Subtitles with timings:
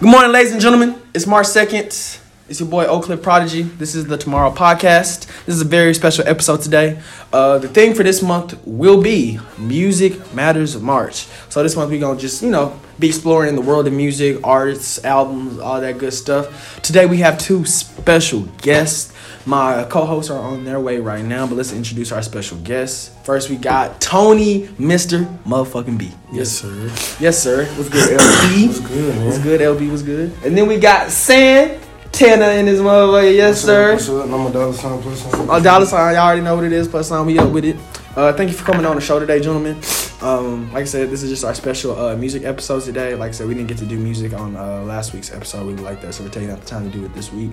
[0.00, 0.94] Good morning, ladies and gentlemen.
[1.12, 2.18] It's March 2nd.
[2.50, 3.62] It's your boy Oak Cliff Prodigy.
[3.62, 5.28] This is the Tomorrow Podcast.
[5.46, 7.00] This is a very special episode today.
[7.32, 11.28] Uh, the theme for this month will be Music Matters March.
[11.48, 15.04] So this month we're gonna just, you know, be exploring the world of music, artists,
[15.04, 16.82] albums, all that good stuff.
[16.82, 19.12] Today we have two special guests.
[19.46, 23.12] My co-hosts are on their way right now, but let's introduce our special guests.
[23.22, 25.24] First we got Tony, Mr.
[25.44, 26.10] Motherfucking B.
[26.32, 26.90] Yes, sir.
[27.20, 27.66] Yes, sir.
[27.76, 28.66] What's good, LB?
[28.66, 29.26] What's good, man?
[29.26, 29.88] What's good, LB?
[29.88, 30.32] What's good?
[30.44, 31.80] And then we got San
[32.12, 33.34] Tanner in his motherfucker.
[33.34, 34.18] Yes, What's sir.
[34.18, 34.34] Up, up?
[34.34, 35.48] I'm a dollar sign plus sign.
[35.50, 36.14] A dollar sign.
[36.14, 36.88] Y'all already know what it is.
[36.88, 37.26] Plus sign.
[37.26, 37.76] We up with it.
[38.16, 39.80] Uh, thank you for coming on the show today, gentlemen.
[40.20, 43.14] Um, like I said, this is just our special uh, music episode today.
[43.14, 45.64] Like I said, we didn't get to do music on uh, last week's episode.
[45.66, 47.52] We like that, so we're taking out the time to do it this week.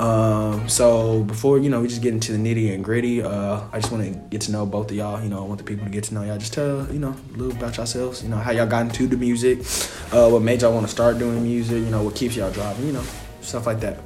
[0.00, 3.20] Um, so before you know, we just get into the nitty and gritty.
[3.20, 5.20] Uh, I just want to get to know both of y'all.
[5.22, 6.38] You know, I want the people to get to know y'all.
[6.38, 8.22] Just tell you know a little about yourselves.
[8.22, 9.58] You know how y'all got into the music.
[10.12, 11.78] Uh, what made y'all want to start doing music?
[11.82, 12.86] You know what keeps y'all driving.
[12.86, 13.04] You know
[13.46, 13.98] stuff like that.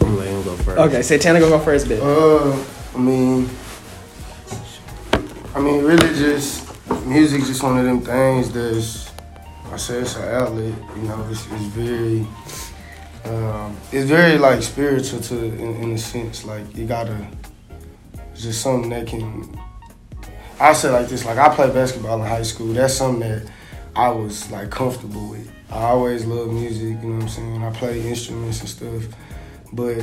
[0.00, 0.78] I'm letting him go first.
[0.78, 2.02] Okay, Santana go go first, bit.
[2.02, 2.52] Uh,
[2.94, 3.48] I mean,
[5.54, 6.68] I mean, really, just
[7.06, 9.08] music, just one of them things that's.
[9.72, 10.74] I say it's an outlet.
[10.96, 12.26] You know, it's, it's very.
[13.24, 16.44] Um, it's very like spiritual to in, in a sense.
[16.44, 17.26] Like you gotta.
[18.32, 19.58] It's just something that can.
[20.60, 21.24] I say like this.
[21.24, 22.72] Like I played basketball in high school.
[22.72, 23.50] That's something that
[23.96, 25.50] I was like comfortable with.
[25.70, 27.02] I always loved music.
[27.02, 27.62] You know what I'm saying?
[27.62, 29.04] I play instruments and stuff.
[29.72, 29.98] But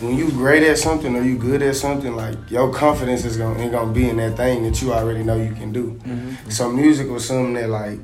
[0.00, 3.58] when you great at something or you good at something, like your confidence is gonna
[3.58, 5.92] ain't gonna be in that thing that you already know you can do.
[6.04, 6.50] Mm-hmm.
[6.50, 7.98] So music was something that like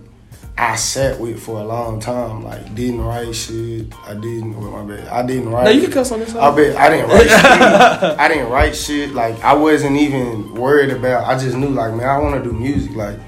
[0.57, 2.43] I sat with for a long time.
[2.43, 3.93] Like didn't write shit.
[4.07, 4.59] I didn't.
[4.59, 5.09] With my bad.
[5.09, 5.65] I didn't write.
[5.65, 6.35] No, you can cuss on this.
[6.35, 7.29] I bet I didn't write
[8.03, 8.19] shit.
[8.21, 9.13] I didn't write shit.
[9.13, 11.25] Like I wasn't even worried about.
[11.25, 12.93] I just knew like man, I want to do music.
[12.97, 13.19] Like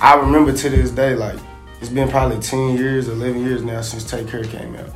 [0.00, 1.38] I remember to this day, like
[1.84, 4.88] it's been probably ten years, eleven years now since Take Care came out.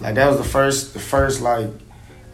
[0.00, 1.68] Like that was the first, the first like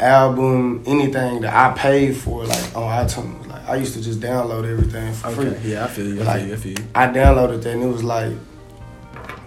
[0.01, 3.47] album, anything that I paid for, like on iTunes.
[3.47, 5.55] Like I used to just download everything for free.
[5.65, 6.21] Yeah, I feel you.
[6.23, 6.55] I Like- feel you.
[6.55, 6.85] I feel you.
[6.95, 8.33] I downloaded that and it was like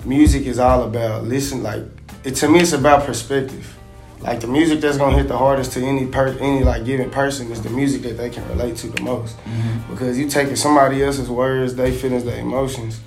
[0.05, 1.83] music is all about listen like
[2.23, 3.77] it to me it's about perspective.
[4.19, 7.51] Like the music that's gonna hit the hardest to any per any like given person
[7.51, 9.37] is the music that they can relate to the most.
[9.37, 9.91] Mm-hmm.
[9.91, 12.99] Because you taking somebody else's words, they feelings, their emotions,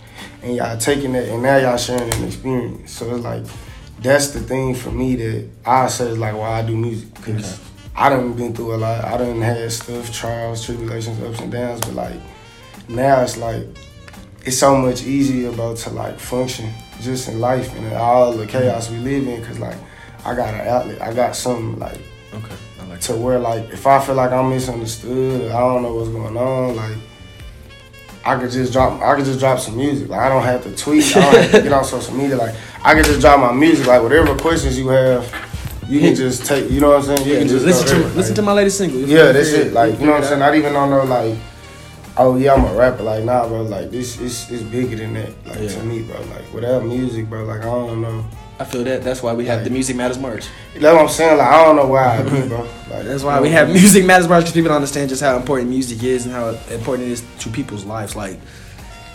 [0.45, 2.93] and y'all taking that and now y'all sharing an experience.
[2.93, 3.45] So it's like
[4.01, 7.15] that's the thing for me that I say is like why I do music.
[7.15, 7.61] Cause
[7.97, 9.05] I done been through a lot.
[9.05, 12.21] I done had stuff, trials, tribulations, ups and downs, but like
[12.89, 13.65] now it's like
[14.45, 18.45] it's so much easier about to like function just in life and in all the
[18.45, 18.51] mm-hmm.
[18.51, 19.79] chaos we live in because like
[20.25, 21.01] I got an outlet.
[21.01, 22.01] I got something like
[22.35, 22.57] Okay.
[22.81, 26.11] I like to where like if I feel like I'm misunderstood I don't know what's
[26.11, 26.99] going on, like
[28.27, 30.09] I could just drop I could just drop some music.
[30.09, 32.37] Like I don't have to tweet, I don't have to get on social media.
[32.37, 33.87] Like I could just drop my music.
[33.87, 35.23] Like whatever questions you have,
[35.89, 37.27] you can just take you know what I'm saying?
[37.29, 38.09] You Yeah, can just listen to there.
[38.15, 39.01] listen to my latest single.
[39.01, 39.73] You yeah, that's it.
[39.73, 40.41] Like, you know what I'm saying?
[40.41, 41.37] Not even on no like,
[42.17, 43.03] oh yeah, I'm a rapper.
[43.03, 43.63] Like, nah, bro.
[43.63, 45.47] Like, this is it's bigger than that.
[45.47, 45.69] Like Yeah.
[45.69, 46.19] to me, bro.
[46.23, 47.45] Like, without music, bro.
[47.45, 48.25] Like, I don't know.
[48.59, 49.03] I feel that.
[49.03, 50.47] That's why we have the Music Matters March.
[50.75, 51.39] That's what I'm saying.
[51.39, 52.69] Like, I don't know why bro.
[52.91, 55.69] Like, That's why we have Music Matters March because people don't understand just how important
[55.71, 58.15] music is and how important it is to people's lives.
[58.15, 58.39] Like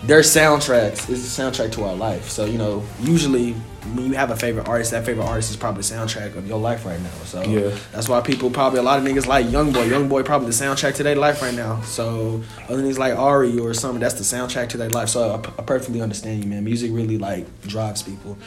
[0.04, 2.30] their soundtracks is the soundtrack to our life.
[2.30, 3.54] So you know, usually
[3.94, 6.60] when you have a favorite artist, that favorite artist is probably the soundtrack of your
[6.60, 7.10] life right now.
[7.24, 7.74] So Yeah.
[7.94, 9.88] that's why people probably a lot of niggas like YoungBoy.
[9.90, 11.80] YoungBoy probably the soundtrack to their life right now.
[11.84, 15.08] So other niggas like Ari or something, that's the soundtrack to their life.
[15.10, 16.66] So I, I perfectly understand you, man.
[16.66, 18.38] Music really like drives people.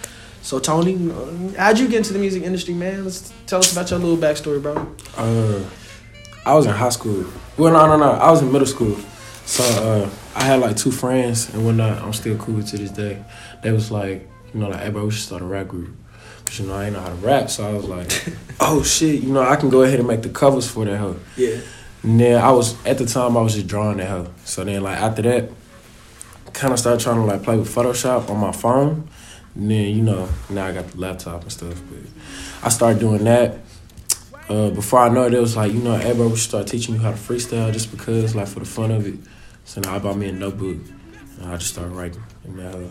[0.42, 0.94] So Tony,
[1.56, 3.04] how'd you get into the music industry, man?
[3.04, 4.74] Let's tell us about your little backstory, bro.
[5.16, 5.62] Uh,
[6.44, 7.24] I was in high school.
[7.56, 8.12] Well, no, no, no.
[8.12, 8.96] I was in middle school.
[9.46, 12.02] So uh, I had like two friends and whatnot.
[12.02, 13.24] I'm still cool to this day.
[13.62, 15.94] They was like, you know, like, hey, bro, we should start a rap group.
[16.44, 18.10] But you know, I ain't know how to rap, so I was like,
[18.60, 21.20] oh shit, you know, I can go ahead and make the covers for that hoe.
[21.36, 21.60] Yeah.
[22.02, 24.28] And then I was at the time I was just drawing that hoe.
[24.44, 25.50] So then like after that,
[26.52, 29.08] kind of started trying to like play with Photoshop on my phone.
[29.54, 31.80] And then you know now I got the laptop and stuff.
[31.90, 33.58] But I started doing that.
[34.48, 37.00] Uh, before I know it, it was like you know, everybody should start teaching you
[37.00, 39.18] how to freestyle just because like for the fun of it.
[39.64, 40.78] So now I bought me a notebook
[41.40, 42.22] and I just started writing.
[42.44, 42.90] in that hoe.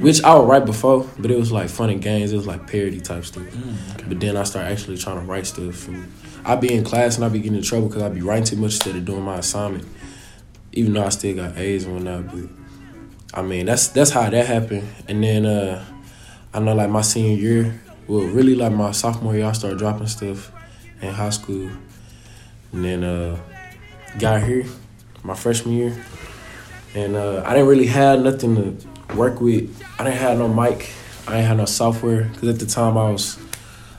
[0.00, 2.32] Which I would write before, but it was like fun and games.
[2.32, 3.44] It was like parody type stuff.
[4.08, 5.86] But then I started actually trying to write stuff.
[5.88, 6.10] And
[6.44, 8.56] I'd be in class and I'd be getting in trouble because I'd be writing too
[8.56, 9.86] much instead of doing my assignment.
[10.72, 14.46] Even though I still got A's and whatnot, but I mean that's that's how that
[14.46, 14.88] happened.
[15.08, 15.84] And then uh,
[16.56, 20.06] I know like my senior year, well really like my sophomore year, I started dropping
[20.06, 20.50] stuff
[21.02, 21.70] in high school.
[22.72, 23.38] And then uh,
[24.18, 24.64] got here
[25.22, 26.04] my freshman year,
[26.94, 29.82] and uh, I didn't really have nothing to work with.
[29.98, 30.88] I didn't have no mic.
[31.28, 33.38] I ain't had no software because at the time I was,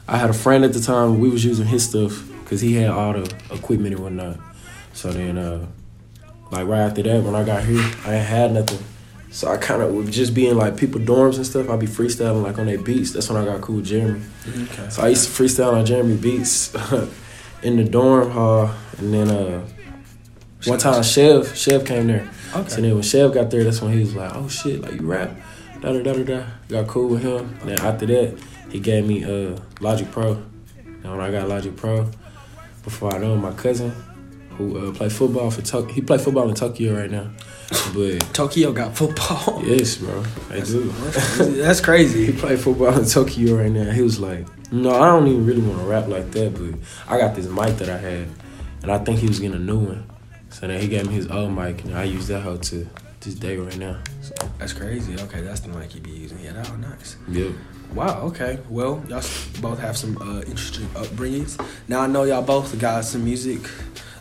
[0.08, 1.20] I had a friend at the time.
[1.20, 4.40] We was using his stuff because he had all the equipment and whatnot.
[4.94, 5.68] So then, uh,
[6.50, 8.84] like right after that, when I got here, I ain't had nothing.
[9.38, 11.70] So I kind of would just be in like people dorms and stuff.
[11.70, 13.12] I'd be freestyling like on their beats.
[13.12, 14.20] That's when I got cool with Jeremy.
[14.64, 14.90] Okay.
[14.90, 16.74] So I used to freestyle on Jeremy beats
[17.62, 19.64] in the dorm hall, and then uh,
[20.66, 22.28] one time Chev Chev came there.
[22.52, 22.82] So Okay.
[22.82, 25.30] then when Chev got there, that's when he was like, "Oh shit, like you rap."
[25.82, 26.44] Da da da da da.
[26.68, 27.56] Got cool with him.
[27.62, 28.40] And then after that,
[28.72, 30.42] he gave me uh Logic Pro.
[30.84, 32.10] And when I got Logic Pro,
[32.84, 33.94] before I know my cousin,
[34.58, 37.30] who uh, played football for Tok he played football in Tokyo right now.
[37.94, 39.62] But Tokyo got football.
[39.66, 40.84] yes, bro, I do.
[41.62, 43.92] That's crazy He played football in Tokyo right now.
[43.92, 46.80] He was like, no, I don't even really want to rap like that, but
[47.12, 48.28] I got this mic that I had,
[48.84, 50.10] and I think he was getting a new one.
[50.50, 52.88] So then he gave me his old mic, and I use that hoe to
[53.22, 54.00] this day right now.
[54.22, 55.20] So, That's crazy.
[55.20, 56.40] Okay, that's the mic you be using.
[56.40, 57.18] Yeah, that was nice.
[57.30, 57.52] yep.
[57.94, 58.22] Wow.
[58.24, 58.60] Okay.
[58.70, 59.24] Well, y'all
[59.62, 61.58] both have some uh, interesting upbringings.
[61.88, 63.62] Now I know y'all both got some music.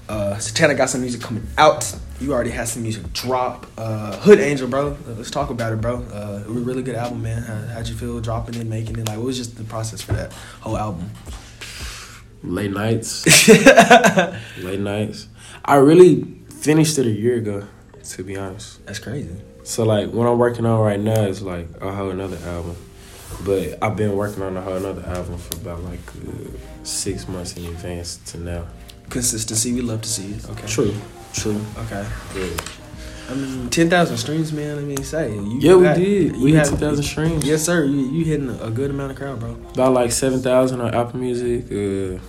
[0.09, 1.95] Uh, Santana got some music coming out.
[2.21, 3.67] You already had some music drop.
[3.77, 4.97] Uh, Hood Angel, bro.
[5.07, 5.97] Let's talk about it, bro.
[5.97, 7.43] Uh, it was a really good album, man.
[7.43, 9.09] How, how'd you feel dropping it, making it?
[9.09, 11.11] Like, what was just the process for that whole album?
[12.43, 13.27] Late nights,
[14.59, 15.27] late nights.
[15.65, 17.67] I really finished it a year ago,
[18.11, 18.85] to be honest.
[18.87, 19.35] That's crazy.
[19.65, 22.77] So like what I'm working on right now is like a whole another album,
[23.45, 27.57] but I've been working on a whole another album for about like uh, six months
[27.57, 28.67] in advance to now.
[29.11, 29.73] Consistency.
[29.73, 30.49] We love to see it.
[30.51, 30.67] Okay.
[30.67, 30.95] True,
[31.33, 31.61] true.
[31.79, 32.07] Okay.
[32.35, 32.57] Yeah.
[33.29, 34.79] I mean, ten thousand streams, man.
[34.79, 35.59] I mean, say you.
[35.59, 36.37] Yeah, we did.
[36.37, 37.45] We had had 2,000 streams.
[37.45, 37.85] Yes, sir.
[37.85, 39.57] You you hitting a, a good amount of crowd, bro.
[39.73, 41.65] About like 7,000 on Apple Music.
[41.65, 42.21] Uh,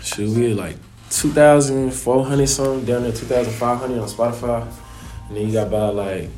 [0.00, 0.76] shoot, we had like
[1.10, 4.62] 2,400 something down there, 2,500 on Spotify.
[5.28, 6.28] And then you got about like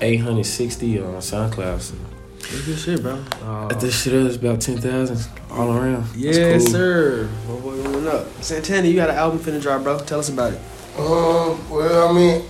[0.00, 1.80] 860 on SoundCloud.
[1.80, 2.15] So That's
[2.50, 3.22] good shit, bro.
[3.42, 6.04] Uh, at this shit is about 10,000 all around.
[6.04, 6.72] That's yes, cool.
[6.72, 7.26] sir.
[7.46, 8.42] What, what, what up?
[8.42, 9.98] Santana, you got an album finna drop, bro.
[10.00, 10.60] Tell us about it.
[10.98, 12.44] Um, well, I mean,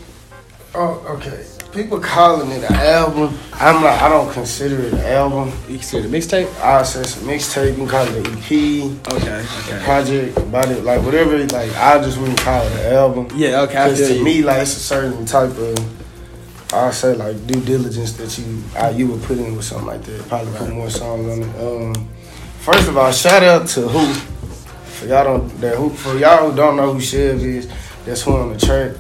[0.75, 1.45] oh, okay.
[1.73, 3.37] People calling it an album.
[3.55, 5.49] I'm like, I don't consider it an album.
[5.69, 6.49] You consider the mixtape?
[6.61, 7.71] I say it's a mixtape.
[7.71, 9.85] You can call it an EP, Okay, a okay.
[9.85, 11.37] project, about it, like whatever.
[11.39, 13.29] Like I just wouldn't call it an album.
[13.35, 13.91] Yeah, okay.
[13.91, 14.25] Because to you.
[14.25, 15.96] me, like it's a certain type of,
[16.73, 20.03] I say like due diligence that you I, you would put in with something like
[20.03, 20.29] that.
[20.29, 21.97] Probably put more songs on it.
[21.97, 22.09] Um,
[22.61, 26.57] first of all, shout out to who for y'all don't that who for y'all who
[26.57, 27.69] don't know who Chev is.
[28.05, 28.97] That's who on the track.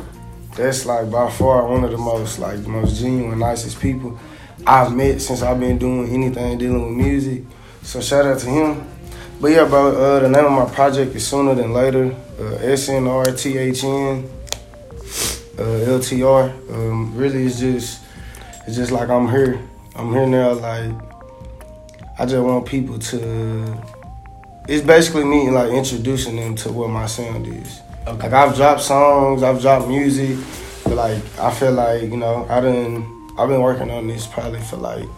[0.54, 4.18] That's like by far one of the most like the most genuine, nicest people
[4.64, 7.44] I've met since I've been doing anything dealing with music.
[7.82, 8.86] So shout out to him.
[9.40, 12.14] But yeah, bro, uh, the name of my project is Sooner Than Later.
[12.38, 14.28] Uh, S N R T H N
[15.58, 16.50] uh, LTR.
[16.72, 18.02] Um, really, it's just
[18.66, 19.60] it's just like I'm here.
[19.94, 20.52] I'm here now.
[20.52, 20.92] Like
[22.18, 23.82] I just want people to.
[24.68, 27.80] It's basically me like introducing them to what my sound is.
[28.06, 28.28] Okay.
[28.28, 30.38] Like I've dropped songs, I've dropped music,
[30.84, 34.60] but like I feel like you know I done I've been working on this probably
[34.60, 35.08] for like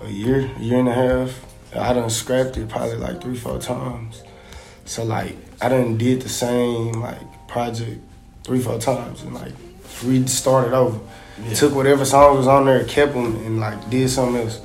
[0.00, 1.44] a year, year and a half.
[1.74, 4.22] I done scrapped it probably like three, four times.
[4.84, 8.00] So like I done did the same like project
[8.50, 9.52] three, four times and like
[10.02, 10.98] restarted over.
[11.40, 11.54] Yeah.
[11.54, 14.60] Took whatever songs was on there, kept them, and like did something else.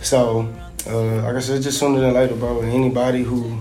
[0.00, 0.50] So
[0.86, 2.62] uh, like I said, just sooner than later, bro.
[2.62, 3.60] And anybody who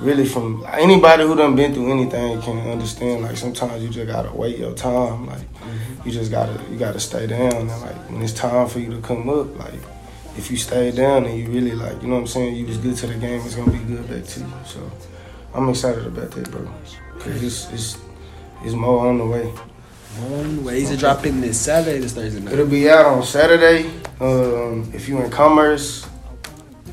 [0.00, 3.22] really from anybody who done been through anything can understand.
[3.22, 5.28] Like sometimes you just gotta wait your time.
[5.28, 5.46] Like
[6.04, 7.54] you just gotta you gotta stay down.
[7.54, 9.80] And like when it's time for you to come up, like
[10.36, 12.78] if you stay down and you really like, you know what I'm saying, you was
[12.78, 14.52] good to the game, it's gonna be good back to you.
[14.64, 14.90] So
[15.54, 16.68] I'm excited about that, bro.
[17.20, 18.09] Cause it's it's
[18.64, 19.46] it's more on the way.
[20.18, 20.82] One way.
[20.82, 22.52] Is it dropping this Saturday, this Thursday night?
[22.52, 23.90] It'll be out on Saturday.
[24.20, 26.06] Um, if you're in commerce,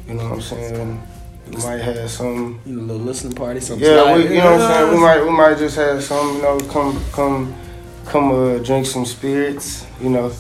[0.08, 1.04] you know what I'm saying.
[1.52, 2.60] You might have some.
[2.66, 3.86] You know, a little listening party, something.
[3.86, 4.94] Yeah, we, you know what I'm saying.
[4.94, 6.36] We might we might just have some.
[6.36, 7.56] You know, come come
[8.06, 9.86] come uh, drink some spirits.
[10.02, 10.34] You know,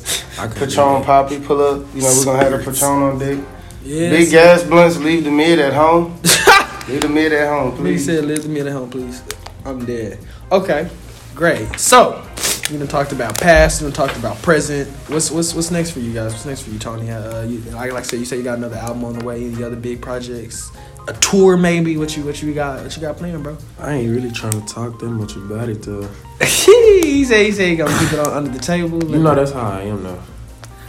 [0.55, 1.85] Patron Poppy pull up.
[1.93, 3.43] You know, we're gonna have a Patron on deck.
[3.83, 4.11] Yes.
[4.11, 4.97] Big gas blunts.
[4.97, 6.15] Leave the mid at home.
[6.87, 8.05] leave the mid at home, Please please.
[8.05, 9.23] said, "Live the minute home, please."
[9.65, 10.19] I'm dead.
[10.51, 10.89] Okay,
[11.37, 11.79] great.
[11.79, 12.27] So,
[12.71, 13.79] we done talked about past.
[13.79, 14.89] We done talked about present.
[15.07, 16.33] What's what's what's next for you guys?
[16.33, 17.11] What's next for you, Tony?
[17.11, 19.45] Uh, you, like like I said, you say you got another album on the way.
[19.45, 20.71] Any other big projects?
[21.07, 21.95] A tour, maybe?
[21.95, 22.83] What you what you got?
[22.83, 23.55] What you got planned, bro?
[23.79, 26.09] I ain't really trying to talk that much about it though.
[26.41, 29.01] he said he said he gonna keep it on under the table.
[29.03, 30.21] You know that's how I am though.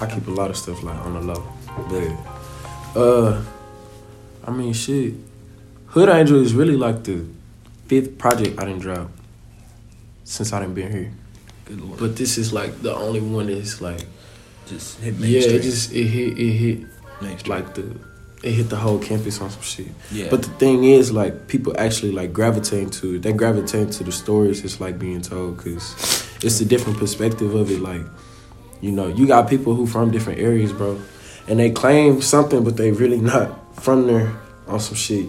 [0.00, 1.46] I keep a lot of stuff like on the low.
[2.94, 3.44] But uh
[4.46, 5.14] I mean shit.
[5.88, 7.26] Hood Angel is really like the
[7.86, 9.10] fifth project I didn't drop
[10.28, 11.12] since I didn't been here.
[11.64, 11.98] Good lord.
[11.98, 14.04] But this is like the only one that's like
[14.66, 15.28] just hit me.
[15.28, 16.86] yeah, it just it hit it hit
[17.22, 17.56] Mainstream.
[17.56, 17.96] like the
[18.42, 19.88] it hit the whole campus on some shit.
[20.12, 20.28] Yeah.
[20.30, 23.22] But the thing is, like people actually like gravitate to it.
[23.22, 25.94] They gravitate to the stories it's like being told because
[26.42, 27.80] it's a different perspective of it.
[27.80, 28.02] Like,
[28.80, 31.00] you know, you got people who from different areas, bro,
[31.48, 35.26] and they claim something, but they really not from there on some shit.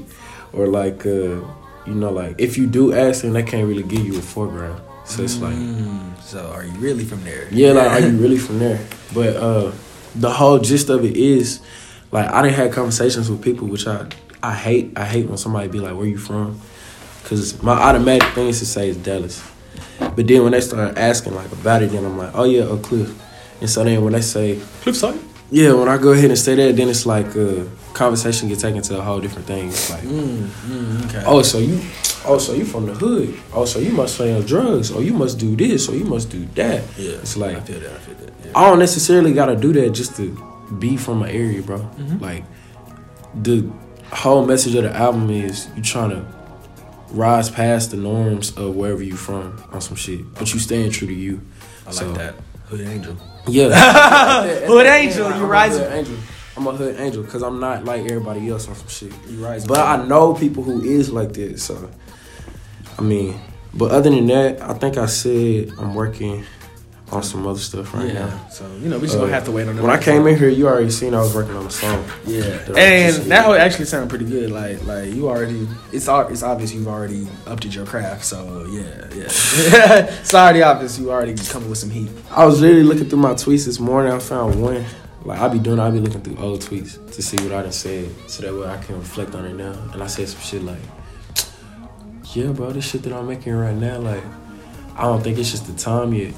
[0.51, 1.39] Or like, uh,
[1.87, 4.81] you know, like if you do ask them, they can't really give you a foreground.
[5.09, 5.55] So it's like.
[5.55, 7.47] Mm, so are you really from there?
[7.51, 8.79] Yeah, like are you really from there?
[9.13, 9.71] But uh
[10.15, 11.61] the whole gist of it is
[12.11, 14.07] like I didn't have conversations with people which I
[14.43, 16.59] I hate I hate when somebody be like, Where you from?
[17.25, 19.43] Cause my automatic thing is to say is Dallas.
[19.99, 22.83] But then when they start asking like about it, then I'm like, Oh yeah, Oak
[22.83, 23.09] Cliff.
[23.61, 25.19] And so then when they say Cliffside.
[25.51, 27.63] Yeah, when I go ahead and say that, then it's like uh
[27.93, 29.69] conversation get taken to a whole different thing.
[29.69, 31.23] It's like Mm, mm, okay.
[31.25, 31.81] Oh, so you,
[32.25, 33.37] oh, so you from the hood?
[33.53, 34.91] Oh, so you must sell drugs?
[34.91, 35.87] Or you must do this?
[35.89, 36.83] Or you must do that?
[36.97, 37.11] yeah.
[37.13, 37.91] It's like I feel that.
[37.91, 38.33] I feel that.
[38.45, 38.51] Yeah.
[38.55, 40.35] I don't necessarily gotta do that just to
[40.79, 41.79] be from my area, bro.
[41.97, 42.21] Mhm.
[42.21, 42.43] Like
[43.43, 43.69] the
[44.11, 46.25] whole message of the album is you trying to
[47.11, 51.07] rise past the norms of wherever you from on some shit, but you staying true
[51.07, 51.41] to you.
[51.85, 52.35] I like So- that.
[52.69, 53.17] Hood angel.
[53.47, 55.81] Yeah, Hood angel, you rising.
[55.81, 56.15] hood angel.
[56.59, 59.13] I'm a hood angel because I'm not like everybody else on some shit.
[59.29, 59.69] You rising.
[59.69, 61.89] But I know people who is like that, so
[62.97, 63.39] I mean,
[63.73, 66.43] but other than that, I think I said I'm working
[67.13, 68.25] on some other stuff right yeah.
[68.25, 68.47] now.
[68.49, 69.81] So you know we just Uh, gonna have to wait on that.
[69.81, 72.03] When I came in here, you already seen I was working on a song.
[72.25, 72.43] Yeah,
[72.75, 74.51] and that would actually sound pretty good.
[74.51, 78.25] Like, like you already, it's it's obvious you've already upped your craft.
[78.25, 79.27] So yeah, yeah,
[80.21, 82.11] it's already obvious you already coming with some heat.
[82.31, 84.11] I was literally looking through my tweets this morning.
[84.11, 84.83] I found one.
[85.25, 87.71] Like I be doing, I be looking through old tweets to see what I done
[87.71, 89.73] said, so that way I can reflect on it now.
[89.93, 90.79] And I said some shit like,
[92.33, 94.23] "Yeah, bro, this shit that I'm making right now, like,
[94.95, 96.33] I don't think it's just the time yet."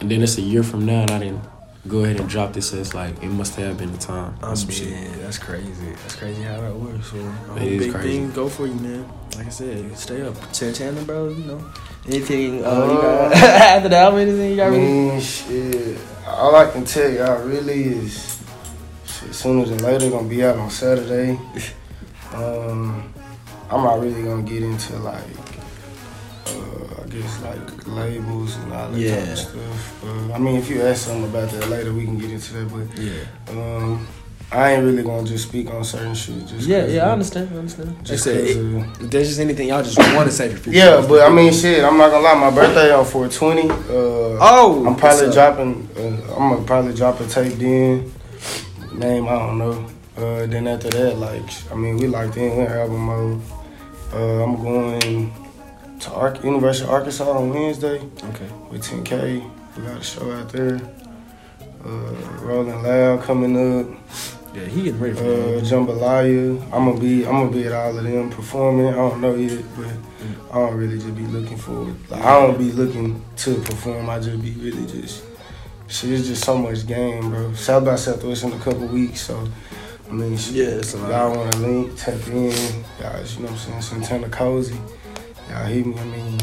[0.00, 1.42] And then it's a year from now, and I didn't
[1.88, 2.70] go ahead and drop this.
[2.70, 4.36] So it's like it must have been the time.
[4.42, 4.94] on some shit.
[5.20, 5.68] that's crazy.
[6.02, 7.10] That's crazy how that works.
[7.10, 8.08] So I It hope is big crazy.
[8.08, 9.06] things go for you, man.
[9.36, 10.34] Like I said, stay up.
[10.52, 11.28] Chandler, bro.
[11.30, 11.64] You know
[12.06, 12.64] anything?
[12.64, 14.20] Uh, Uh, you got after the album?
[14.20, 14.66] Anything you I got?
[14.70, 14.82] really?
[14.86, 15.98] mean, shit.
[16.30, 18.40] All I can tell y'all really is,
[19.06, 21.38] shit, sooner than later, gonna be out on Saturday.
[22.32, 23.12] Um,
[23.68, 25.20] I'm not really gonna get into like,
[26.46, 30.04] uh, I guess like labels and all that type of stuff.
[30.04, 32.70] Uh, I mean, if you ask something about that later, we can get into that.
[32.72, 33.24] But Yeah.
[33.48, 34.06] um,
[34.52, 36.44] I ain't really gonna just speak on certain shit.
[36.46, 37.50] Just Yeah, 'cause yeah, I understand.
[37.54, 37.96] I understand.
[38.04, 40.56] Just said, 'cause it- of- if there's just anything y'all just want to say for
[40.58, 40.72] people.
[40.72, 41.84] yeah, but I mean, shit.
[41.84, 42.34] I'm not gonna lie.
[42.34, 43.70] My birthday on 420.
[43.70, 43.74] Uh,
[44.40, 45.88] oh, I'm probably dropping.
[45.96, 48.10] Uh, I'm gonna probably drop a tape then.
[48.92, 49.84] Name I don't know.
[50.18, 52.56] Uh, then after that, like I mean, we locked in.
[52.56, 53.40] We're in album mode.
[54.12, 55.32] Uh, I'm going
[56.00, 57.96] to Ark University of Arkansas on Wednesday
[58.30, 58.48] Okay.
[58.70, 59.44] with 10K.
[59.76, 60.80] We got a show out there.
[61.86, 63.86] Uh, Rolling Loud coming up.
[64.54, 65.60] Yeah, he getting ready for Uh.
[65.62, 66.60] Jambalaya.
[66.72, 67.24] I'm gonna be.
[67.26, 68.88] I'm gonna be at all of them performing.
[68.88, 69.86] I don't know yet, but
[70.52, 71.94] I don't really just be looking forward.
[72.10, 74.10] Like I don't be looking to perform.
[74.10, 75.24] I just be really just.
[75.86, 77.52] Shit, it's just so much game, bro.
[77.54, 79.48] South by Southwest in a couple weeks, so
[80.08, 81.10] I mean, shit, Yeah, it's a lot.
[81.10, 82.52] y'all want to link, tap in,
[83.00, 83.34] guys.
[83.36, 84.02] You know what I'm saying?
[84.02, 84.78] Santana Cozy,
[85.48, 85.96] y'all hear me.
[85.98, 86.38] I mean,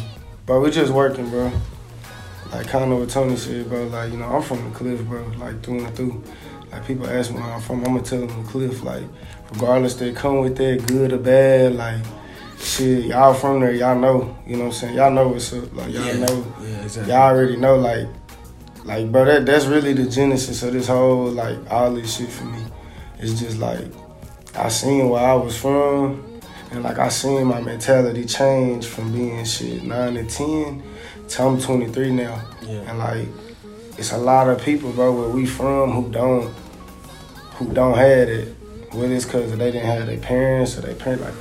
[0.45, 1.51] but we just working, bro.
[2.53, 3.87] Like kind of what Tony said, bro.
[3.87, 5.25] Like you know, I'm from the cliff, bro.
[5.37, 6.23] Like through and through.
[6.77, 8.83] Like people ask me where I'm from, I'm gonna tell them the cliff.
[8.83, 9.03] Like
[9.51, 11.73] regardless they come with that, good or bad.
[11.73, 12.03] Like
[12.59, 14.37] shit, y'all from there, y'all know.
[14.45, 14.95] You know what I'm saying?
[14.95, 15.73] Y'all know what's up.
[15.73, 16.25] Like y'all yeah.
[16.25, 16.53] know.
[16.61, 17.13] Yeah, exactly.
[17.13, 17.77] Y'all already know.
[17.77, 18.07] Like,
[18.85, 22.45] like bro, that that's really the genesis of this whole like all this shit for
[22.45, 22.61] me.
[23.17, 23.87] It's just like
[24.53, 26.23] I seen where I was from.
[26.69, 30.83] And like I seen my mentality change from being shit nine to ten
[31.29, 32.39] to I'm 23 now.
[32.61, 32.81] Yeah.
[32.81, 33.27] And like,
[33.97, 36.53] it's a lot of people, bro, where we from who don't,
[37.57, 38.55] who don't have it.
[38.93, 41.33] Whether it's cause they didn't have their parents or their parents, like,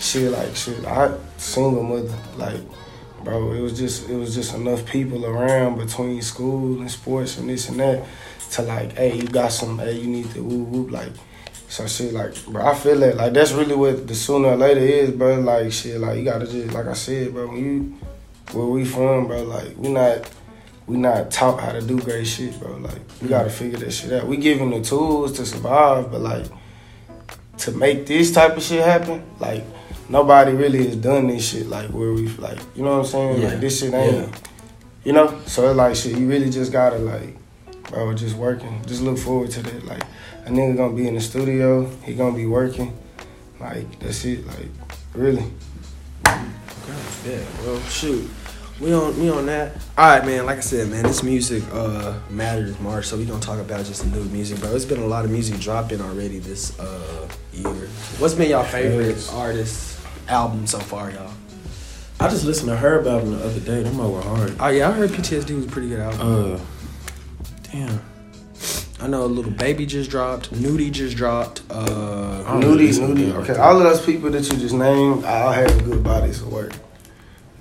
[0.00, 0.84] shit, like shit.
[0.86, 2.60] I single mother, like,
[3.22, 7.48] bro, it was just, it was just enough people around between school and sports and
[7.48, 8.06] this and that
[8.52, 11.12] to like, hey, you got some, hey, you need to whoop whoop, like.
[11.68, 14.80] So shit, like, bro, I feel that, like, that's really what the sooner or later
[14.80, 15.40] is, bro.
[15.40, 17.98] Like, shit, like, you gotta just, like I said, bro, when you,
[18.52, 20.30] where we from, bro, like, we not,
[20.86, 22.76] we not taught how to do great shit, bro.
[22.76, 24.26] Like, we gotta figure that shit out.
[24.26, 26.46] We given the tools to survive, but like,
[27.58, 29.64] to make this type of shit happen, like,
[30.08, 33.40] nobody really has done this shit, like, where we, like, you know what I'm saying?
[33.40, 33.48] Yeah.
[33.48, 34.28] Like, this shit ain't,
[35.04, 35.40] you know?
[35.46, 37.36] So, it's like, shit, you really just gotta, like,
[37.90, 38.82] bro, just working.
[38.86, 39.84] Just look forward to that.
[39.86, 40.02] Like,
[40.44, 42.92] a nigga gonna be in the studio, he gonna be working.
[43.60, 44.68] Like, that's it, like,
[45.14, 45.44] really.
[46.26, 48.28] Yeah, well, shoot.
[48.80, 49.76] We on we on that.
[49.96, 50.46] All right, man.
[50.46, 53.06] Like I said, man, this music uh matters, March.
[53.06, 54.74] So we gonna talk about just the new music, bro.
[54.74, 57.88] It's been a lot of music dropping already this uh year.
[58.18, 61.30] What's been y'all favorite artist album so far, y'all?
[62.18, 63.82] I just listened to Herb album the other day.
[63.84, 64.56] Them all were hard.
[64.58, 66.54] Oh yeah, I heard PTSD was a pretty good album.
[66.54, 66.60] Uh,
[67.70, 68.00] damn.
[69.00, 70.50] I know a little baby just dropped.
[70.50, 71.62] Nudy just dropped.
[71.70, 73.32] Uh, I Nudy, Nudy.
[73.32, 76.52] Okay, all of those people that you just named, I all have good bodies of
[76.52, 76.72] work.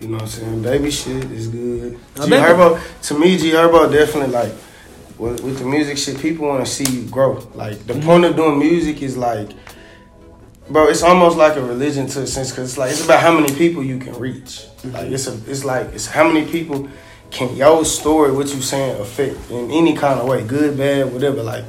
[0.03, 0.61] You know what I'm saying?
[0.61, 1.97] Baby shit is good.
[2.19, 4.51] I G Herbo, to me, G Herbo definitely like
[5.17, 6.19] with, with the music shit.
[6.19, 7.35] People want to see you grow.
[7.55, 8.05] Like the mm-hmm.
[8.05, 9.51] point of doing music is like,
[10.69, 13.31] bro, it's almost like a religion to a sense because it's like it's about how
[13.31, 14.67] many people you can reach.
[14.79, 14.91] Mm-hmm.
[14.91, 16.89] Like it's a, it's like it's how many people
[17.31, 21.41] can your story, what you saying, affect in any kind of way, good, bad, whatever.
[21.43, 21.63] Like,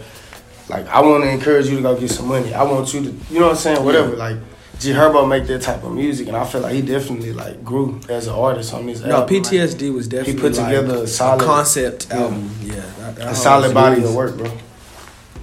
[0.68, 2.52] like I want to encourage you to go get some money.
[2.52, 4.16] I want you to, you know what I'm saying, whatever.
[4.16, 4.38] Like.
[4.84, 8.00] G Herbo make that type of music, and I feel like he definitely like grew
[8.08, 9.00] as an artist on this.
[9.00, 9.34] no, album.
[9.34, 12.18] Like, PTSD was definitely he put like, together a solid- concept Yeah.
[12.20, 12.50] album.
[12.62, 14.08] Yeah, that- that a solid body smooth.
[14.10, 14.50] of work, bro.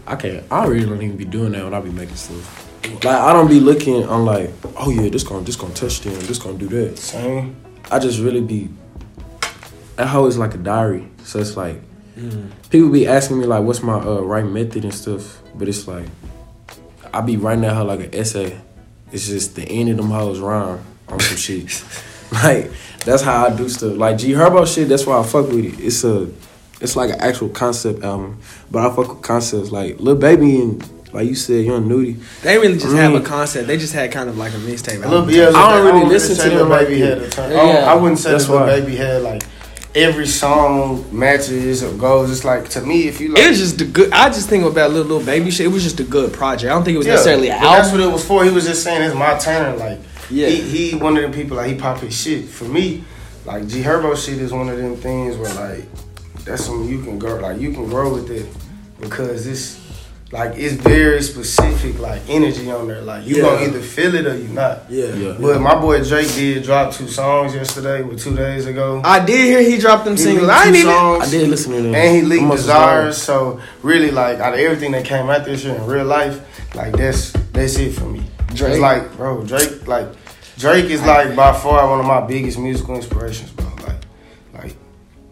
[0.08, 0.44] I can't.
[0.52, 2.68] I really don't even be doing that when I be making stuff.
[3.04, 4.04] Like I don't be looking.
[4.10, 6.14] I'm like, oh yeah, this gonna this gonna touch them.
[6.28, 6.98] This gonna do that.
[6.98, 7.56] Same.
[7.90, 8.70] I just really be.
[9.96, 11.08] That hoe is like a diary.
[11.24, 11.82] So it's like
[12.20, 12.48] Mm.
[12.70, 15.42] people be asking me like, what's my uh, right method and stuff.
[15.56, 16.06] But it's like
[17.14, 18.60] I be writing that hoe like an essay.
[19.12, 21.84] It's just the end of them hoes rhyme on some shit.
[22.32, 22.72] like
[23.06, 23.98] that's how I do stuff.
[23.98, 24.88] Like G Herbo shit.
[24.88, 25.84] That's why I fuck with it.
[25.84, 26.30] It's a,
[26.80, 28.40] it's like an actual concept album.
[28.70, 32.14] But I fuck with concepts like Lil Baby and like you said, Young Nudy.
[32.42, 33.26] They really just I have a mm.
[33.26, 33.68] concept.
[33.68, 34.96] They just had kind of like a mixtape.
[34.96, 35.28] A little album.
[35.28, 35.36] bit.
[35.38, 37.18] Yeah, I don't really would listen say to Lil them Baby that.
[37.18, 37.52] had a turn.
[37.52, 37.58] Yeah.
[37.58, 38.80] I, I wouldn't say That's that Lil why.
[38.80, 39.44] Baby had like
[39.94, 42.32] every song matches or goes.
[42.32, 44.12] It's like to me, if you like, It was just a good.
[44.12, 45.66] I just think about little little baby shit.
[45.66, 46.72] It was just a good project.
[46.72, 48.44] I don't think it was Yeah, necessarily an but That's what it was for.
[48.46, 49.78] He was just saying it's my turn.
[49.78, 50.48] Like Yeah.
[50.48, 52.46] he, he one of them people like he pop his shit.
[52.46, 53.04] For me,
[53.46, 55.86] like G Herbo shit is one of them things where like
[56.46, 58.46] that's something you can grow like you can grow with it
[59.00, 59.78] because it's
[60.32, 63.02] like it's very specific like energy on there.
[63.02, 63.42] Like you Yeah.
[63.44, 64.86] gonna either feel it or you not.
[64.90, 65.08] Yeah.
[65.14, 65.36] Yeah.
[65.40, 69.02] But my boy Drake did drop two songs yesterday, with two days ago.
[69.04, 70.48] I did hear he dropped them He singles.
[70.48, 70.92] leaked I ain't two even.
[70.94, 71.28] songs.
[71.28, 71.96] I did listen to them.
[71.96, 75.44] And he leaked Them must desires, so really like out of everything that came out
[75.46, 76.40] this year in real life,
[76.76, 78.22] like that's that's it for me.
[78.54, 78.72] Drake.
[78.74, 80.08] It's like, bro, Drake like
[80.58, 83.71] Drake is like by far one of my biggest musical inspirations, bro.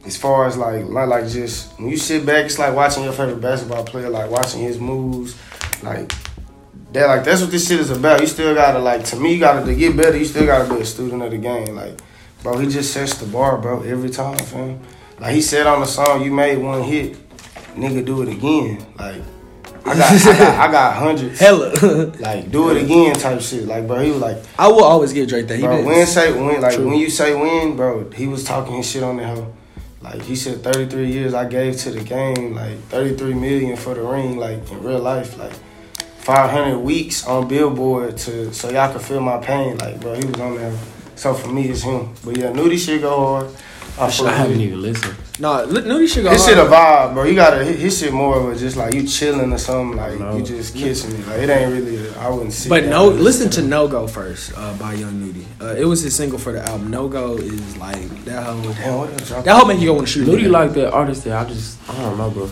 [0.09, 3.13] As far as like like, like just when you sit back, it's like watching your
[3.13, 5.37] favorite basketball player, like watching his moves,
[5.83, 6.11] like
[6.93, 8.19] that like that's what this shit is about.
[8.19, 10.81] You still gotta like to me, you gotta to get better, you still gotta be
[10.81, 11.75] a student of the game.
[11.75, 11.99] Like,
[12.41, 14.79] bro, he just sets the bar, bro, every time, fam.
[15.19, 17.15] Like he said on the song, you made one hit,
[17.75, 18.83] nigga, do it again.
[18.97, 19.21] Like,
[19.85, 21.39] I got, I got, I got hundreds.
[21.45, 22.15] Hella.
[22.19, 23.67] Like, do it again, type shit.
[23.67, 25.57] Like, bro, he was like, I will always give Drake that.
[25.57, 25.85] He bro, did.
[25.85, 26.87] when say when, like True.
[26.87, 29.53] when you say when, bro, he was talking his shit on the hoe.
[30.01, 34.01] Like he said, 33 years I gave to the game, like 33 million for the
[34.01, 35.53] ring, like in real life, like
[36.19, 40.39] 500 weeks on Billboard to so y'all can feel my pain, like bro, he was
[40.39, 40.77] on there.
[41.15, 42.13] So for me, it's him.
[42.23, 43.55] But yeah, Nudy shit go hard.
[43.99, 45.15] I, Shit, I fuck haven't even listened.
[45.39, 46.31] No, li- Nudy should go.
[46.31, 46.57] His hard.
[46.57, 47.23] shit a vibe, bro.
[47.25, 50.19] You gotta his his shit more of a just like you chilling or something, like
[50.19, 50.37] No.
[50.37, 51.23] you just kissing me.
[51.25, 52.13] Like it ain't really.
[52.15, 52.69] I wouldn't see.
[52.69, 55.45] But no, listen to No Go first uh, by Young Nudy.
[55.61, 56.89] Uh, it was his single for the album.
[56.89, 60.13] No Go is like that whole Damn, what that whole make you go want to
[60.13, 60.27] shoot.
[60.27, 60.51] a Nudy nigga.
[60.51, 62.49] like that artist that I just I don't know, bro.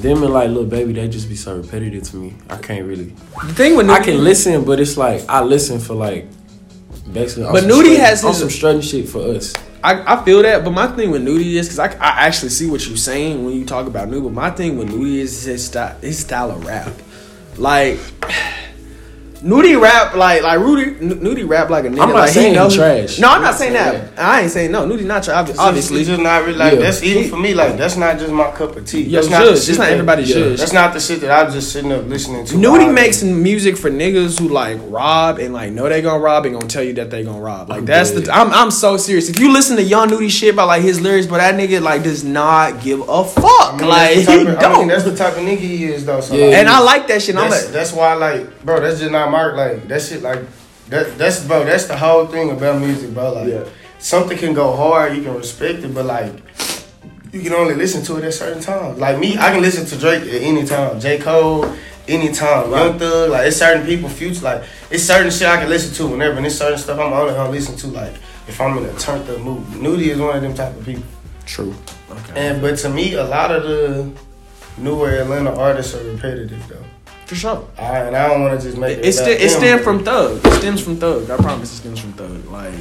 [0.00, 2.34] Them and like little baby, they just be so repetitive to me.
[2.50, 3.14] I can't really.
[3.44, 6.26] the thing with Nudy, I can listen, but it's like I listen for like
[7.12, 7.44] basically.
[7.44, 9.52] But some Nudy has on his- some strutting shit for us.
[9.86, 12.68] I, I feel that, but my thing with Nudy is because I, I actually see
[12.68, 14.22] what you're saying when you talk about Nudy.
[14.22, 16.92] But my thing with Nudy is his style, his style of rap.
[17.56, 18.00] Like
[19.46, 22.00] Nudy rap like like Rudy N- Nudy rap like a nigga.
[22.02, 23.18] I'm not like, saying he trash.
[23.20, 24.18] No, I'm I'm not not saying saying that.
[24.18, 24.84] I ain't saying no.
[24.86, 25.48] Nudy not trash.
[25.48, 26.80] It's Obviously, just not really like Yeah.
[26.80, 27.54] that's even for me.
[27.54, 29.02] Like that's not just my cup of tea.
[29.02, 30.58] Yo, that's not Zhuzh, the it's shit not that- everybody's yeah, Zhuzh.
[30.58, 32.56] That's not the shit that I'm just sitting up listening to.
[32.58, 33.32] Nudy makes day.
[33.32, 36.82] music for niggas who like rob and like know they gonna rob and gonna tell
[36.82, 37.68] you that they gonna rob.
[37.68, 38.24] Like I'm that's dead.
[38.24, 39.28] the I'm I'm so serious.
[39.28, 42.02] If you listen to Young Nudy shit about like his lyrics, but that nigga like
[42.02, 43.74] does not give a fuck.
[43.74, 44.78] I mean, like that's he of, don't.
[44.80, 46.20] mean, that's the type of nigga he is though.
[46.20, 46.46] So Yeah.
[46.46, 47.36] like, and I like that shit.
[47.36, 50.40] I'm like, that's why I like, bro, that's just not my like that shit like
[50.90, 51.16] that.
[51.16, 51.64] That's bro.
[51.64, 53.32] That's the whole thing about music, bro.
[53.32, 53.64] Like Yeah.
[53.98, 56.32] something can go hard, you can respect it, but like.
[57.32, 58.98] You can only listen to it at certain times.
[58.98, 60.98] Like me, I can listen to Drake at any time.
[60.98, 61.18] J.
[61.18, 61.66] Cole,
[62.08, 62.70] anytime.
[62.70, 66.06] Young Thug, like it's certain people, future, like it's certain shit I can listen to
[66.12, 68.14] whenever, and it's certain stuff I'm only gonna listen to like
[68.48, 69.68] if I'm in a turned up mood.
[69.76, 71.02] Nudy is one of them type of people.
[71.44, 71.74] True.
[72.10, 72.48] okay.
[72.48, 74.10] And but to me, a lot of the
[74.78, 76.84] newer Atlanta artists are repetitive though.
[77.26, 77.68] For sure.
[77.76, 79.04] I, and I don't want to just make it.
[79.04, 80.44] It, st- it stems from Thug.
[80.46, 81.28] It stems from Thug.
[81.30, 82.46] I promise it stems from Thug.
[82.46, 82.72] Like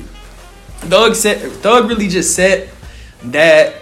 [0.89, 2.69] Thug said Thug really just said
[3.25, 3.73] that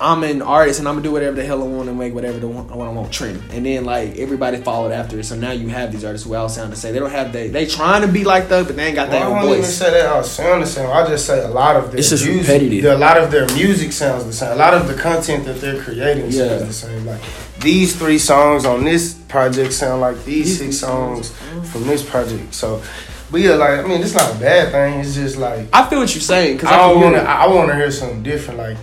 [0.00, 2.38] I'm an artist and I'm gonna do whatever the hell I want and make whatever
[2.38, 3.40] the one, what I want trend.
[3.52, 5.24] And then like everybody followed after it.
[5.24, 6.92] So now you have these artists who all sound the same.
[6.92, 9.18] They don't have they they trying to be like Thug, but they ain't got Well,
[9.30, 10.90] their I don't even say that I sound the same.
[10.90, 12.84] I just say a lot of their It's just music, repetitive.
[12.92, 14.52] A lot of their music sounds the same.
[14.52, 16.58] A lot of the content that they're creating Yeah.
[16.58, 17.06] sounds the same.
[17.06, 17.20] Like
[17.62, 21.64] these three songs on this project sound like these six songs mm.
[21.66, 22.54] from this project.
[22.54, 22.82] So,
[23.30, 25.00] but yeah, like I mean, it's not a bad thing.
[25.00, 27.22] It's just like I feel what you're saying because I I, want to.
[27.22, 28.58] I want to hear something different.
[28.58, 28.76] Like,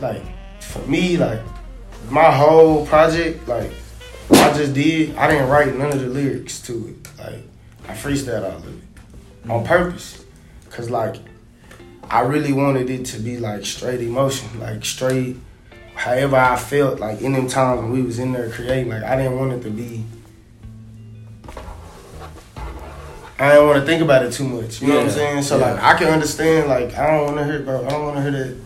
[0.00, 0.22] like
[0.60, 1.40] for me, like
[2.10, 3.70] my whole project, like
[4.30, 5.16] I just did.
[5.16, 7.18] I didn't write none of the lyrics to it.
[7.18, 7.42] Like
[7.88, 9.66] I freestyled all of it on mm.
[9.66, 10.24] purpose,
[10.70, 11.16] cause like
[12.10, 15.36] I really wanted it to be like straight emotion, like straight.
[15.94, 19.16] However I felt like in them times when we was in there creating, like I
[19.16, 20.04] didn't want it to be.
[23.38, 24.80] I didn't want to think about it too much.
[24.80, 25.42] You know what I'm saying?
[25.42, 25.72] So yeah.
[25.72, 26.68] like I can understand.
[26.68, 27.84] Like I don't want to hear, bro.
[27.84, 28.56] I don't want to hear that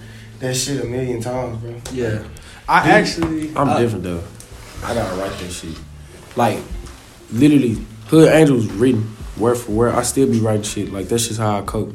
[0.40, 1.80] that shit a million times, bro.
[1.92, 2.24] Yeah,
[2.68, 4.22] I Dude, actually I'm uh, different though.
[4.84, 5.76] I gotta write that shit.
[6.36, 6.58] Like,
[7.32, 9.94] literally, Hood Angels written word for word.
[9.94, 10.92] I still be writing shit.
[10.92, 11.94] Like that's just how I cope.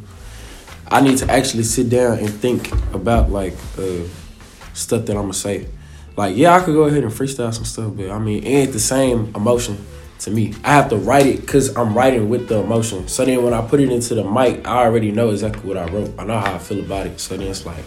[0.88, 4.04] I need to actually sit down and think about like uh,
[4.74, 5.68] stuff that I'm gonna say.
[6.16, 8.74] Like, yeah, I could go ahead and freestyle some stuff, but I mean, it ain't
[8.74, 9.84] the same emotion
[10.20, 10.54] to me.
[10.64, 13.08] I have to write it because I'm writing with the emotion.
[13.08, 15.86] So then when I put it into the mic, I already know exactly what I
[15.92, 16.14] wrote.
[16.20, 17.20] I know how I feel about it.
[17.20, 17.84] So then it's like,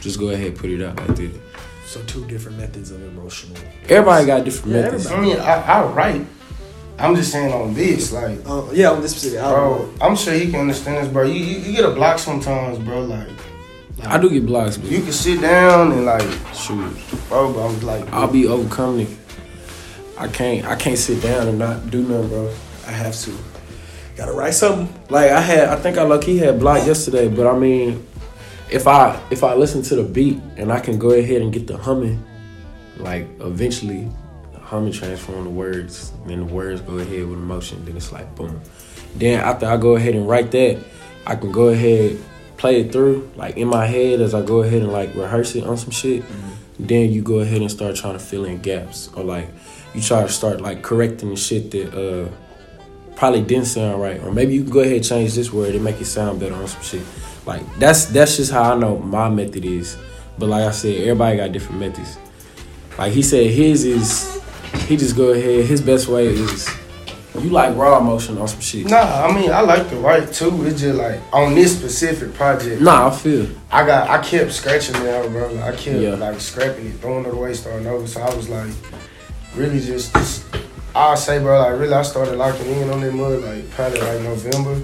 [0.00, 1.40] just go ahead, put it out like that.
[1.84, 3.56] So two different methods of emotional.
[3.88, 5.06] Everybody got different Yeah, methods.
[5.06, 6.26] I mean, I, I write.
[6.98, 9.90] I'm just saying on this, like, Uh, yeah, on this specific album.
[9.98, 10.06] bro.
[10.08, 11.24] I'm sure he can understand this, bro.
[11.24, 13.02] You, you you get a block sometimes, bro.
[13.02, 13.36] Like, like
[14.04, 16.94] I do get blocks, but You can sit down and like, shoot,
[17.28, 17.52] bro.
[17.52, 19.18] But I'm like, I'll be overcoming it.
[20.18, 22.54] I can't, I can't sit down and not do nothing, bro.
[22.86, 23.36] I have to.
[24.16, 24.88] Gotta write something.
[25.10, 28.06] Like I had, I think I lucky had block yesterday, but I mean,
[28.70, 31.66] if I if I listen to the beat and I can go ahead and get
[31.66, 32.24] the humming,
[32.96, 34.08] like eventually,
[34.52, 37.84] the humming transform the words, and then the words go ahead with emotion.
[37.84, 38.60] Then it's like boom.
[39.16, 40.82] Then after I go ahead and write that,
[41.26, 42.18] I can go ahead
[42.56, 45.64] play it through like in my head as I go ahead and like rehearse it
[45.64, 46.24] on some shit.
[46.78, 49.48] Then you go ahead and start trying to fill in gaps or like
[49.94, 52.28] you try to start like correcting the shit that uh
[53.14, 55.82] probably didn't sound right or maybe you can go ahead and change this word and
[55.82, 57.02] make it sound better on some shit.
[57.46, 59.96] Like that's that's just how I know my method is.
[60.38, 62.18] But like I said, everybody got different methods.
[62.98, 64.42] Like he said, his is
[64.86, 65.64] he just go ahead.
[65.64, 66.68] His best way is
[67.42, 68.88] you like raw emotion on some shit.
[68.88, 69.26] nah.
[69.26, 70.66] I mean, I like to write too.
[70.66, 72.80] It's just like on this specific project.
[72.82, 73.46] Nah, I feel.
[73.70, 75.52] I got, I kept scratching it out, bro.
[75.52, 76.14] Like, I kept Yeah.
[76.14, 78.06] like scrapping it, throwing it away, starting over.
[78.06, 78.70] So I was like,
[79.54, 80.44] really just, just
[80.94, 84.20] I'll say, bro, like really, I started locking in on that mud like probably like
[84.22, 84.82] November,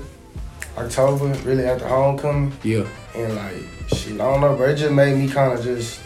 [0.76, 2.52] October, really after homecoming.
[2.62, 2.86] Yeah.
[3.14, 3.62] And like
[3.94, 4.68] shit, I don't know, bro.
[4.70, 6.00] It just made me kind of just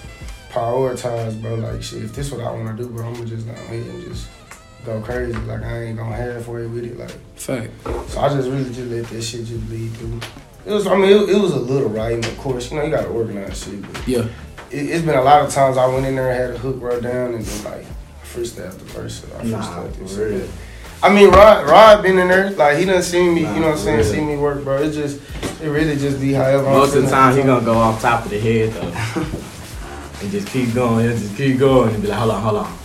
[0.51, 1.55] prioritize, bro.
[1.57, 3.83] Like shit, if this what I want to do, bro, I'm gonna just go ahead
[3.87, 4.29] and just
[4.87, 5.33] go crazy.
[5.41, 6.99] Like I ain't gonna halfway with it.
[6.99, 7.71] Like Fact.
[8.09, 10.21] so, I just really just let that shit just lead through.
[10.65, 12.71] It was, I mean, it, it was a little writing, of course.
[12.71, 13.83] You know, you gotta organize shit.
[13.93, 14.21] But Yeah.
[14.71, 16.81] it, it's been a lot of times I went in there and had a hook
[16.81, 17.85] wrote down and then like
[18.25, 19.25] freestyle the verse.
[19.39, 20.49] I Nah, freestyled for real.
[21.03, 22.51] I mean, Rod, Rod been in there.
[22.51, 23.43] Like he done seen me.
[23.43, 23.99] Nah, you know what I'm saying?
[23.99, 24.13] for real.
[24.15, 24.83] See me work, bro.
[24.83, 25.21] It just,
[25.63, 26.67] it really just be however.
[26.67, 30.21] I'm Most of the feeling time, he gonna go off top of the head though,
[30.23, 31.07] and just keep going.
[31.07, 32.79] He'll just keep going and be like, hold on, hold on.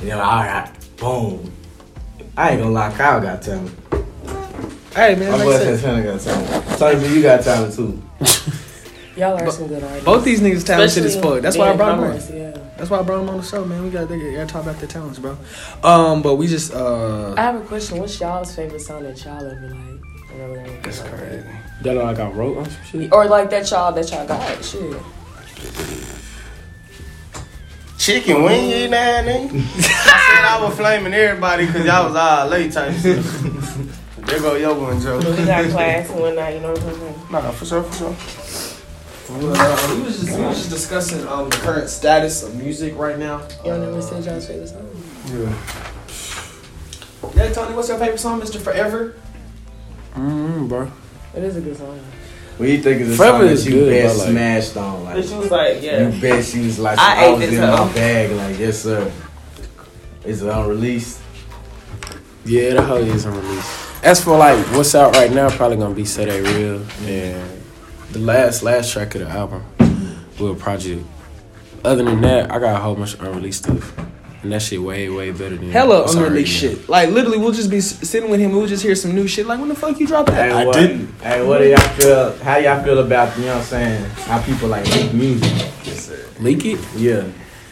[0.00, 0.70] And then all right,
[1.02, 1.52] boom.
[2.36, 3.70] I ain't gonna lie, Kyle got talent.
[4.94, 6.78] Hey man, My like boy I said, Santana got talent.
[6.78, 8.02] Tony, B, you got talent too.
[9.16, 10.04] Y'all are But- some good artists.
[10.06, 11.42] both these niggas talented as Especially fuck.
[11.42, 12.36] That's why I being brought them on.
[12.54, 12.58] Yeah.
[12.78, 13.82] That's why I brought them on the show, man.
[13.84, 15.36] We got they gotta talk about their talents, bro.
[15.82, 17.98] Um, but we just uh, I have a question.
[17.98, 20.40] What's y'all's favorite song that y'all ever like?
[20.40, 21.48] Or, really That's like crazy.
[21.82, 23.12] That like I got wrote on some shit.
[23.12, 24.64] Or like that y'all that y'all got?
[24.64, 24.96] Shit.
[28.02, 29.48] Chicken wing you now, nigga.
[29.54, 33.22] I said I was flaming everybody because y'all was all late type shit.
[34.26, 35.18] there go Yoga and Joe.
[35.18, 36.52] We got class and whatnot.
[36.52, 37.14] You know what I'm saying?
[37.30, 38.08] Nah, for sure, for sure.
[39.30, 43.16] uh, we was just we was just discussing um the current status of music right
[43.16, 43.46] now.
[43.64, 44.90] Y'all never said y'all's favorite song.
[45.26, 45.54] Yeah.
[47.36, 49.14] Yeah, Tony, what's your favorite song, Mister Forever?
[50.14, 50.90] Mm, bro.
[51.36, 52.00] It is a good song.
[52.58, 54.30] What do you think is the Forever song that is you good, best but, like-
[54.30, 55.04] smashed on?
[55.04, 56.08] Like, But she was like, yeah.
[56.08, 57.84] you best you was like, I I, ate was this in hoe.
[57.86, 58.30] my bag.
[58.32, 59.12] Like, yes, sir.
[60.24, 61.20] Is it unreleased?
[62.44, 63.78] Yeah, the whole is unreleased.
[64.04, 67.62] As for like what's out right now, probably gonna be Say They Real and
[68.10, 69.64] the last last track of the album
[70.38, 71.04] with a project.
[71.84, 73.94] Other than that, I got a whole bunch of unreleased stuff.
[74.42, 76.70] And that shit way way better than Hella what's already unreleased out.
[76.78, 76.88] shit.
[76.88, 78.52] Like literally, we'll just be s- sitting with him.
[78.52, 79.46] We'll just hear some new shit.
[79.46, 80.34] Like when the fuck you drop that?
[80.34, 81.20] Hey, I what, didn't.
[81.20, 82.36] Hey, what do y'all feel?
[82.38, 84.04] How y'all feel about you know what I'm saying?
[84.26, 85.68] How people like make music?
[86.40, 86.80] Leak it.
[86.96, 87.24] Yeah.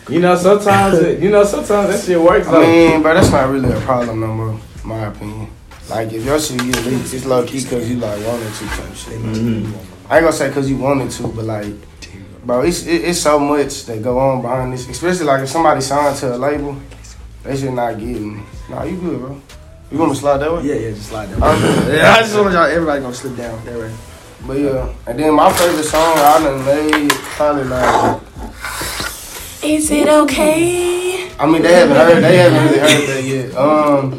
[0.09, 2.47] You know, sometimes it, you know, sometimes that shit works.
[2.49, 5.49] I Like, mean, bro, that's not really a problem no more, in my opinion.
[5.89, 8.95] Like, if your shit get leaked, it's low key because you like wanted to type
[8.95, 9.19] shit.
[9.19, 9.73] Mhm.
[10.09, 11.67] I ain't gonna say because you wanted to, but like,
[12.45, 14.89] bro, it's it, it's so much that go on behind this.
[14.89, 16.77] Especially like if somebody signed to a label,
[17.43, 18.43] they should not get me.
[18.69, 19.41] Nah, you good, bro.
[19.91, 20.63] You want me to slide that way?
[20.63, 21.43] Yeah, yeah, just slide down.
[21.43, 21.97] Okay.
[21.97, 22.65] yeah, I just want y'all.
[22.65, 23.93] Everybody gonna slip down that way.
[24.47, 28.23] But yeah, and then my favorite song I done made probably like.
[29.63, 31.31] Is it okay?
[31.39, 32.23] I mean, they haven't heard.
[32.23, 33.55] They haven't really heard that yet.
[33.57, 34.15] Um,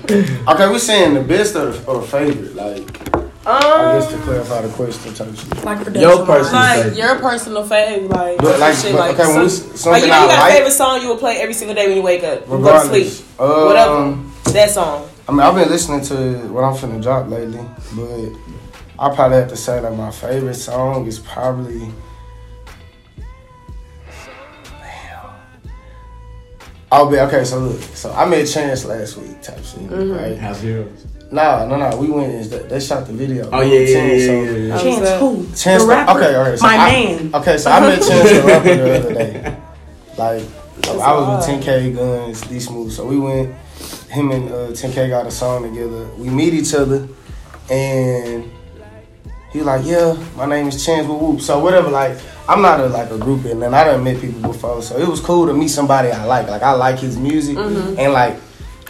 [0.48, 3.21] okay, we're saying the best or the, or the favorite, like.
[3.44, 5.66] I guess to clarify the question, type shit.
[5.66, 6.02] Like production.
[6.02, 6.98] Your person- Like favorite.
[6.98, 10.02] your personal fave, like, But like, shit, but, like, okay, when we, some- something like
[10.04, 11.88] you know, you I got a like, favorite song you will play every single day
[11.88, 13.18] when you wake up, you go to regardless.
[13.18, 13.96] sleep, whatever.
[13.96, 15.08] Um, that song.
[15.28, 18.32] I mean, I've been listening to what I'm finna drop lately, but
[19.04, 21.92] I probably have to say that my favorite song is probably.
[26.92, 27.44] I'll be okay.
[27.46, 30.12] So look, so I made a Chance last week, type shit, Mm-hmm.
[30.12, 30.38] right?
[30.38, 31.06] House Heroes.
[31.32, 32.34] Nah, no, no, we went.
[32.34, 33.50] Is that they shot the video?
[33.54, 34.78] Oh yeah, yeah, yeah, So- yeah, yeah.
[34.82, 35.46] Chance who?
[35.56, 36.20] Chance, the rapper.
[36.20, 36.60] okay, all right.
[36.60, 37.36] So My I, man.
[37.36, 39.58] Okay, so I met Chance the rapper the other day.
[40.18, 40.44] Like,
[40.86, 42.92] I was with 10K Guns, D Smooth.
[42.92, 43.56] So we went,
[44.10, 46.06] him and uh, 10K got a song together.
[46.18, 47.08] We meet each other,
[47.70, 48.52] and
[49.54, 51.42] he like, yeah, my name is Chance Whoop Whoop.
[51.42, 52.18] So whatever, like,
[52.48, 55.22] I'm not a like a groupie, and I done met people before, so it was
[55.22, 56.50] cool to meet somebody I like.
[56.50, 58.36] Like, I like his music, and like.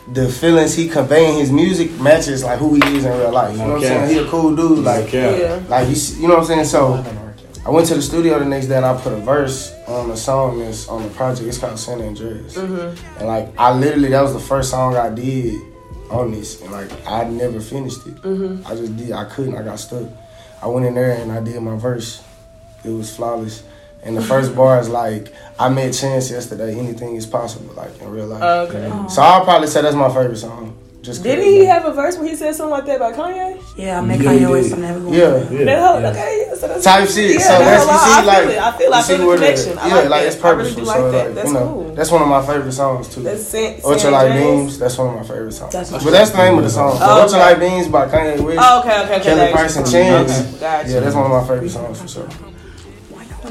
[0.07, 3.51] The feelings he conveying his music matches like who he is in real life.
[3.53, 4.09] You know what I'm saying?
[4.09, 4.79] He a cool dude.
[4.79, 5.41] Like, Okay.
[5.41, 5.61] Yeah.
[5.69, 6.65] like you, you know what I'm saying?
[6.65, 7.03] So
[7.65, 10.17] I went to the studio the next day and I put a verse on the
[10.17, 11.47] song that's on the project.
[11.47, 12.57] It's called San Andreas.
[12.57, 13.17] Mm-hmm.
[13.19, 15.61] And like I literally that was the first song I did
[16.09, 18.15] on this, and like I never finished it.
[18.15, 18.67] Mm-hmm.
[18.67, 19.11] I just did.
[19.11, 19.55] I couldn't.
[19.55, 20.07] I got stuck.
[20.61, 22.23] I went in there and I did my verse.
[22.83, 23.63] It was flawless.
[24.03, 25.27] And the first bar is like,
[25.59, 26.77] I met Chance yesterday.
[26.77, 28.41] Anything is possible, like in real life.
[28.69, 28.89] Okay.
[28.91, 29.07] Oh.
[29.07, 30.75] so I'll probably say that's my favorite song.
[31.03, 33.59] Just 'cause, Didn't he have a verse where he said something like that about Kanye?
[33.75, 34.73] Yeah, I met Yeah, Kanye he West.
[34.73, 35.13] I'm never going.
[35.15, 35.49] Yeah.
[35.49, 35.65] Yeah.
[35.65, 36.09] That whole, yeah.
[36.11, 37.31] okay, yeah, so that's type shit.
[37.33, 38.57] Yeah, so that that's whole- you see, I like feel it.
[38.61, 39.77] I feel, I feel the where connection.
[39.79, 40.27] I yeah, like, like that.
[40.33, 40.83] it's I really purposeful.
[40.83, 41.25] do like so that.
[41.25, 41.95] like, That's you know, cool.
[41.95, 43.21] that's one of my favorite songs too.
[43.23, 44.45] That's San, What you San like Andreas?
[44.51, 44.77] beans?
[44.79, 45.73] That's one of my favorite songs.
[45.73, 46.97] That's but that's the name of the song.
[47.01, 47.49] Oh, what you okay.
[47.49, 48.59] like beans by Kanye West.
[48.61, 49.23] Oh, okay, okay, okay.
[49.23, 50.61] Kelly Price and Chance.
[50.61, 52.29] Yeah, that's one of my favorite songs for sure.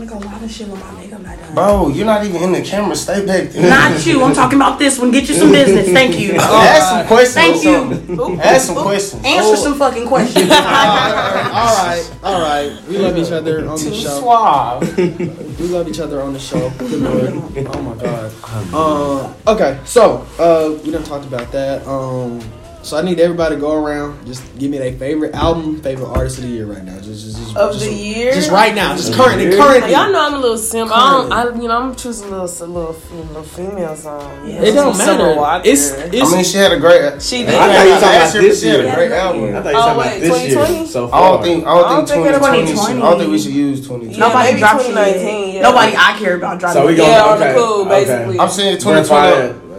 [0.00, 1.54] Why y'all wanna go live and shit when my makeup not done?
[1.54, 2.96] Bro, you're not even in the camera.
[2.96, 3.68] Stay back there.
[3.70, 4.22] Not you.
[4.22, 5.10] I'm talking about this one.
[5.10, 5.90] Get you some business.
[5.90, 6.32] Thank you.
[6.38, 7.34] Ask some questions.
[7.34, 7.72] Thank you.
[7.72, 8.40] something.
[8.40, 9.24] Ask some questions.
[9.26, 10.50] Answer some fucking questions.
[10.50, 12.82] all right, all right.
[12.88, 14.20] We love each other on the Too show.
[14.20, 14.96] suave.
[14.96, 16.70] We love each other on the show.
[16.78, 17.66] Good lord.
[17.66, 18.74] Oh my god.
[18.74, 19.36] Um.
[19.46, 19.78] Okay.
[19.84, 21.86] So, uh, we done talked about that.
[21.86, 22.40] Um.
[22.82, 24.26] So I need everybody to go around.
[24.26, 26.98] Just give me their favorite album, favorite artist of the year right now.
[27.00, 28.32] Just, just, just Of just, the year?
[28.32, 28.96] Just right now.
[28.96, 29.44] Just currently.
[29.48, 29.56] year?
[29.58, 29.92] Currently.
[29.92, 30.90] Y'all know I'm a little simp.
[30.92, 34.48] I don't, I, you know, I'm choosing a little, a little, a little female song.
[34.48, 34.62] Yeah.
[34.62, 35.36] It don't Summer matter.
[35.36, 35.68] Walker.
[35.68, 36.32] It's I it's.
[36.32, 37.20] mean, she had a great.
[37.22, 37.54] She I did.
[37.54, 38.94] I thought you were talking last about year, this she had a year.
[38.94, 39.40] great I album.
[39.40, 40.86] thought you oh, were Oh, talking wait, about this year 2020?
[40.88, 42.96] so I don't think I I don't don't think think it'll 2020.
[42.96, 44.14] I don't think we should use 2020.
[44.16, 44.88] Yeah, Nobody maybe dropped shit.
[44.96, 45.62] 2019, yeah.
[45.62, 46.80] Nobody I care about dropping.
[46.80, 46.96] So we it.
[46.96, 47.90] gonna Yeah, on okay, the cool, okay.
[48.08, 48.40] basically.
[48.40, 49.69] I'm saying 2020.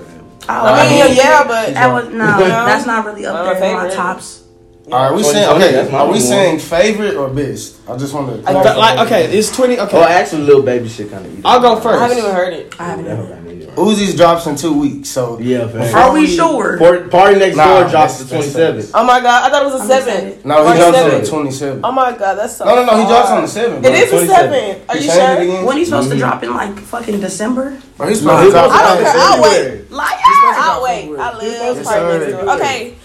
[0.47, 0.61] Fayez.
[0.61, 2.37] Oh, I mean, yeah, but that was no.
[2.37, 4.50] That's not really up One of my there in my favorite.
[4.83, 4.93] Tops.
[4.93, 5.95] All right, we oh, saying okay.
[5.95, 6.19] Are we one.
[6.19, 7.79] saying favorite or best?
[7.89, 8.49] I just want to.
[8.49, 9.79] I got- like okay, it's twenty.
[9.79, 11.45] Okay, Well, actually, little baby shit kind of.
[11.45, 11.99] I'll go first.
[11.99, 12.75] I haven't even heard it.
[12.79, 13.05] I haven't.
[13.05, 13.41] Even heard it.
[13.75, 15.95] Uzi's drops in two weeks, so Yeah, fam.
[15.95, 16.77] Are we sure?
[16.77, 18.91] Party, Party next Nah, door drops the that's- twenty that's- seventh.
[18.93, 20.39] Oh my god, I thought it was a I'm seven.
[20.43, 21.79] no, he drops on the 27.
[21.81, 22.65] Oh my god, that's so.
[22.65, 23.85] No, no, no, he drops on the 7th.
[23.85, 24.81] It is a seven.
[24.89, 25.65] Are He you sure?
[25.65, 27.79] When he's supposed to drop in like fucking December?
[27.95, 29.13] Bro, he's No, supposed he's to drop I don't care.
[29.15, 29.91] I'll wait.
[29.91, 31.19] Like, I'll wait.
[31.19, 32.49] I live Yes, Party next door.
[32.55, 32.95] Okay,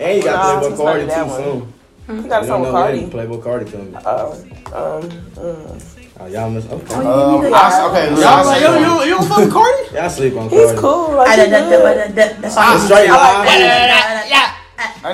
[0.00, 1.42] And you got Nah, Playboi it's Carti too one.
[2.08, 2.22] soon.
[2.24, 3.08] you got a song with Carti.
[3.10, 3.94] Playboi Carti coming.
[4.04, 4.32] Oh,
[4.72, 5.96] um, mm.
[6.22, 6.66] Oh, y'all miss.
[6.66, 6.94] Okay.
[6.94, 7.56] Um, I,
[7.90, 8.80] okay, look, Y'all I like, say yo, one.
[8.82, 9.92] you, you don't fuck with Carti?
[9.94, 10.78] Y'all sleep on he's Carti.
[10.78, 11.10] cool.
[11.20, 11.82] I- Like, that- he that- good.
[11.98, 12.78] that- that- That's Ah, all.
[12.78, 13.60] straight I like live.
[13.60, 13.66] that.
[15.04, 15.06] I.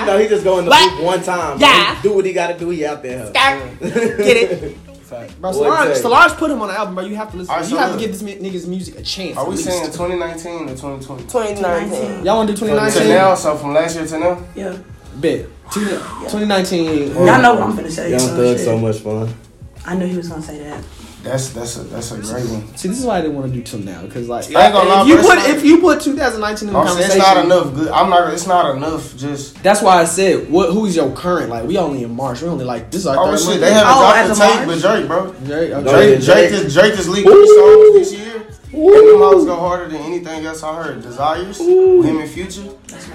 [0.00, 1.58] You know, he just go in the booth one time.
[1.60, 2.00] Yeah.
[2.02, 2.70] Do what he got to do.
[2.70, 3.30] He out there.
[3.32, 4.76] Get it?
[5.08, 5.96] Bro, What Solange.
[5.96, 7.04] Solange put him on the album, bro.
[7.04, 7.50] You have to listen.
[7.52, 8.00] Alright, you so have to look.
[8.00, 9.36] give this mi- nigga's music a chance.
[9.36, 9.64] Are we least.
[9.68, 11.22] saying 2019 or 2020?
[11.24, 12.24] 2019.
[12.24, 13.08] Y'all want to do To 2019?
[13.08, 14.42] now, so from last year to now?
[14.54, 14.76] Yeah.
[15.16, 15.46] Bet.
[15.72, 15.80] Two-
[16.28, 17.14] 2019.
[17.14, 18.10] Y'all know what I'm finna say.
[18.10, 18.64] Young so Thug, shit.
[18.64, 19.32] so much fun.
[19.86, 20.82] I knew he was gonna say that.
[21.24, 22.76] That's that's a that's a great one.
[22.76, 24.74] See, this is why I didn't want to do till now, because like, I ain't
[24.74, 27.44] gonna lie, if you put not- if you put 2019 in the conversation, it's not
[27.44, 27.74] enough.
[27.74, 27.88] Good.
[27.88, 28.32] I'm not.
[28.34, 29.16] It's not enough.
[29.16, 30.72] Just that's why I said, what?
[30.72, 31.48] Who's your current?
[31.48, 32.42] Like, we only in March.
[32.42, 33.60] We only like this is our oh third shit, month.
[33.60, 34.82] they haven't Oh, dropped the of tape, March?
[34.82, 35.32] but Drake, bro.
[35.32, 35.72] Drake, okay.
[35.72, 36.52] Yeah, Drake, Drake, Drake.
[36.52, 38.38] is Drake is leaked three songs this year.
[38.38, 41.02] Him and Miles go harder than anything else I heard.
[41.02, 42.62] Desires, with him in Future.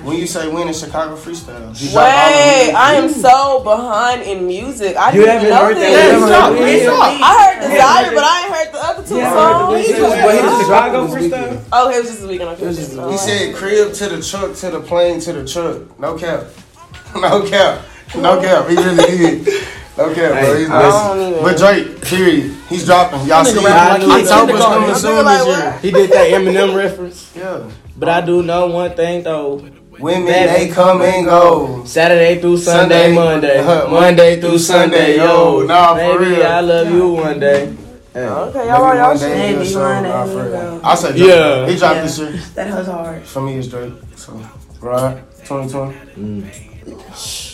[0.04, 2.74] When you say win in Chicago freestyle, he dropped all Wait.
[2.74, 4.96] I am so behind in music.
[4.96, 5.92] I You didn't know heard that this.
[5.92, 6.16] yet?
[6.16, 6.54] it's up.
[6.54, 6.92] It's Yeah.
[6.92, 7.22] up.
[7.22, 9.74] I heard Desire, but I ain't heard the other two Yeah, songs.
[9.74, 11.62] But he was Chicago freestyle.
[11.74, 12.50] Oh, it was just this weekend.
[12.52, 15.34] Okay, It was just Oh, He said crib to the truck to the plane to
[15.34, 16.00] the truck.
[16.00, 16.44] No cap.
[17.16, 17.82] No cap.
[18.16, 18.70] No cap.
[18.70, 19.64] He really did.
[20.00, 20.58] No cap, bro.
[20.58, 20.94] He's I nice.
[21.08, 22.56] don't even- But Drake, period.
[22.70, 23.22] He's dropping.
[23.28, 23.66] Y'all see Nigga it.
[23.66, 24.62] rap like he October's kindergarten.
[24.74, 25.80] coming I soon this year.
[25.82, 27.30] He did that Eminem reference.
[27.36, 27.58] Yeah.
[27.98, 29.62] But I do know one thing though.
[30.00, 30.48] Women, Baby.
[30.54, 31.84] they come and go.
[31.84, 33.62] Saturday through Sunday, Sunday.
[33.62, 33.88] Monday.
[33.92, 35.64] Monday through Sunday, yo.
[35.64, 36.42] Nah, for real.
[36.48, 37.74] I love you one day.
[38.14, 38.22] Hey.
[38.26, 39.30] Okay, y'all right, y'all shit.
[39.38, 40.82] Maybe he'll show one day for real.
[40.86, 41.28] I said Drake.
[41.30, 41.68] Yeah.
[41.68, 42.02] He dropped Yeah.
[42.04, 42.34] this year.
[42.56, 43.24] That was hard.
[43.24, 43.92] For me, it's Drake.
[44.16, 44.42] So,
[44.80, 45.18] right.
[45.46, 45.94] 2020.
[46.18, 47.49] Mm.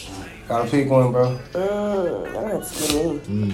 [0.47, 1.39] Gotta pick one, bro.
[1.53, 3.53] Mm, that had to be me.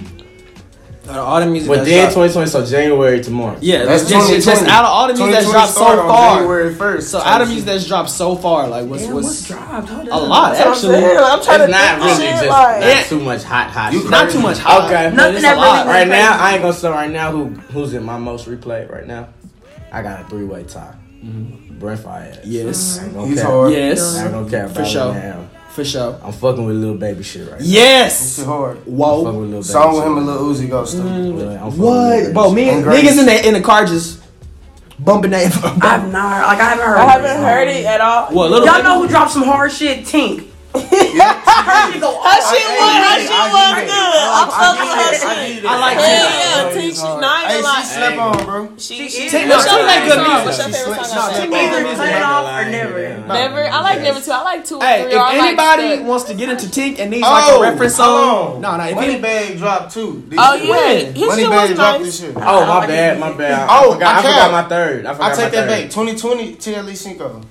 [1.08, 3.58] Out of all the music But then 2020, so January to March.
[3.60, 6.36] yeah, That's that's just, just out of all the music that's dropped so far.
[6.36, 7.02] January 1st.
[7.02, 9.88] So out of music that's dropped so far, like what's Damn, what's what's dropped?
[9.88, 11.16] Hold a lot That's what I'm actually.
[11.16, 12.80] I'm trying It's to not think really shit just like.
[12.80, 14.10] not too much hot, hot You shit.
[14.10, 14.84] Not too much hot.
[14.84, 15.16] Okay.
[15.16, 16.36] Nothing that really Right now.
[16.38, 19.28] I ain't gonna say right now who who's in my most replayed right now.
[19.90, 20.94] I got a three way tie.
[21.24, 22.38] Brent Fire.
[22.44, 23.50] Yes, I ain't gonna He's cap.
[23.50, 23.72] hard.
[23.72, 25.10] yes, I ain't gonna care For sure.
[25.10, 25.48] it now.
[25.74, 26.18] For sure.
[26.22, 28.36] I'm fucking with a little baby shit right This Yes.
[28.36, 28.76] shit hard.
[28.76, 28.80] now.
[28.80, 29.22] I'm fucking Whoa.
[29.24, 30.06] with little baby Song with shit.
[30.06, 30.92] him and Lil Uzi Ghost.
[30.96, 30.98] too.
[31.02, 32.48] Yeah, I'm fucking with What, Lil bro?
[32.50, 34.20] Baby Me And and niggas in the in the car just
[34.98, 35.46] bumping that.
[35.82, 36.46] I've not.
[36.46, 36.96] Like I haven't heard.
[36.98, 37.36] I haven't it.
[37.44, 38.26] heard it at all.
[38.26, 38.84] What, Lil Y'all Baby?
[38.84, 40.04] know who dropped some hard shit?
[40.04, 40.46] Tink.
[41.12, 44.28] Her she was, her she was good.
[44.32, 45.64] I'm fucking with her shit.
[45.64, 46.32] I like Hell Tink.
[46.32, 46.94] yeah, Tink.
[46.96, 47.82] She, no, I Hey, ain't gonna she lie.
[47.82, 48.68] slept on, bro.
[48.78, 49.32] She, She she, is.
[49.32, 50.28] Tink- what's no, your make favorite good song?
[50.28, 50.46] music.
[50.46, 51.18] What's your She favorite song?
[51.18, 51.48] out Tink there?
[51.50, 52.98] make Either good cut it off or never.
[53.28, 53.62] Never.
[53.68, 54.30] I like never too.
[54.32, 55.12] I like two or Hey, three.
[55.12, 57.62] if or I like anybody wants to get into Tink and needs like a oh,
[57.62, 58.84] reference song, no, no.
[58.84, 60.24] If Money any, Bag oh, dropped too.
[60.28, 61.14] This Oh yeah, When?
[61.14, 62.36] Moneybagg dropped this shit.
[62.36, 63.68] Oh my bad, my bad.
[63.70, 65.06] Oh, I forgot, I I forgot my third.
[65.06, 65.90] I take that back.
[65.90, 67.42] 2020 TLE Cinco.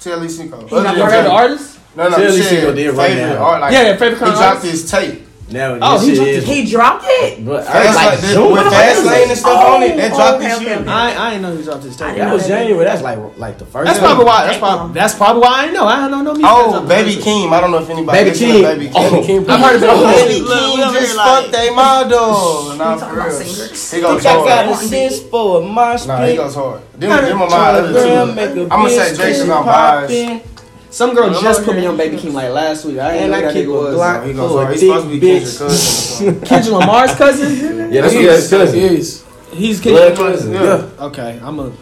[0.00, 0.60] TLE Cinco.
[0.60, 1.73] not Other than heard the artist?
[1.96, 2.44] No, no, TLE shit.
[2.46, 3.44] Cinco did right favorite now.
[3.44, 4.72] art, like, Yeah, yeah, favorite He kind of dropped artist.
[4.72, 5.20] his tape.
[5.50, 6.44] Now, Oh, he dropped is.
[6.46, 7.44] He dropped it.
[7.44, 8.52] But Fast I like Lane- June.
[8.52, 9.96] with Fast Lane and stuff on it.
[9.98, 10.76] That Oh, dropped okay, this year.
[10.78, 10.88] okay.
[10.90, 12.16] I I ain't know he dropped his tape.
[12.16, 12.84] That was January.
[12.86, 13.84] That's like like the first.
[13.86, 14.08] That's one.
[14.08, 14.46] probably why.
[14.46, 15.84] That's probably that's probably why I ain't know.
[15.84, 16.48] I don't know no music.
[16.50, 17.22] Oh, Baby up.
[17.24, 17.52] Keem.
[17.52, 18.62] I don't know if anybody Baby listen to Keem.
[18.62, 19.22] Baby Oh.
[19.22, 19.48] Keem.
[19.50, 20.00] I've heard of.
[20.16, 22.74] Baby Look, Keem look, just fucked they model.
[22.76, 23.40] Nah, for real.
[23.44, 24.68] He goes I got hard.
[24.70, 26.80] a sis for a mosh Nah, he goes hard.
[26.98, 27.92] Them, them are my other
[28.54, 28.68] two.
[28.70, 30.40] I'ma say Jason on bias.
[30.94, 32.98] Some girl just put me on Baby Keem like last week.
[32.98, 33.94] I And ain't know I that keep nigga a was.
[33.96, 34.26] Glock.
[34.28, 34.72] He goes Full of hard.
[34.74, 35.58] He's thick supposed to be Kendrick bitch.
[35.58, 36.40] cousin.
[36.46, 37.92] Kendrick Lamar's cousin.
[37.92, 38.80] Yeah, that's He his cousin.
[39.58, 40.16] He's Blood Kendrick.
[40.16, 40.52] cousin.
[40.52, 40.90] Yeah.
[41.06, 41.72] Okay, I'm a.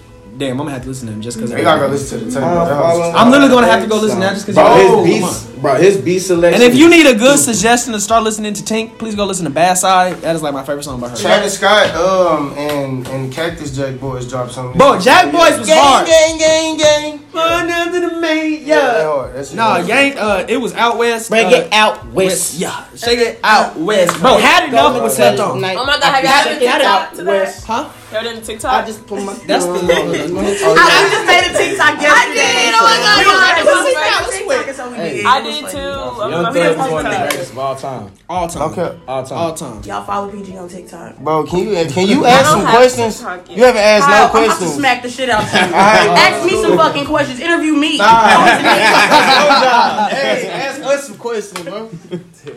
[0.42, 1.52] Damn, I'm gonna have to listen to him just because.
[1.52, 2.42] You gotta go listen to the tape.
[2.42, 2.64] I'm bro.
[2.66, 4.56] That was- following- I'm literally gonna have to go listen to that just because.
[4.64, 6.60] Bro, his beats, bro, his beat selection.
[6.60, 9.44] And if you need a good suggestion to start listening to Tink, please go listen
[9.44, 10.20] to Bad Side.
[10.22, 11.16] That is like my favorite song by her.
[11.16, 14.76] Travis Scott, um, and and Cactus Jack Boys dropped something.
[14.76, 16.08] Bro, Jack Boys was hard.
[16.08, 17.02] gang, gang, gang.
[17.10, 17.20] gang.
[17.32, 19.04] Run after the main, Yeah, yeah.
[19.04, 19.54] hard.
[19.54, 20.18] Nah, that's- gang.
[20.18, 21.30] Uh, it was out west.
[21.30, 22.54] bring uh, it out west.
[22.54, 24.20] Yeah, shake it out west.
[24.20, 25.50] Bro, had enough was slept on.
[25.52, 28.18] Oh my god, have you had it Had it TikTok today?
[28.18, 28.22] Huh?
[28.22, 28.86] Heard it in TikTok?
[29.06, 29.34] put my.
[29.46, 29.72] That's the.
[29.72, 32.12] I just made a TikTok yesterday.
[32.12, 34.12] I did, oh my God, We don't have to was make right.
[34.12, 35.26] a TikTok, so we did.
[35.26, 35.78] I did too.
[35.78, 38.12] Young we Thug didn't is one of the greatest of all time.
[38.28, 38.62] All time.
[38.72, 39.00] Okay.
[39.06, 39.38] All time.
[39.38, 39.82] All time.
[39.84, 41.18] Y'all follow PG on TikTok.
[41.18, 43.20] Bro, can you can you ask some questions?
[43.50, 45.58] You haven't asked Kyle, no I'm about to smack the shit out of you.
[45.72, 47.40] Ask me some fucking questions.
[47.40, 47.98] Interview me.
[48.00, 48.62] ask,
[50.44, 51.90] ask us some questions, bro.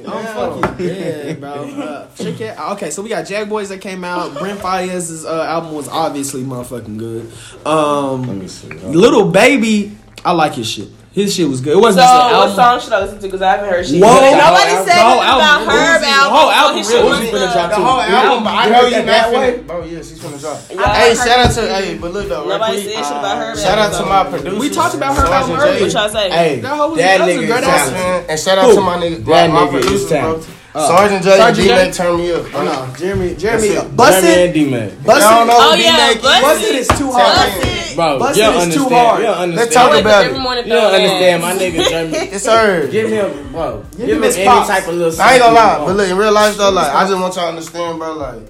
[0.07, 1.51] I'm fucking dead, bro.
[1.51, 2.59] Uh, shake it.
[2.59, 4.37] Okay, so we got Jack Boys that came out.
[4.37, 7.31] Brent Faiyaz's uh, album was obviously motherfucking good.
[7.65, 8.67] Um, Let me see.
[8.69, 10.89] Little Baby, I like his shit.
[11.13, 11.77] His shit was good.
[11.77, 13.27] It wasn't just an what song should I listen to?
[13.27, 14.03] Because I haven't heard shit.
[14.03, 14.11] Whoa.
[14.35, 16.03] Nobody The whole said album- nothing the about album- her album.
[16.03, 17.39] the whole album his really shit was Uzi good.
[17.39, 19.51] finna drop The whole album, but I know you that not way.
[19.55, 19.67] finna.
[19.67, 20.59] Bro, yes, he's finna drop.
[20.67, 21.71] Hey, shout out to shit.
[21.71, 23.55] hey, but look though, right Nobody said shit about her.
[23.55, 24.59] Shout out to my producer.
[24.59, 25.77] We talked about her Sarge album and earlier.
[25.79, 25.83] Jay.
[25.85, 26.29] What y'all say?
[26.29, 27.93] Hey, That whole was- that that a nigga great is album.
[27.95, 28.29] talented.
[28.29, 30.43] And shout out to my nigga, That my nigga
[30.75, 31.23] is producers, bro.
[31.23, 31.23] talented.
[31.23, 31.75] Sergeant J and Sergeant D J?
[31.75, 32.45] Mac turn me up.
[32.55, 33.95] Oh, no, Jeremy, Jeremy, it.
[33.95, 34.89] Bust Jeremy and D-Man.
[35.05, 36.67] Bust Y'all know Oh yeah, D-Mac Bust Bust It.
[36.67, 37.49] It is too hard.
[37.65, 37.95] It.
[37.95, 39.07] Bro, Bust you It don't is too understand.
[39.07, 39.19] hard.
[39.19, 39.55] You don't understand.
[39.55, 40.65] Let's talk about it.
[40.67, 42.17] You don't understand, my nigga Jeremy.
[42.35, 42.87] It's her.
[42.91, 43.85] Give him, bro.
[43.95, 44.67] Give, him him any props.
[44.67, 45.21] type of little.
[45.21, 47.43] I ain't gonna lie, but look, in real life though, like I just want y'all
[47.45, 48.41] to understand, bro, like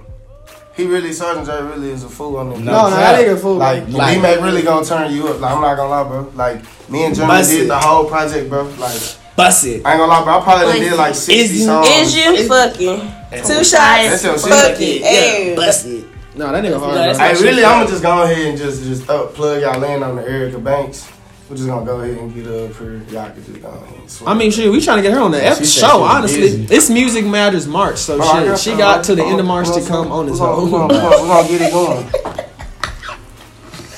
[0.75, 2.59] he really Sergeant J really is a fool on this.
[2.59, 3.55] No, No, no, that nigga fool.
[3.55, 5.39] Like, Like- D Mac really gonna turn you up.
[5.39, 6.31] Like, I'm not gonna lie, bro.
[6.35, 8.63] Like, me and Jeremy Bust did the whole project, bro.
[8.77, 8.99] Like,
[9.35, 9.85] Bust It.
[9.85, 11.87] I ain't gonna lie, but I probably done did like 60 Is- songs.
[11.89, 12.99] Is you fucking
[13.43, 13.73] two shots?
[13.73, 14.49] That's your shit.
[14.49, 15.01] Fuck it.
[15.03, 15.53] Hey.
[15.55, 16.05] Bust It.
[16.35, 16.95] No, that nigga hard.
[16.95, 17.17] No.
[17.17, 20.15] Hey, really, I'm gonna just go ahead and just just up plug y'all in on
[20.17, 21.09] the Erica Banks.
[21.49, 22.93] We're just gonna go ahead and get up here.
[23.09, 24.29] Y'all can just go ahead and swear.
[24.29, 26.01] I mean, shit, we trying to get her on the F show.
[26.01, 26.67] Honestly, busy.
[26.75, 29.67] it's Music Matters March, so Bro, shit, got she got to the end of March
[29.67, 30.65] gonna- come on this gonna- hoe.
[30.65, 32.09] We're gonna, we're gonna get it going.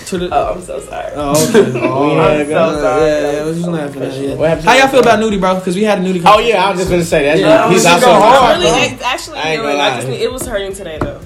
[0.08, 0.30] To the.
[0.32, 1.12] Oh, I'm so sorry.
[1.16, 1.80] Oh, okay.
[1.84, 2.54] Oh, Yeah, yeah, go.
[2.54, 3.46] yeah, yeah, yeah.
[3.46, 4.14] What you laughing at?
[4.14, 4.36] Yeah.
[4.36, 5.56] What happened How y'all feel about Nudy, bro?
[5.56, 6.22] Because we had a Nudy.
[6.26, 7.40] Oh yeah, I was just gonna say that.
[7.40, 7.70] Yeah.
[7.70, 8.58] He's She also hard.
[8.60, 8.80] Really bro.
[8.80, 9.76] ex- actually I ain't doing.
[9.76, 11.20] gonna I just it was hurting today though.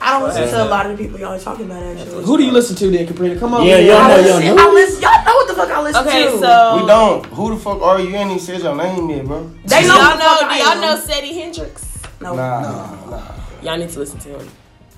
[0.00, 2.24] I don't listen to a lot of the people y'all are talking about actually.
[2.24, 3.38] Who do you listen to then, Caprina?
[3.38, 3.64] Come on.
[3.64, 6.38] Yeah, y'all know y'all I listen, y'all know what the fuck I listen Okay, to.
[6.38, 7.26] so We don't.
[7.26, 8.08] Who the fuck are you?
[8.08, 9.48] You ain't even said your name yet, bro.
[9.64, 10.36] They Do know y'all know?
[10.38, 11.98] fuck Do I y'all know Sadie Hendrix?
[12.20, 12.34] No.
[12.34, 13.22] Nah, nah, nah.
[13.62, 14.48] Y'all need to listen to him.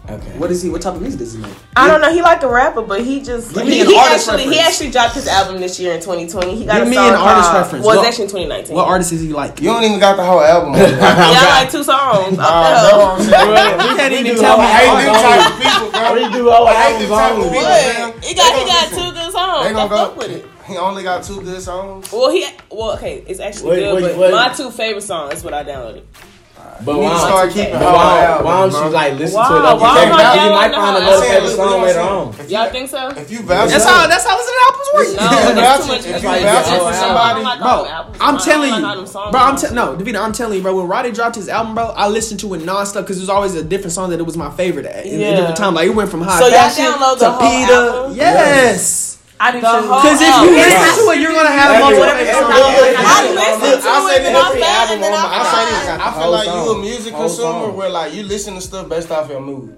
[0.08, 0.38] Okay.
[0.38, 0.70] What is he?
[0.70, 1.52] What type of music does he make?
[1.74, 2.12] I don't know.
[2.12, 4.60] He like a rapper, but he just Give me he, an he artist actually he
[4.60, 6.54] actually dropped his album this year in 2020.
[6.54, 7.84] He got Give a me song an artist called, reference.
[7.84, 8.30] Well, it's actually in
[8.70, 8.76] 2019.
[8.76, 9.60] What artist is he like?
[9.60, 10.74] You don't even got the whole album.
[10.76, 12.36] Yeah, I like two songs.
[12.38, 13.90] Nah, Off that's the what I'm.
[13.90, 14.64] You can't even tell me.
[14.64, 16.14] all I hate an them type of people, bro.
[16.14, 18.12] We do all I hate them type of albums people, man.
[18.14, 18.24] What?
[18.24, 19.64] He got he They got gonna two good songs.
[19.64, 20.18] They I gonna fuck go.
[20.18, 20.46] with it.
[20.66, 22.12] He only got two good songs.
[22.12, 23.24] Well, he well okay.
[23.26, 24.30] It's actually Wait, good, wait, but wait.
[24.32, 26.02] my two favorite songs is what I downloaded.
[26.84, 29.12] But You need to why start don't, keeping but whole why, why don't you like
[29.18, 29.48] listen Why?
[29.48, 29.60] to it?
[29.60, 32.00] Like, Why you, am I you downloading might the find whole another favorite song later
[32.00, 32.28] on.
[32.36, 33.08] If Y'all you, think so?
[33.16, 34.06] if you vouch That's how.
[34.06, 35.06] That's how listening to albums work.
[35.16, 36.06] No, that's too much.
[36.06, 38.16] if you why vouch for somebody- I don't like Bro, all the albums.
[38.20, 39.30] I'm telling you, like all them songs.
[39.32, 39.40] bro.
[39.40, 40.76] I'm te- no, Davina, I'm telling you, bro.
[40.76, 43.54] When Roddy dropped his album, bro, I listened to it nonstop because it was always
[43.54, 45.28] a different song that it was my favorite at in Yeah.
[45.28, 45.74] a different time.
[45.74, 47.72] Like it went from high So y'all fashion download to the whole Peter.
[47.72, 48.16] album?
[48.16, 49.15] Yes.
[49.38, 49.86] I do The too.
[49.88, 52.56] whole Because if you listen to it, you're gonna have Every- multiple every- favorite songs.
[52.56, 55.24] every- I every- listened to I it said and every I album and then I
[55.26, 56.06] I this.
[56.06, 59.28] I feel like you a music consumer where like you listen to stuff based off
[59.28, 59.76] your mood.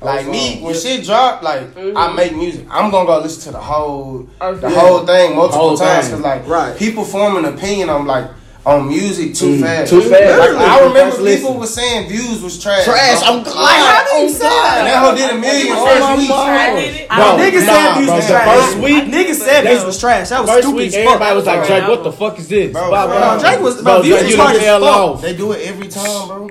[0.00, 0.62] Like me, song.
[0.64, 1.96] when shit drop, like Mm-hmm.
[1.96, 2.66] I make music.
[2.70, 4.74] I'm gonna go listen to the whole, the Okay.
[4.74, 6.06] whole thing multiple Whole times.
[6.08, 6.16] thing.
[6.16, 6.76] Cause like Right.
[6.76, 8.26] people form an opinion on like
[8.66, 9.90] on music too Mm, fast.
[9.90, 10.38] too fast.
[10.40, 11.54] Like, I remember people listen.
[11.58, 12.84] was saying views was trash.
[12.84, 13.22] Trash.
[13.22, 13.54] I'm glad.
[13.54, 16.28] Like, how do you say And that hoe did a million Oh first my week.
[16.28, 16.48] God.
[16.50, 17.08] I did it.
[17.08, 18.56] Bro, Niggas nah, said these bro, was the trash.
[18.58, 20.28] first week- Niggas said They- these was trash.
[20.30, 21.04] That was First stupid week, as fuck.
[21.06, 22.72] everybody was like, Bro, Drake, what the fuck is this?
[22.72, 23.38] Bro, Blah, bro, blah.
[23.38, 25.20] Drake was- Bro, bro, views Drake, you hard as fuck.
[25.22, 26.50] They do it every time, bro.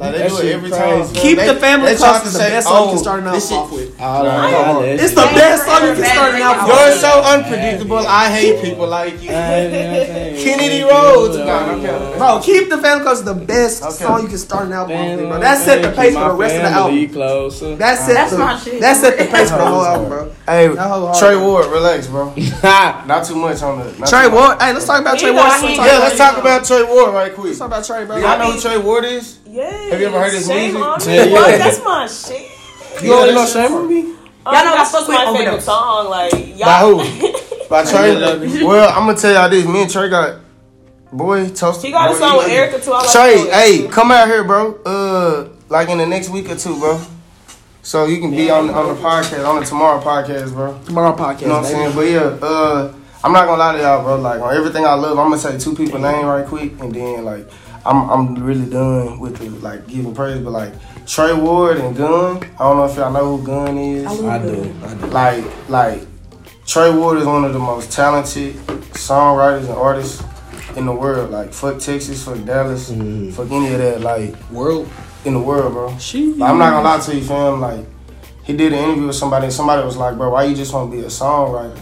[0.00, 0.82] Like they That do it every crazy.
[1.12, 1.12] time.
[1.22, 2.90] Keep They- the family they close to is the say, best oh, song you oh,
[2.94, 4.00] can start an album this shit- off with.
[4.00, 4.82] All Nah, right, come on.
[4.82, 6.76] that It's the best song you can start an album with.
[6.80, 7.98] You're so unpredictable.
[8.08, 9.28] I hate people like you.
[9.28, 11.36] Kennedy Kennedy Rhodes.
[11.36, 12.18] Nah, I'm.
[12.18, 13.92] Bro, keep the family close is the best Okay.
[14.04, 15.38] song you can start an album off with, bro.
[15.40, 17.08] That set the pace for the rest of the album.
[17.10, 17.76] Closer.
[17.76, 18.80] That set That's the, my shit.
[18.80, 20.30] That set the pace for the whole album, bro.
[20.46, 21.36] Hey, That whole Trey.
[21.36, 22.32] Ward, relax, bro.
[22.62, 24.06] Not too much on the.
[24.06, 24.28] Trey.
[24.28, 24.60] Ward.
[24.62, 25.42] Hey, let's talk about Trey Ward.
[25.44, 27.46] I Let's ain't- talk Yeah, let's talk about Trey Ward right quick.
[27.48, 28.16] Let's talk about Trey, bro.
[28.16, 29.38] Y'all know who Trey Ward is?
[29.50, 29.90] Yes.
[29.92, 30.88] Have you ever heard his Shame music?
[30.88, 31.32] on me.
[31.32, 31.50] What?
[31.50, 31.58] yeah.
[31.58, 32.50] That's my shit.
[33.02, 34.14] You already know Shame on Me?
[34.46, 35.64] Oh, Y'all know that's I fuck just my with favorite Overdose.
[35.64, 36.08] song.
[36.10, 36.98] Like y'all.
[36.98, 37.68] By who?
[37.68, 38.64] By Trey.
[38.64, 39.66] Well, I'm gonna tell y'all this.
[39.66, 40.40] Me and Trey got
[41.12, 41.84] boy toasted.
[41.86, 42.92] He got a boy, song with Erica too.
[42.92, 43.52] I like Trey, that.
[43.52, 44.74] hey, come out here, bro.
[44.84, 47.00] Uh, like in the next week or two, bro.
[47.82, 50.78] So you can be on on the podcast, on the tomorrow podcast, bro.
[50.84, 51.94] Tomorrow podcast, You know what I'm saying?
[51.94, 52.94] But yeah, uh,
[53.24, 54.16] I'm not gonna lie to y'all, bro.
[54.20, 57.24] Like on everything I love, I'm gonna say two people name right quick, and then
[57.24, 57.48] like
[57.86, 60.38] I'm I'm really done with the like giving praise.
[60.40, 60.72] But like
[61.06, 64.06] Trey Ward and Gun, I don't know if y'all know who Gun is.
[64.22, 64.74] I do.
[64.84, 65.06] I do.
[65.06, 66.02] Like like
[66.66, 68.54] Trey Ward is one of the most talented
[68.94, 70.22] songwriters and artists
[70.76, 71.30] in the world.
[71.30, 73.32] Like fuck Texas, fuck Dallas, Mhm.
[73.32, 74.00] fuck any of that.
[74.02, 74.88] Like World.
[75.24, 75.96] in the world, bro.
[75.98, 76.32] She.
[76.34, 77.60] Like, I'm not gonna lie to you, fam.
[77.60, 77.84] Like,
[78.42, 80.90] he did an interview with somebody, and somebody was like, "Bro, why you just want
[80.90, 81.78] to be a songwriter?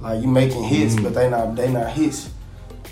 [0.00, 2.28] Like, you making hits, but they not they not hits.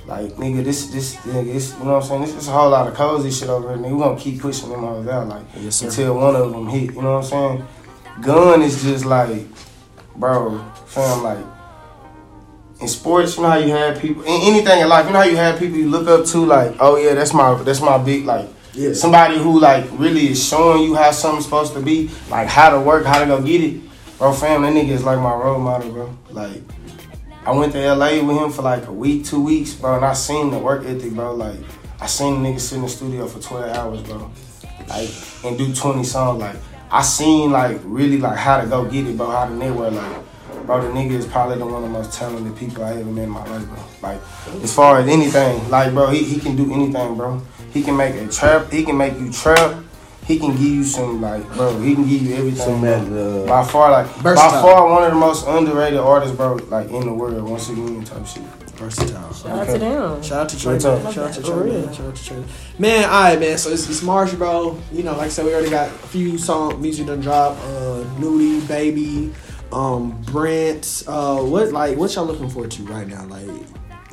[0.07, 2.21] Like, nigga, this this nigga, this, you know what I'm saying?
[2.23, 3.93] This is a whole lot of cozy shit over here, nigga.
[3.93, 6.95] We gonna keep pushing them hoes out, like, Yes, until one of them hit.
[6.95, 7.67] You know what I'm saying?
[8.21, 9.47] Gun is just like,
[10.17, 11.45] bro, fam, like.
[12.81, 15.07] In sports, you know how you have people in anything in life.
[15.07, 17.55] You know how you have people you look up to, like, oh yeah, that's my
[17.63, 18.93] that's my big like Yeah.
[18.93, 22.81] somebody who like really is showing you how something's supposed to be, like how to
[22.81, 23.81] work, how to go get it.
[24.19, 26.19] Bro, fam, that nigga is like my role model, bro.
[26.31, 26.63] Like,
[27.47, 30.15] I went to LA with him for like a week, two weeks, bro, and I
[30.15, 31.35] seen the work ethic, bro.
[31.35, 31.59] Like,
[32.01, 34.31] I seen the nigga sit in the studio for 12 hours, bro.
[34.89, 35.11] Like,
[35.45, 36.41] and do 20 songs.
[36.41, 36.57] Like,
[36.91, 39.93] I seen like really like how to go get it, bro, how to network.
[39.93, 40.17] Like,
[40.65, 43.25] bro, the nigga is probably the one of the most talented people I ever met
[43.25, 43.79] in my life, bro.
[44.01, 44.21] Like,
[44.63, 47.43] as far as anything, like, bro, he, he can do anything, bro.
[47.75, 49.85] He can make a trap, he can make you trap.
[50.27, 51.79] He can give you some like, bro.
[51.81, 52.65] He can give you everything.
[52.65, 54.51] Some uh, By far, like Versatile.
[54.53, 56.55] by far, one of the most underrated artists, bro.
[56.55, 58.43] Like in the world, once again, type shit.
[58.77, 59.33] Versatile.
[59.35, 60.23] Shout out to them.
[60.23, 60.73] Shout out to Trey.
[60.73, 61.03] What's up?
[61.05, 61.13] man.
[61.13, 61.57] Shout out to For Trey.
[61.71, 61.85] real.
[61.87, 61.95] man.
[61.95, 62.45] Shout out to Trey.
[62.79, 63.59] Man, all right, man.
[63.59, 64.81] So it's, it's March, bro.
[64.93, 67.57] You know, like I said, we already got a few song music done drop.
[67.61, 69.33] Uh, Nudy, Baby,
[69.73, 71.05] um, Brent.
[71.07, 73.25] Uh, what like what y'all looking forward to right now?
[73.27, 73.47] Like,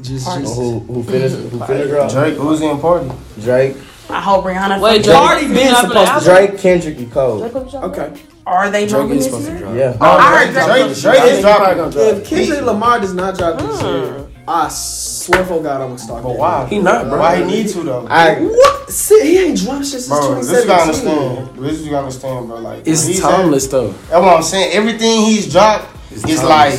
[0.02, 1.36] just, Oh, just who who finished?
[1.38, 1.90] Who finished?
[1.90, 2.12] drop?
[2.12, 3.44] Drake, Uzi, and Carti.
[3.44, 3.76] Drake,
[4.12, 4.82] I hope Rihanna.
[4.82, 6.30] Wait, Drake already been dropping supposed to?
[6.32, 7.44] Drake, Kendrick, and Cole.
[7.44, 8.14] okay.
[8.46, 9.60] Are they Drake dropping is this supposed to year?
[9.62, 9.76] drop.
[9.76, 9.98] Yeah.
[10.02, 12.00] Oh, I heard Drake, Drake Drake, Drake is dropping.
[12.02, 13.86] If Kendrick Lamar does not drop this Hmm.
[13.88, 16.24] year, I swear for God I'm gonna start.
[16.24, 16.66] But why?
[16.68, 17.20] He not, bro.
[17.20, 18.08] Why he need to though?
[18.10, 18.90] I What?
[18.90, 20.62] See, he ain't dropped shit since Bro, this 2017.
[20.64, 21.64] you gotta understand.
[21.66, 22.56] This you gotta understand, bro.
[22.58, 23.88] Like when it's he's timeless though.
[24.10, 24.72] That's what I'm saying.
[24.74, 26.74] Everything he's dropped, it's like,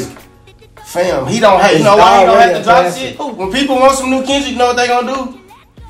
[0.84, 3.18] fam, he don't have, you know why he don't have to drop shit?
[3.18, 5.38] When people want some new Kendrick, you know what they gonna do?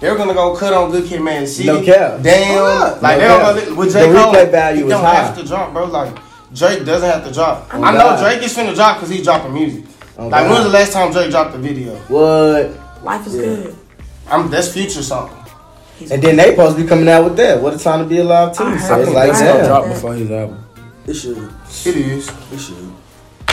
[0.03, 1.69] They're gonna go cut on Good Kid, M.A.A.D City.
[1.69, 2.21] No cap.
[2.23, 3.01] Damn.
[3.01, 3.55] Like No they cap.
[3.57, 4.33] don't go with The J Cole.
[4.35, 5.15] replay value he is don't high.
[5.15, 5.85] have to drop, bro.
[5.87, 6.15] Like
[6.53, 7.69] Drake doesn't have to drop.
[7.73, 9.85] Oh, I know Drake is finna drop because he's dropping music.
[10.19, 10.51] Oh, like God.
[10.51, 11.95] when was the last time Drake dropped a video?
[12.09, 13.05] What?
[13.05, 13.43] Life is Yeah.
[13.43, 13.77] good.
[14.29, 15.31] I'm that's future song.
[16.11, 17.63] And then they supposed to be coming out with that.
[17.63, 18.65] What a time to be alive too.
[18.65, 19.95] I So it's like I It's gonna heard damn, drop that.
[19.95, 20.65] before his album.
[21.07, 21.39] It should.
[21.39, 22.29] It is.
[22.53, 22.93] It should.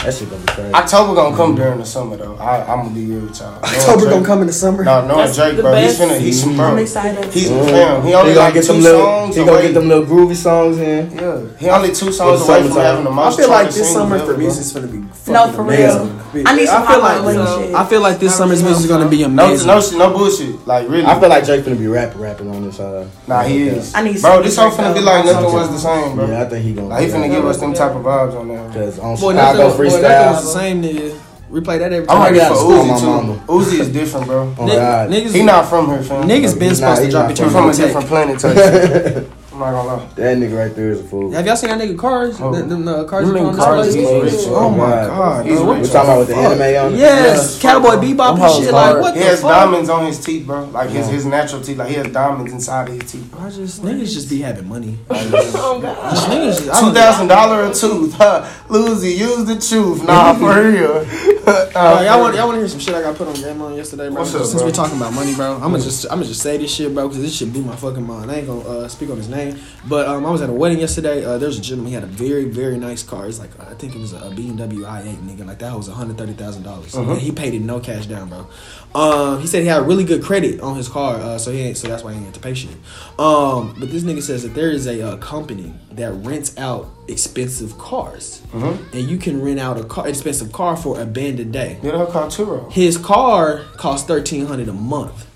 [0.04, 0.74] That shit gonna be crazy.
[0.74, 2.34] October gonna come during the summer though.
[2.36, 3.62] I, I'm gonna be real with y'all.
[3.62, 4.82] October gonna come in the summer.
[4.82, 5.74] No, no, That's Drake, the bro.
[5.76, 6.10] He's best.
[6.10, 6.18] finna.
[6.20, 7.32] He's I'm excited.
[7.34, 7.64] He's Mhm.
[7.68, 8.02] fam.
[8.02, 9.00] He He only gonna like get two them little.
[9.02, 9.62] songs He gonna away.
[9.62, 11.10] get them little groovy songs in.
[11.20, 12.82] Yeah, he only two songs For away from summertime.
[12.84, 14.38] having the I feel like charting this singles summer ever, for bro.
[14.42, 14.98] music is gonna be
[15.28, 16.18] No, for amazing.
[16.32, 16.48] real.
[16.48, 17.74] I need some I feel like shit.
[17.74, 19.66] I feel like this summer's music is gonna be No, amazing.
[19.66, 20.66] no, no bullshit.
[20.66, 21.04] Like really.
[21.04, 22.80] I feel like Drake finna be rapping, rapping on this.
[22.80, 23.92] Uh, Nah, he is.
[23.94, 26.26] I need Bro, some this song finna be like nothing was the same, bro.
[26.26, 26.88] Yeah, I think he gonna.
[26.88, 28.70] Like he finna give us them type of vibes on there.
[28.72, 31.20] Cause on Boy, Chicago nothing, boy, nothing was the same nigga.
[31.50, 32.22] Replay that every I'm time.
[32.26, 33.34] ready gotta for school my Uzi mama.
[33.48, 34.54] Uzi is different, bro.
[34.56, 35.10] Oh Ni- God.
[35.10, 36.22] Niggas, He not from here, fam.
[36.28, 37.86] niggas been He's supposed to drop it He from from a Tech.
[37.86, 39.16] different planet, type shit.
[39.26, 40.08] I'm not gonna lie.
[40.16, 41.30] That nigga right there is a fool.
[41.32, 42.40] Have y'all seen that nigga cars?
[42.40, 42.52] Oh.
[42.52, 44.34] Them, them uh, cars Them on nigga this cars place?
[44.34, 44.46] is rich.
[44.56, 45.06] Oh my God.
[45.08, 45.72] god, He's bro.
[45.74, 45.82] rich.
[45.82, 46.98] We talking about with the anime on it?
[46.98, 48.72] Yes, Cowboy Bebop and hoes shit.
[48.72, 49.00] Like hard.
[49.02, 50.64] what He the has diamonds on his teeth, bro.
[50.66, 51.76] Like his his natural teeth.
[51.78, 53.30] Like he has diamonds inside of his teeth.
[53.30, 53.40] Bro.
[53.40, 54.98] I just niggas just be having money.
[55.10, 56.10] Oh God.
[56.14, 58.14] Just niggas just I Two don't- thousand dollar a tooth.
[58.20, 58.46] Huh?
[58.68, 60.04] Lucy, use the truth.
[60.04, 61.04] Nah, for real.
[61.50, 63.74] Uh, y'all want y'all want to hear some shit I got put on game on
[63.74, 64.20] yesterday, bro?
[64.20, 64.66] What's up, Since bro?
[64.66, 67.08] we talking about money, bro, I'm gonna just I'm gonna just say this shit, bro,
[67.08, 68.30] because this shit blew my fucking mind.
[68.30, 70.78] I ain't gonna uh, speak on his name, but um, I was at a wedding
[70.78, 71.24] yesterday.
[71.24, 71.88] Uh, there's a gentleman.
[71.88, 73.26] He had a very very nice car.
[73.26, 75.44] It's like I think it was a BMW i8 nigga.
[75.44, 76.94] Like that was one hundred thirty thousand dollars.
[76.94, 77.16] Uh-huh.
[77.16, 78.46] He paid it no cash down, bro.
[78.94, 81.76] Um, he said he had really good credit on his car, uh, so he ain't,
[81.76, 82.70] so that's why he ain't had to pay shit.
[83.18, 87.76] Um, but this nigga says that there is a uh, company that rents out expensive
[87.78, 88.96] cars, Mm-hmm.
[88.96, 91.78] and you can rent out a car expensive car for a band a day.
[91.82, 92.70] Get her car Turo.
[92.72, 95.26] His car costs thirteen hundred a month,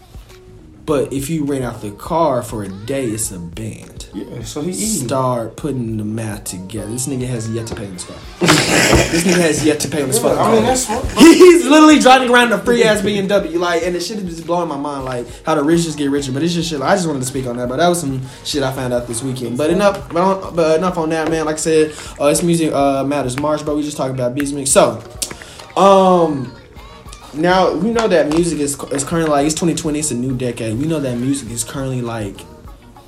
[0.86, 3.93] but if you rent out the car for a day, it's a band.
[4.14, 5.08] Yeah, so he eating.
[5.08, 6.88] Start putting the math together.
[6.88, 8.16] This nigga has yet to pay on his car.
[8.38, 11.04] this nigga has yet to pay on his fucking I mean, that's what.
[11.18, 14.68] He's literally driving around a free ass BMW, like, and the shit is just blowing
[14.68, 16.30] my mind, like how the rich just get richer.
[16.30, 16.80] But it's just shit.
[16.80, 19.08] I just wanted to speak on that, but that was some shit I found out
[19.08, 19.58] this weekend.
[19.58, 21.44] But enough, but, enough on that, man.
[21.44, 21.90] Like I said,
[22.20, 24.70] uh, it's music uh, matters March, but We just talking about business.
[24.70, 25.02] So,
[25.76, 26.54] um,
[27.34, 29.98] now we know that music is is currently like it's 2020.
[29.98, 30.78] It's a new decade.
[30.78, 32.36] We know that music is currently like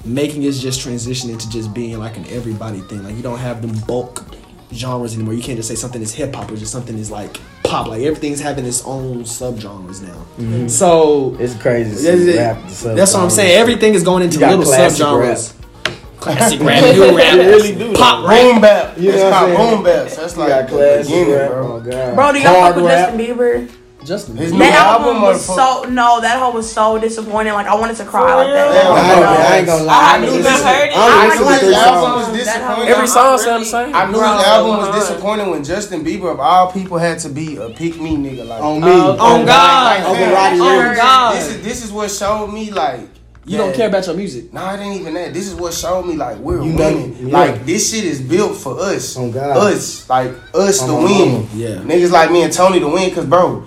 [0.06, 3.02] making it just transition into just being like an everybody thing.
[3.02, 4.24] Like you don't have them bulk
[4.72, 5.34] genres anymore.
[5.34, 7.86] You can't just say something is hip hop or just something is like pop.
[7.88, 10.14] Like everything's having its own subgenres now.
[10.38, 10.68] Mm-hmm.
[10.68, 11.90] So It's crazy.
[12.06, 12.36] That's, it.
[12.36, 13.58] rap, That's what I'm saying.
[13.58, 15.52] Everything is going into You got little classic subgenres.
[16.18, 17.92] Classic rap, new rap, really do.
[17.94, 18.40] pop rap.
[18.40, 18.98] Boom bap.
[18.98, 19.74] You know it's what I'm called saying?
[19.76, 20.08] boom bap.
[20.10, 21.50] That's You like got classic rap.
[21.50, 21.72] bro.
[21.76, 22.14] Oh god.
[22.16, 22.92] Bro, do y'all Hard fuck with.
[22.92, 23.70] Justin Bieber?
[24.06, 24.36] Justin.
[24.36, 27.52] His new That album album, was so no, that whole was so disappointing.
[27.52, 28.74] Like I wanted to cry like that.
[28.74, 29.26] Yeah, I ain't.
[29.26, 29.94] I ain't gonna lie.
[29.94, 30.96] I I knew only that heard it.
[30.96, 32.88] I I knew his album was disappointing.
[32.88, 33.94] Every song sound the same.
[33.94, 37.28] I knew Bro, his album was disappointing when Justin Bieber of all people had to
[37.28, 38.46] be a pick me nigga.
[38.46, 38.92] Like, On uh, me.
[38.92, 40.06] Oh, Like, God.
[40.06, 41.36] Over fam, Roddy Oh God.
[41.36, 43.00] This is this is what showed me like
[43.44, 44.52] You don't care about your music.
[44.52, 45.32] Nah, it ain't even that.
[45.32, 47.28] This is what showed me like we're You know- winning.
[47.28, 47.32] yeah.
[47.38, 49.16] Like this shit is built for us.
[49.16, 49.56] Oh, God.
[49.56, 51.48] Us, like us On to win.
[51.54, 51.76] Yeah.
[51.76, 53.12] Niggas like me and Tony to win.
[53.14, 53.64] Cause bro,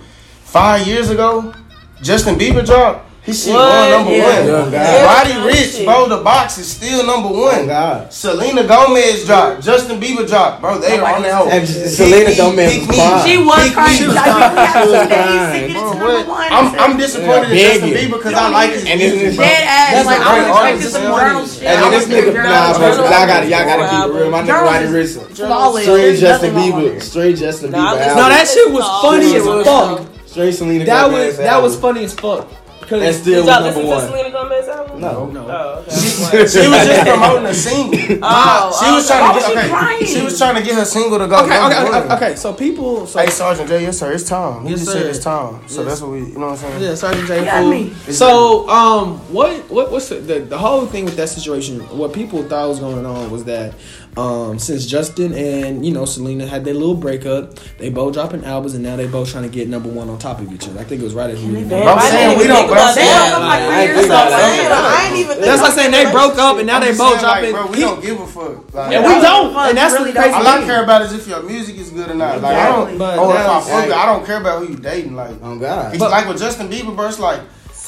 [0.52, 1.54] five years ago,
[2.02, 3.06] Justin Bieber dropped.
[3.22, 3.70] His shit What?
[3.70, 4.26] won number Yeah.
[4.26, 4.50] one.
[4.50, 5.06] Oh, God.
[5.06, 5.86] Roddy Ricch, Shit.
[5.86, 7.68] bro, the box is still number Oh one.
[7.68, 8.12] God.
[8.12, 9.62] Selena Gomez dropped.
[9.62, 10.62] Justin Bieber dropped.
[10.62, 11.50] Bro, they are on that hoe.
[11.52, 13.30] And Selena Gomez pick was me.
[13.30, 14.00] She was Pick crying.
[14.02, 14.08] me.
[14.08, 15.52] Like, we have She was crying.
[15.52, 16.16] singing Bro, it's what?
[16.16, 16.48] number one.
[16.50, 18.10] I'm, I'm disappointed Yeah, in Justin begging.
[18.10, 19.46] Bieber because I like his And music, bro.
[19.46, 19.92] Dead ass.
[19.94, 20.92] That's like a I great expecting artist.
[20.96, 21.64] some journal shit.
[21.70, 24.32] And then this nigga, nah, bro, y'all gotta, y'all gotta keep it real.
[24.32, 27.02] My nigga Journal Roddy is straight Justin nothing wrong with Bieber, it.
[27.04, 28.16] straight Justin Bieber.
[28.18, 30.09] No, that shit was Oh, funny as fuck.
[30.30, 32.48] Straight Selena That Gomez was that was funny as fuck.
[32.92, 34.08] And Because still Did was y'all number listen to one.
[34.08, 35.00] Selena Gomez album?
[35.02, 35.26] No.
[35.28, 35.48] no.
[35.48, 35.92] Oh, okay.
[36.48, 38.20] She was just promoting a single.
[38.24, 40.06] Oh, She was trying to get she okay.
[40.20, 41.44] She was trying to get her single to go.
[41.46, 42.36] Okay, okay, okay, okay.
[42.36, 44.64] So people, so Hey, Sergeant J, yes sir, it's time.
[44.64, 44.98] He Yes, just sir.
[45.02, 45.68] said it's time.
[45.68, 45.90] So Yes.
[45.90, 46.82] that's what we, you know what I'm saying?
[46.82, 47.46] Yeah, Sergeant J.
[47.46, 47.70] got Fool.
[47.72, 47.94] me.
[48.12, 51.82] So, um, what, what, what's the, the the whole thing with that situation?
[51.96, 53.76] What people thought was going on was that,
[54.18, 58.74] um, since Justin and you know Selena had their little breakup, they both dropping albums,
[58.74, 60.80] and now they both trying to get number one on top of each other.
[60.80, 61.70] I think it was right at the beginning.
[61.70, 63.30] Damn, I'm saying didn't we don't- I'm saying- that.
[63.32, 64.36] Damn, like I three ain't years think about ago.
[64.38, 64.70] that.
[64.70, 67.20] Damn, I ain't even That's like saying they broke up, and now I'm they both
[67.20, 67.52] saying, like, dropping.
[67.52, 68.74] bro, we he- don't give a fuck.
[68.74, 69.22] Like, and we Yeah.
[69.22, 70.48] don't, and that's really the crazy don't.
[70.48, 72.42] All I care about is if your music is good or not.
[72.42, 74.76] Like, I don't, But or if I fuck it, I don't care about who you
[74.80, 75.16] dating.
[75.16, 75.94] Like, Oh God.
[75.94, 77.08] it's like with Justin Bieber, bro.
[77.08, 77.40] It's like,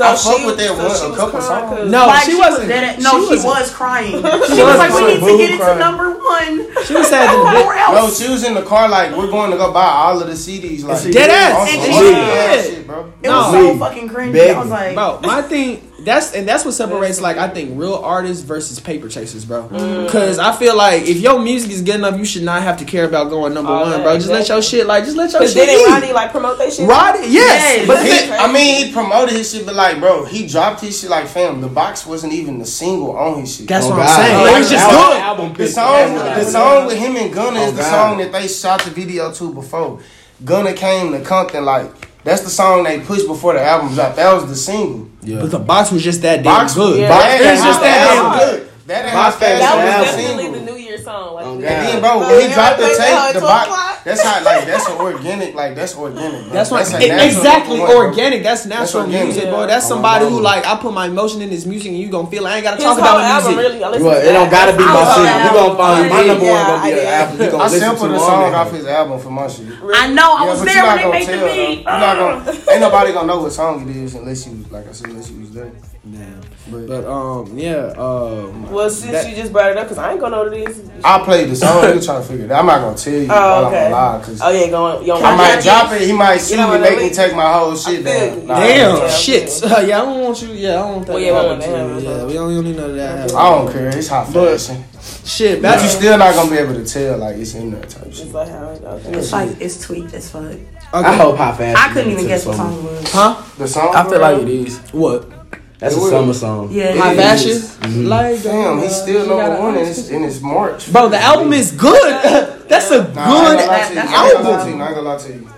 [0.01, 1.77] So So I she, fuck with that so one- she a was couple crying songs.
[1.77, 4.11] 'cause- No, like, she she, wasn't- Was dead she no, she, wasn't- was crying.
[4.11, 5.79] She, was was like, "We need to Boo get into crying.
[5.79, 6.53] number one."
[6.85, 8.17] She was sad to the Nowhere No, else.
[8.19, 10.83] she was in the car like we're going to go buy all of the CDs.
[10.83, 11.53] Like Dead ass.
[11.59, 12.65] on some And she did.
[12.77, 13.11] shit, bro.
[13.21, 13.37] It No.
[13.37, 14.33] was so fucking cringy.
[14.33, 14.55] Begging.
[14.55, 17.95] I was like, Bro, my thing that's and that's what separates like I think real
[17.95, 19.67] artists versus paper chasers, bro.
[19.69, 20.09] Mm.
[20.09, 22.85] Cause I feel like if your music is good enough, you should not have to
[22.85, 24.15] care about going number one, yeah, bro.
[24.15, 25.87] Just let your shit like just let your shit didn't eat.
[25.91, 26.87] Roddy like promote that shit?
[26.87, 27.87] Roddy, yes, Yes.
[27.87, 31.09] but He, I mean, he promoted his shit, but like, bro, he dropped his shit
[31.09, 31.61] like, fam.
[31.61, 33.67] The box wasn't even the single on his shit.
[33.67, 34.09] that's Oh, what God.
[34.09, 34.35] I'm saying.
[34.37, 35.17] Oh, it was just good.
[35.21, 37.89] album The song, the song with him and Gunna Oh, is the God.
[37.91, 39.99] song that they shot the video to before.
[40.43, 41.89] Gunna came to Compton, like
[42.23, 44.15] that's the song they pushed before the album dropped.
[44.17, 45.09] That was the single.
[45.21, 45.41] Yeah.
[45.41, 46.99] But the box was just that damn Box good.
[46.99, 47.09] Yeah.
[47.09, 48.71] Box It was ain't just that the damn album good.
[48.87, 50.59] That ain't Box how fast ain't That was definitely single.
[50.59, 51.33] the New Year song.
[51.35, 53.67] Like, Oh, And then, bro, when he dropped the I played that tape, the box,
[53.67, 53.90] o'clock.
[54.03, 56.43] That's how, like, that's organic, like, that's organic.
[56.45, 56.53] Bro.
[56.53, 58.43] That's why a it- exactly number one, organic.
[58.43, 59.25] That's natural organic.
[59.27, 59.51] music, Yeah.
[59.51, 59.67] boy.
[59.67, 62.45] That's somebody who like I put my emotion in this music and you gonna feel.
[62.47, 63.79] I ain't gotta His talk whole about album, music.
[63.81, 64.01] really.
[64.03, 65.23] Well, it don't gotta be I my love single.
[65.25, 65.77] that You gonna album.
[65.77, 67.41] find my number one I gonna be an album.
[67.41, 69.67] You gonna listen sampled to the song off his album for my shit.
[69.95, 70.35] I know.
[70.37, 71.81] I was but there when they made the beat.
[71.81, 72.71] You're not gonna, uh.
[72.71, 75.39] ain't nobody gonna know what song it is unless you, like I said, unless you
[75.41, 75.71] was there.
[76.03, 80.11] But, But um, yeah, um, Well, since That- you just brought it up, because I
[80.11, 80.81] ain't gonna know what it is.
[81.03, 81.83] I played the song.
[81.93, 82.59] You trying to figure it out.
[82.61, 83.25] I'm not gonna tell you.
[83.25, 83.85] Oh, while okay.
[83.85, 85.05] I'm alive, cause Oh, yeah, going.
[85.05, 86.01] You I might want drop it.
[86.01, 88.47] He might see know me, what I make me take my whole shit I down.
[88.47, 89.61] Nah, damn yeah, shit.
[89.63, 90.47] yeah, I don't want you.
[90.49, 91.09] Yeah, I don't think.
[91.09, 92.09] Well, yeah, that we happen don't to want you.
[92.09, 92.17] that.
[92.17, 93.33] Yeah, we don't, we don't need none of that.
[93.35, 93.97] I don't care.
[93.97, 94.83] It's hot But- fashion.
[95.23, 97.89] Shit, But you that's still not gonna be able to tell like it's in that
[97.89, 98.25] type shit.
[98.25, 99.17] It's like how it okay.
[99.17, 100.51] It's like it's tweaked as fuck.
[100.93, 101.77] I hope how fast.
[101.79, 103.11] I couldn't even guess what song it was.
[103.13, 103.41] Huh?
[103.57, 103.95] The song.
[103.95, 104.79] I feel like it is.
[104.91, 105.40] What?
[105.81, 106.09] That's a It will.
[106.11, 106.69] summer song.
[106.71, 107.49] Yeah, High It fashion.
[107.51, 107.77] is.
[107.97, 110.93] Like Damn, uh, he's still number one and it's, and it's March.
[110.93, 112.13] Bro, the album is good.
[112.69, 113.95] That's a Nah, good gonna lie to you.
[113.95, 114.45] that's I ain't album.
[114.45, 114.83] to.
[114.83, 115.49] I ain't gonna lie to you.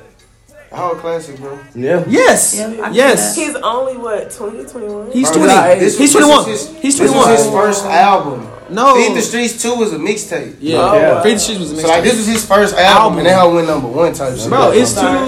[0.71, 1.59] The whole classic, bro.
[1.75, 2.03] Yeah.
[2.07, 2.55] Yes.
[2.57, 3.35] Yeah, yes.
[3.35, 5.11] He's only, what, 20, 21?
[5.11, 5.79] He's Bro, 20.
[5.79, 6.45] this- He's was 21.
[6.49, 7.37] his- He's This was 21.
[7.37, 8.47] his first album.
[8.71, 8.95] No.
[8.95, 10.55] Feed the Streets 2 was a mixtape.
[10.59, 10.77] Yeah.
[10.79, 11.21] Oh, wow.
[11.21, 11.81] Feed the Streets was a mixtape.
[11.81, 13.17] So like this was his first album, Album.
[13.19, 14.49] and that hoe went number one type shit.
[14.49, 15.19] Bro, it's Sorry.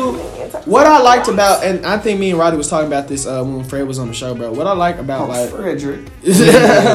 [0.64, 3.44] What I liked about, and I think me and Roddy was talking about this uh,
[3.44, 4.52] when Fred was on the show, bro.
[4.52, 6.08] What I like about like Frederick.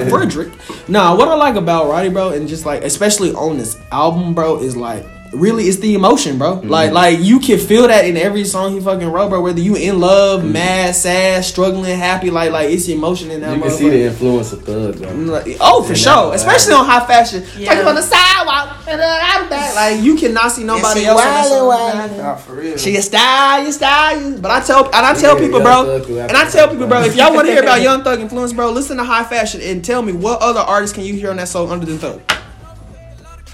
[0.09, 0.53] Frederick.
[0.89, 4.59] Nah, what I like about Roddy, bro, and just like especially on this album, bro,
[4.59, 6.57] is like really it's the emotion, bro.
[6.57, 6.69] Mm-hmm.
[6.69, 9.41] Like like you can feel that in every song he fucking wrote, bro.
[9.41, 13.57] Whether you in love, mad, sad, struggling, happy, like like it's emotion in that.
[13.57, 15.11] You can see the influence of Thug, bro.
[15.13, 16.35] Like, oh, for In sure.
[16.35, 17.45] Especially on high fashion.
[17.57, 17.75] Yeah.
[17.75, 19.75] Talking on the sidewalk and uh, out back.
[19.75, 21.21] Like you cannot see nobody else.
[21.21, 22.19] on that song.
[22.19, 22.77] Nah, for real.
[22.77, 26.37] She a style, you style, but I tell and I tell Yeah, people, bro, and
[26.37, 27.05] I tell people, bro, bro.
[27.05, 29.85] if y'all want to hear about Young Thug influence, bro, listen to High Fashion and
[29.85, 32.21] tell me what other artists can you hear on that song other than Thug.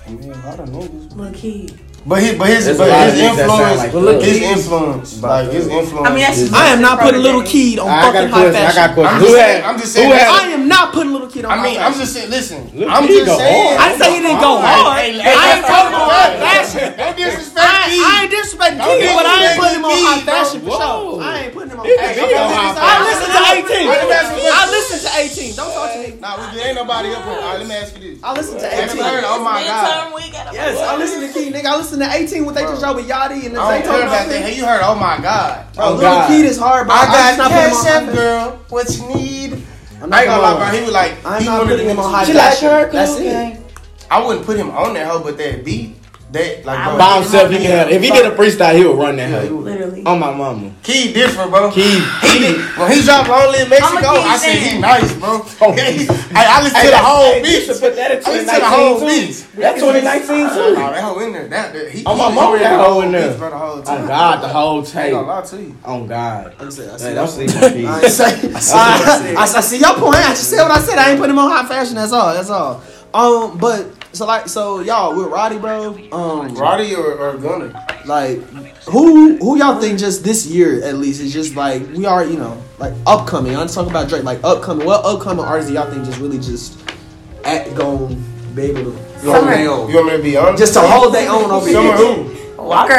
[0.08, 1.16] Man, a lot of niggas.
[1.16, 1.68] Look, he.
[2.06, 3.92] But his, but his, There's but a lot of his niggas that sound influence, like
[3.92, 6.06] but look, his influence, like his influence.
[6.06, 6.52] I mean, that's.
[6.54, 8.62] I am not putting Little Keed on I fucking High question.
[8.62, 8.94] I got a Fashion.
[8.94, 9.10] question.
[9.10, 9.50] I'm Who just had?
[9.50, 10.30] saying- I'm just saying Who had?
[10.30, 12.30] I am not putting Little Keed on I High mean, I'm just saying.
[12.30, 13.58] Listen, Look, I'm just go saying.
[13.58, 13.74] hard.
[13.82, 15.02] I didn't say he didn't go hard.
[15.02, 16.86] Hey, I ain't talking about High Fashion.
[16.94, 17.98] Don't disrespect I, me.
[17.98, 20.22] I ain't disrespecting Don't Kid, but I ain't putting him on Kid, High.
[20.30, 21.18] Fashion for sure.
[21.18, 22.30] I ain't putting him on He High Fashion.
[22.30, 23.66] be on High I listen to 18.
[23.66, 24.70] Wait, let me ask you a I question.
[24.78, 25.58] listen to 18.
[25.58, 26.08] Don't talk to me.
[26.22, 27.34] Nah, we there ain't nobody up here.
[27.34, 28.22] All right, let me ask you this.
[28.22, 29.26] I listen to 18.
[29.26, 30.14] Oh my god.
[30.54, 31.66] Yes, I listen to Key, nigga.
[31.66, 34.28] I listen to 18 what they just with Yachty and the I don't care about
[34.28, 34.42] that.
[34.42, 34.80] Have you heard?
[34.82, 35.72] Oh my god.
[35.74, 36.28] Bro, Oh, Lil God.
[36.28, 36.96] Keed is hard, bro.
[36.96, 38.64] I got not putting him on cash up, girl.
[38.68, 39.62] What you need?
[40.02, 40.78] I'm I ain't gonna lie, bro.
[40.78, 43.60] He was like, I'm he not putting him on High She like her That's it.
[44.10, 45.96] I wouldn't put him on that hoe, but that beat,
[46.36, 47.88] that like bro, By himself, he can have.
[47.90, 50.04] If he did a freestyle, he would run that Yeah, he Literally.
[50.06, 50.70] On my mama.
[50.82, 51.70] Key different, bro.
[51.72, 51.98] Key.
[52.22, 55.12] He did, when he dropped Long Live Mexico, I'm a Key I said he nice,
[55.18, 55.42] bro.
[55.60, 55.72] Oh.
[55.72, 56.06] He-
[56.36, 57.66] I, I listened to the whole beat.
[57.80, 59.34] Put that in I listened to the whole 2019 beat.
[59.34, 59.60] too.
[59.60, 60.74] That's 2019 Nah, too.
[60.76, 61.48] that hoe in there.
[61.48, 63.30] That, that he, Oh, my mama, that hoe whole in there.
[63.30, 64.06] beat, bro, the whole On.
[64.06, 65.12] God, the whole I ain't tape.
[65.12, 65.76] gonna lie to you.
[65.84, 66.54] On God.
[66.60, 67.14] I see, I Hey, see.
[67.14, 67.86] don't sleep on Keith.
[67.88, 70.16] I, ain't I, I, I see your point.
[70.16, 70.98] I just said what I said.
[70.98, 71.94] I ain't putting him on high fashion.
[71.96, 72.34] That's all.
[72.34, 72.82] That's all.
[73.14, 75.96] Um, but so like so y'all with Roddy, bro.
[76.12, 77.86] Um, Roddy or, or Gunna?
[78.06, 78.38] like
[78.86, 82.38] who who y'all think just this year at least is just like we are you
[82.38, 83.56] know like upcoming.
[83.56, 84.22] I'm talking about Drake.
[84.24, 84.86] Like upcoming.
[84.86, 86.78] What upcoming artists do y'all think just really just
[87.44, 88.22] at going
[88.54, 89.92] be able to You hold me, their you own?
[89.92, 90.58] want me to be honest?
[90.58, 92.14] Just to hold their own over Summer here.
[92.14, 92.45] who?
[92.58, 92.94] Walker.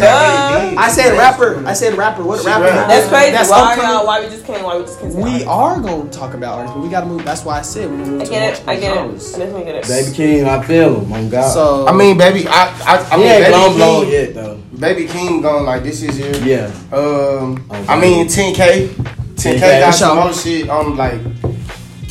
[0.00, 0.74] Duh.
[0.78, 1.64] I said rapper.
[1.66, 2.22] I said rapper.
[2.24, 2.64] What She rapper?
[2.64, 3.32] That's crazy.
[3.32, 3.90] That's why, upcoming.
[3.90, 4.64] y'all, why we just can't?
[4.64, 5.14] Why we just can't?
[5.14, 7.24] We are gonna talk about artists, but we gotta move.
[7.24, 8.68] That's why I said we move I to get it.
[8.68, 8.90] I get it.
[8.92, 9.32] I genres.
[9.32, 9.88] definitely get it.
[9.88, 11.12] Baby Keem, I feel him.
[11.12, 11.50] On God.
[11.52, 14.56] So I mean, baby, I, I, I mean, ain't baby blown blown King, yet though.
[14.78, 16.34] baby Keem gone like this is year.
[16.42, 16.96] Yeah.
[16.96, 17.86] Um, Okay.
[17.88, 18.88] I mean, 10K.
[18.88, 20.24] 10K 10K, got some sure.
[20.24, 21.20] more shit on like.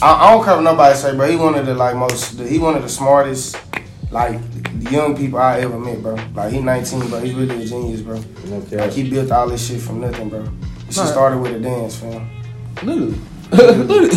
[0.04, 2.39] I, I don't care what nobody say, but He one of the like most.
[2.39, 3.56] He one of the smartest,
[4.12, 4.39] like
[4.84, 6.18] the young people I ever met, bro.
[6.36, 7.20] Like he 19, bro.
[7.20, 8.22] He's really a genius, bro.
[8.45, 10.43] Like he built all this shit from nothing, bro.
[10.43, 11.12] This shit Right.
[11.12, 12.30] started with a dance, fam.
[12.84, 13.18] Look.
[13.51, 14.12] Look.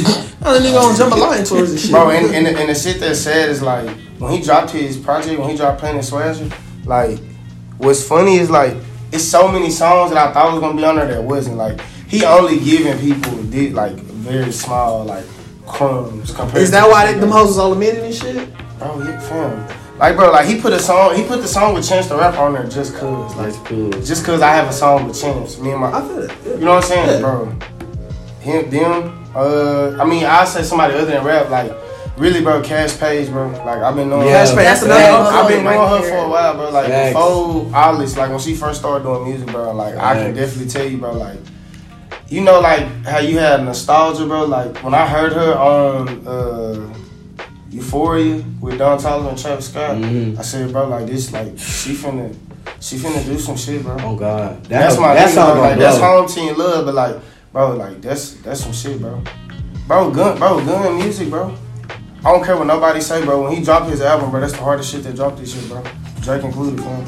[0.44, 1.90] How the nigga on jambalaya tours and shit.
[1.90, 3.88] Bro, and, and, the, and the shit that's sad is like
[4.18, 6.48] when he dropped his project, when he dropped Planet Swagger,
[6.84, 7.18] like
[7.78, 8.76] what's funny is like
[9.12, 11.56] it's so many songs that I thought was gonna be on there that wasn't.
[11.56, 15.24] Like he only giving people did like very small like
[15.66, 16.62] crumbs compared.
[16.62, 18.36] Is to that why the they, them hoes was all admitted and shit?
[18.78, 19.83] Bro, yeah, fam.
[20.04, 22.36] Like bro, like he put a song, he put the song with Chance the Rapper
[22.36, 23.90] on there just cause, like That's cool.
[24.02, 25.58] just cause I have a song with Chance.
[25.60, 26.30] Me and my I feel it.
[26.58, 27.20] you know what I'm saying, Yeah.
[27.20, 27.46] bro?
[28.40, 29.24] Him, them.
[29.34, 31.72] Uh, I mean, I say somebody other than rap, like
[32.18, 32.60] really, bro.
[32.60, 33.48] Kaash Paige, bro.
[33.64, 34.28] Like I've been knowing.
[34.28, 34.44] Yeah.
[34.44, 36.10] Cash Pay, That's that's another another I've been right her there.
[36.10, 36.70] for a while, bro.
[36.70, 37.14] Like Facts.
[37.14, 39.72] before Alice, like when she first started doing music, bro.
[39.72, 41.12] Like I can definitely tell you, bro.
[41.14, 41.38] Like
[42.28, 44.44] you know, like how you had nostalgia, bro.
[44.44, 46.94] Like when I heard her on uh,
[47.74, 50.38] Euphoria with Don Toliver and Travis Scott, Mhm.
[50.38, 52.34] I said, bro, like this, like she finna,
[52.80, 53.96] she finna do some shit, bro.
[54.00, 55.60] Oh God, that, That's my that's bro.
[55.60, 57.16] Like that's home team love, but like,
[57.52, 59.20] bro, like that's that's some shit, bro.
[59.88, 61.54] Bro, gun, bro, gun music, bro.
[62.24, 63.42] I don't care what nobody say, bro.
[63.42, 65.82] When he dropped his album, bro, that's the hardest shit that dropped this shit, bro.
[66.22, 67.04] Drake included, fam.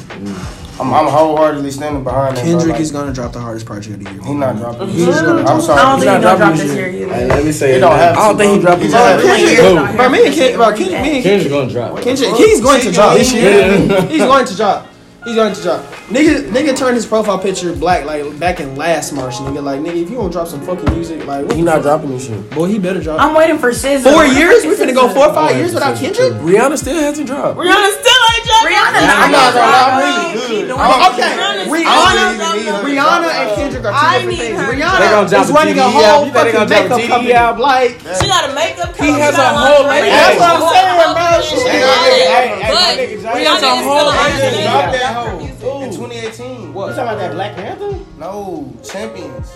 [0.79, 2.43] I'm, I'm wholeheartedly standing behind that.
[2.43, 2.51] bro.
[2.51, 4.21] Kendrick Like, is gonna drop the hardest project of the year.
[4.23, 4.89] He not dropping.
[4.89, 5.79] He's gonna I'm sorry.
[5.81, 6.87] I don't he's think not he's gonna drop this this year.
[6.89, 8.17] year Hey, let me say He don't have.
[8.17, 8.65] I don't think he bro.
[8.65, 9.23] dropped He his just-
[9.57, 12.01] Kendrick, bro, me and Kendrick, bro, Kendrick, me and Kendrick gonna drop.
[12.01, 13.71] Kendrick, he's going to drop this year.
[14.07, 14.87] He's going to drop.
[15.25, 15.83] He's going to drop.
[16.07, 19.33] Nigga, nigga turned his profile picture black like back in last March.
[19.35, 21.83] Nigga, like nigga, if you don't drop some fucking music, like what He not fuck?
[21.83, 22.49] dropping this shit.
[22.51, 23.19] Boy, he better drop.
[23.19, 24.03] I'm waiting for SZA.
[24.03, 24.63] Four years?
[24.63, 26.31] fuck We is finna go four or five years without Kendrick?
[26.33, 27.57] Rihanna still hasn't dropped.
[27.59, 28.16] Rihanna still ain't dropping.
[28.27, 30.47] Rihanna, I'm not gonna lie, I'm really good.
[30.47, 31.13] Keep doing oh, it.
[31.13, 33.55] Okay, I Rihanna, don't even need her to Rihanna and it.
[33.55, 34.59] Kendrick are two I different need things.
[34.59, 36.25] Rihanna They gonna is running a TDE whole.
[36.25, 37.33] You fucking a makeup TDE company.
[37.33, 37.61] album?
[37.61, 40.09] Like, She got a makeup He has a whole lingerie.
[40.09, 41.13] makeup That's what I'm saying, a bro.
[41.13, 41.47] company.
[41.47, 42.27] She She got got a it.
[42.27, 43.37] makeup But company.
[43.37, 46.73] Rihanna is still They just understanding that hoe in 2018.
[46.73, 46.87] what?
[46.87, 47.91] You talking about that Black Panther?
[48.17, 49.47] No, Champions.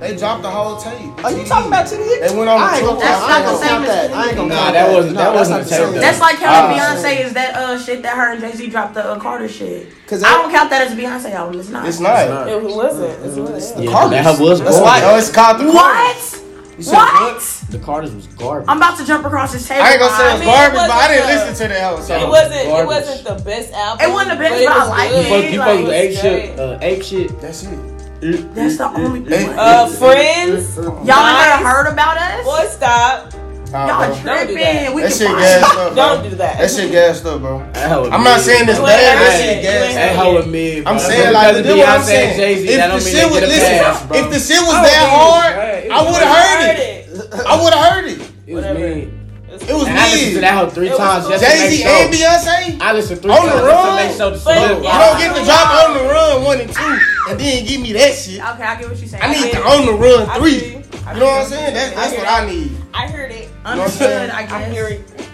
[0.00, 1.24] They dropped the whole tape.
[1.24, 2.20] Are you talking about TDE?
[2.28, 2.96] They went on the tour.
[2.98, 4.12] That's not the same as that.
[4.12, 7.24] I ain't gonna Nah, that wasn't- that wasn't the the tape, That's like counting Beyonce
[7.24, 9.88] is that uh shit that her and Jay Z dropped the uh, Carter shit.
[10.06, 11.58] Cause I don't count that as Beyonce album.
[11.60, 11.86] It's not.
[11.88, 12.48] It's not.
[12.48, 13.24] It wasn't.
[13.38, 13.84] It wasn't.
[13.84, 14.24] Yeah, Carters.
[14.24, 14.82] that was That's garbage.
[14.82, 16.38] like- No, it's called the What?
[16.78, 17.40] You What?
[17.70, 18.66] The Carters was garbage.
[18.68, 19.82] I'm about to jump across this table.
[19.84, 21.68] I ain't gonna say I it's mean, it garbage, but I didn't the- listen to
[21.74, 22.00] that hoe.
[22.02, 22.16] So.
[22.16, 22.54] It wasn't.
[22.68, 24.10] It wasn't the best album.
[24.10, 25.16] It wasn't the best, it but I was like it.
[25.16, 26.64] You supposed, you like, supposed to ape shit, great.
[26.64, 27.40] uh, ape shit.
[27.40, 27.78] That's it.
[28.22, 29.24] That's the only.
[29.28, 30.76] Hey, Uh, Friends.
[30.76, 32.44] Y'all never heard about us?
[32.44, 33.32] Boy, stop.
[33.72, 34.06] Y'all bro.
[34.06, 34.56] Don't do tripping.
[34.62, 34.94] that.
[34.94, 35.94] We That can shit find gassed up, bro.
[35.96, 36.58] Don't do that.
[36.58, 37.58] That shit gassed up, bro.
[38.12, 38.86] I'm not saying this bro.
[38.86, 39.18] You ain't bad.
[39.18, 39.56] That heard shit it.
[39.56, 40.22] You gassed ain't That up.
[40.22, 40.86] hoe was mid.
[40.86, 42.36] I'm saying like of this what I'm saying.
[42.36, 45.54] Jay-Z, If the shit was get listen, pass, if the shit was that hard,
[45.90, 47.08] I would have heard heard it.
[47.10, 47.46] it.
[47.46, 48.20] I would have heard it.
[48.46, 48.78] It was Whatever.
[48.78, 49.18] mid.
[49.52, 51.32] It was And I listened to that hoe three It was times cool.
[51.32, 51.92] just to Jay make Z sure.
[51.92, 52.80] and Beyonce.
[52.80, 53.96] I listened three On times the just to run?
[53.96, 54.54] make sure the song.
[54.56, 56.92] You don't get the drop on the run one and two,
[57.30, 58.40] and then give me that shit.
[58.40, 59.22] Okay, I get what you're saying.
[59.22, 59.64] I need feel the you.
[59.64, 60.58] on the run three.
[60.58, 60.82] feel you.
[61.06, 61.74] I You know what I'm saying?
[61.74, 62.76] That, that's I what hear I need.
[62.94, 63.48] I heard it.
[63.64, 64.72] Understood, I I guess.
[64.72, 65.28] hear it.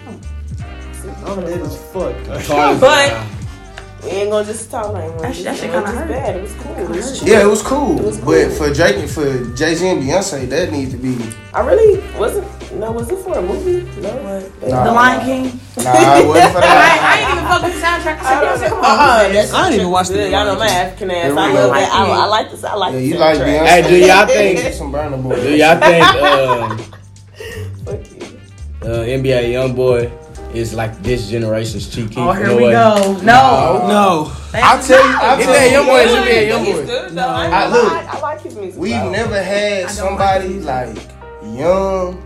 [1.25, 2.15] I'm dead as fuck.
[2.79, 3.13] But
[4.03, 6.07] we ain't gonna just talk like That shit- that shit it was kinda hurt.
[6.09, 6.35] bad.
[6.37, 6.75] It was cool.
[6.77, 7.23] It was.
[7.23, 7.99] Yeah, it was cool.
[7.99, 11.17] It was But for Drake and for Jay Z and Beyonce, that needs to be.
[11.53, 12.47] I really wasn't.
[12.79, 13.81] No, was it for a movie?
[13.99, 14.09] No.
[14.67, 15.59] Nah, The Lion King.
[15.83, 17.01] Nah, it wasn't for I, that.
[17.01, 18.19] I ain't even fuck with the soundtrack.
[18.19, 18.85] I said, Beyonce, come on.
[18.85, 20.31] Uh-uh, I didn't even watch the good.
[20.31, 21.15] Y'all know my Lion African ass.
[21.17, 21.93] Yeah, I love like that.
[21.93, 22.11] I, it.
[22.11, 22.63] I like this.
[22.63, 23.37] I like Yeah, this you like.
[23.39, 23.65] Beyonce.
[23.67, 24.27] Hey, do y'all
[24.59, 25.35] think- Some Burna Boy.
[25.35, 26.77] Do y'all think um,
[27.85, 28.39] Fuck you.
[28.87, 30.11] uh, NBA YoungBoy
[30.53, 32.17] is like this generation's Chief Keef?
[32.19, 32.71] Oh, here a we way?
[32.71, 33.13] go.
[33.23, 33.87] No.
[33.87, 34.31] No.
[34.53, 35.71] I'll tell you, I'll It's tell you.
[35.71, 36.27] young boy, it's Good.
[36.27, 36.85] NBA He's YoungBoy.
[36.87, 37.21] good, though.
[37.27, 38.79] I, I- I, look, like, I like his music.
[38.79, 39.09] We've though.
[39.11, 40.97] never had somebody his like
[41.43, 42.23] young.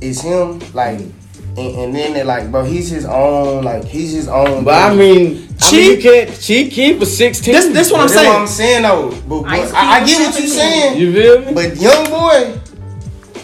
[0.00, 4.28] It's him, like, and, and then they're like, bro, he's his own, like, he's his
[4.28, 4.62] own.
[4.64, 4.98] But I dude.
[4.98, 5.48] mean, I mean, you
[5.96, 6.40] Chief- can't.
[6.40, 7.52] Chief Keef was sixteen.
[7.54, 8.40] This this what I'm That's what saying.
[8.40, 9.10] I'm saying though.
[9.28, 10.98] But, but Ice I, I get what you're saying.
[10.98, 11.52] You feel me?
[11.52, 12.60] But young boy,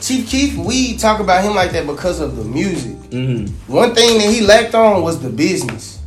[0.00, 2.93] Chief Keef, we talk about him like that because of the music.
[3.14, 3.72] Mm-hmm.
[3.72, 6.00] One thing that he lacked on was the business.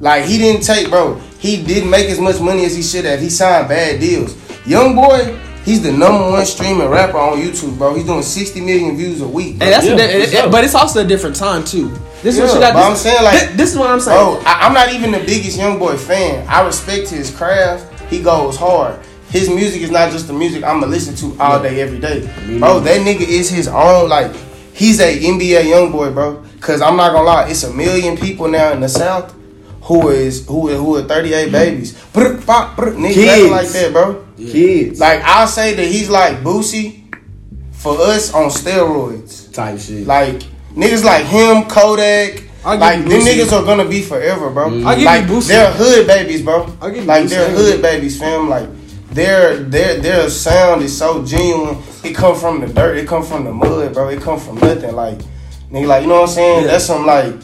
[0.00, 1.16] Like he didn't take, bro.
[1.40, 3.20] He didn't make as much money as he should have.
[3.20, 4.36] He signed bad deals.
[4.66, 7.94] Young boy, he's the number one streaming rapper on YouTube, bro.
[7.94, 9.52] He's doing 60 million views a week.
[9.54, 10.50] And that's Yeah, a, di- for sure.
[10.50, 11.88] but it's also a different time too.
[12.22, 12.74] This is what you got.
[12.74, 14.18] but This, I'm saying, like- thi- this, is what I'm saying.
[14.18, 16.46] Bro, I, I'm not even the biggest young boy fan.
[16.48, 17.84] I respect his craft.
[18.10, 18.98] He goes hard.
[19.30, 22.20] His music is not just the music I'ma listen to all day, every day.
[22.58, 24.32] Bro, that nigga is his own, like,
[24.78, 26.44] he's a NBA young boy, bro.
[26.60, 29.34] Cause I'm not gonna lie, it's a million people now in the South
[29.82, 31.52] who is who who are 38 mm-hmm.
[31.52, 32.04] babies.
[32.12, 33.28] Brr, bop, brr, Niggas Kids.
[33.28, 34.26] acting like that, bro.
[34.36, 37.14] Kids, Like I'll say that he's like Boosie
[37.72, 39.52] for us on steroids.
[39.52, 40.06] type shit.
[40.06, 40.36] Like
[40.74, 42.44] niggas like him, Kodak.
[42.64, 44.68] Like you them niggas are gonna be forever, bro.
[44.68, 44.86] Mm-hmm.
[44.86, 45.48] I'll give like you Boosie.
[45.48, 46.66] they're hood babies, bro.
[46.82, 47.28] I'll give you like Boosie.
[47.30, 48.48] they're hood babies, fam.
[48.50, 48.68] Like
[49.10, 51.82] their their their sound is so genuine.
[52.04, 52.96] It come from the dirt.
[52.98, 54.08] It come from the mud, bro.
[54.08, 54.94] It come from nothing.
[54.94, 55.18] Like
[55.70, 56.66] nigga, like you know what I'm saying?
[56.66, 57.34] That's some like.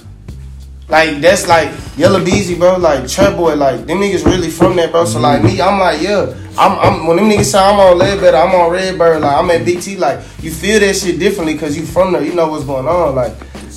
[0.86, 2.76] Like that's like Yella Beezy, bro.
[2.76, 5.06] Like Trap Boy, like them niggas really from there, bro.
[5.06, 5.56] So like mm-hmm.
[5.56, 8.70] me, I'm like, yeah, I'm, I'm when them niggas say I'm on Ledbetter, I'm on
[8.70, 12.12] Redbird, like I'm at Big T, like you feel that shit differently because you from
[12.12, 13.32] there, you know what's going on, like,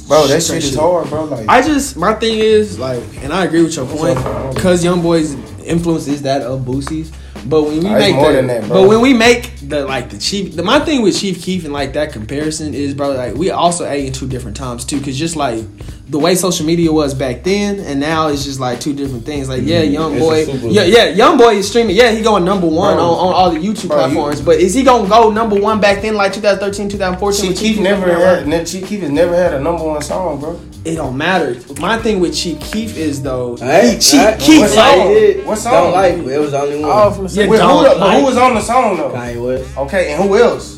[0.09, 1.23] bro, that shit is hard, bro.
[1.23, 4.17] Like, I just my thing is like, and I agree with your point,
[4.53, 7.13] because Young Boy's influence is that of Boosie's.
[7.45, 10.63] But when we make the, that, but when we make the like the chief, the
[10.63, 14.05] my thing with Chief Keef and like that comparison is, bro, like we also ate
[14.05, 15.63] in two different times too, because just like
[16.09, 19.49] the way social media was back then and now it's just like two different things.
[19.49, 19.93] Like yeah, mm-hmm.
[19.93, 21.95] Young It's Boy, yeah, yeah, Young Boy is streaming.
[21.95, 23.03] Yeah, he going number one Bro.
[23.03, 24.41] on, on all the YouTube Bro, you- platforms.
[24.41, 27.53] but is he gonna go number one back then, like 2013, 2014?
[27.53, 30.59] Chief Keef never had, Chief Keef has never had a number one song, bro.
[30.87, 31.59] It don't matter.
[31.81, 35.11] My thing with Chief Keef is though, Hey, he Chief hey, Keef what song?
[35.11, 35.45] it.
[35.45, 35.73] What song?
[35.73, 36.91] Don't like, but it was the only oh, one.
[36.97, 39.09] Oh, from the Yeah, Wait, who, don't but like- who was on the song though?
[39.11, 40.75] Kanye West Okay, and who else?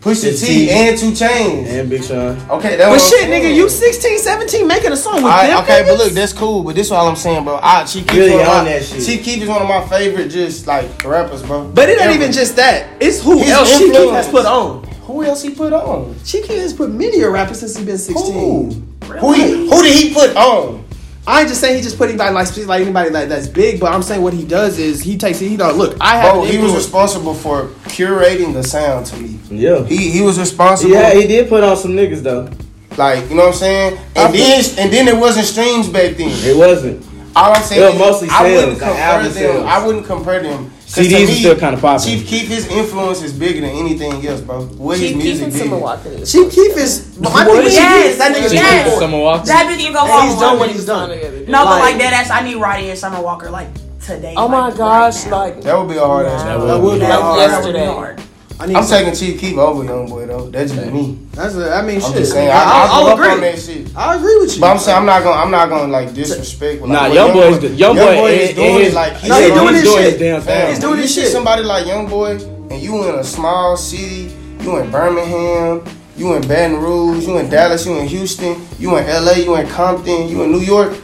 [0.00, 0.70] Pusha It's T T.
[0.70, 1.66] and 2 Chainz.
[1.66, 2.36] and Big Sean.
[2.50, 5.62] Okay, that But was shit, nigga, you 16, 17 making a song with Alright, them
[5.64, 6.62] okay, but look, that's cool.
[6.62, 7.58] But this is all I'm saying, bro.
[7.62, 9.04] I, Chief Keef Really is one of on my, that shit.
[9.06, 11.68] Chief Keef is one of my favorite, just like rappers, bro.
[11.74, 12.14] But it ain't Ever.
[12.14, 12.86] even just that.
[13.00, 14.84] It's who His else Chief Keef has put on.
[15.08, 16.14] Who else he put on?
[16.22, 18.32] Chief Keef has put many a rapper since he been 16.
[18.34, 18.82] Who?
[19.16, 20.84] Who, he, who did he put on?
[21.26, 23.92] I ain't just saying he just put anybody like like anybody like that's big, but
[23.92, 25.48] I'm saying what he does is he takes it.
[25.48, 25.94] He don't look.
[26.00, 29.38] I have Bro, he was responsible for curating the sound to me.
[29.50, 29.84] Yeah.
[29.84, 30.92] He he was responsible.
[30.92, 32.48] Yeah, he did put on some niggas though.
[32.96, 33.98] Like, you know what I'm saying?
[34.16, 36.30] And then and then it wasn't streams back then.
[36.30, 37.04] It wasn't.
[37.36, 39.32] All I'm saying It was is mostly I wouldn't compare them.
[39.32, 39.64] sales.
[39.64, 40.70] I wouldn't compare them.
[40.94, 42.06] 'Cause CDs to was me, still kinda popping.
[42.06, 44.62] Chief Keef, his influence is bigger than anything else, bro.
[44.62, 45.62] What his Chief Keef music and did.
[45.62, 46.08] Summer Walker.
[46.08, 46.98] is- Chief Keef is.
[47.20, 48.86] But my thing with Chief Keef Yes, is that nigga's yes.
[48.86, 48.98] yes.
[48.98, 49.46] Summer Walker.
[49.46, 50.28] That bitch can go And home.
[50.30, 51.10] he's done what he's done.
[51.10, 53.68] No, but Like- like that ass, I need Roddy and Summer Walker like
[54.04, 54.32] today.
[54.36, 56.42] Oh my like, gosh, right like That would be a hard ass.
[56.42, 57.12] That That would be hard.
[57.12, 57.22] that
[57.64, 58.24] would be Yesterday.
[58.58, 58.70] Hard.
[58.70, 60.50] I need I'm some- taking Chief Keef over Young Boy though.
[60.50, 61.18] That's just me.
[61.32, 62.14] That's a, I mean, I'm shit.
[62.16, 62.50] just saying.
[62.50, 63.50] I, I, I, I'll, I'll grew up on agree.
[63.52, 63.96] that shit.
[63.96, 64.60] I agree with you.
[64.60, 66.82] But I'm saying I'm not gonna I'm not gonna like disrespect.
[66.82, 69.40] Like, Nah, what Young Boy is the- Young Boy is doing his- like he's No,
[69.40, 70.02] he doing his shit.
[70.12, 70.68] his damn Fam, thing.
[70.70, 71.28] He's doing his shit.
[71.32, 72.32] somebody like Young Boy
[72.70, 75.84] and you in a small city, you in Birmingham,
[76.16, 79.66] you in Baton Rouge, you in Dallas, you in Houston, you in LA, you in
[79.68, 80.94] Compton, you in New York,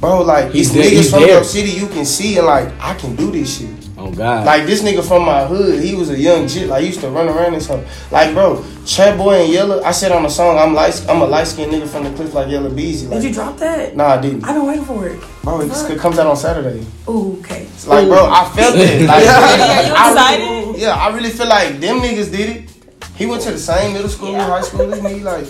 [0.00, 0.22] bro.
[0.22, 1.30] Like He's these there- niggas he's from there.
[1.34, 3.85] your city, you can see and like I can do this shit.
[4.06, 4.46] Oh God.
[4.46, 6.68] Like this nigga from my hood, he was a young jit.
[6.68, 8.12] Like he used to run around and stuff.
[8.12, 9.82] Like bro, Chad Boy and Yellow.
[9.82, 12.32] I said on the song, I'm light, I'm a light skinned nigga from the cliff
[12.34, 13.06] like Yella Beezy.
[13.06, 13.96] Like, Did you drop that?
[13.96, 14.44] Nah, I didn't.
[14.44, 15.20] I've been waiting for it.
[15.42, 16.84] Bro, it's- it comes out on Saturday.
[17.08, 17.66] Ooh, okay.
[17.86, 19.02] Like, bro, I felt it.
[19.08, 20.44] Like, Yeah, you I excited?
[20.66, 22.70] really- yeah, I really feel like them niggas did it.
[23.16, 25.20] He went to the same middle school, high school as me.
[25.20, 25.46] Like,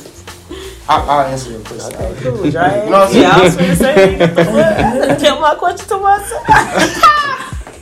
[0.89, 1.93] I, I'll answer your question.
[2.23, 2.85] Cool, right?
[2.85, 3.23] You know what I'm saying?
[3.23, 4.17] Yeah, I was gonna say.
[4.19, 5.19] the fuck?
[5.19, 7.23] Kept my question to myself.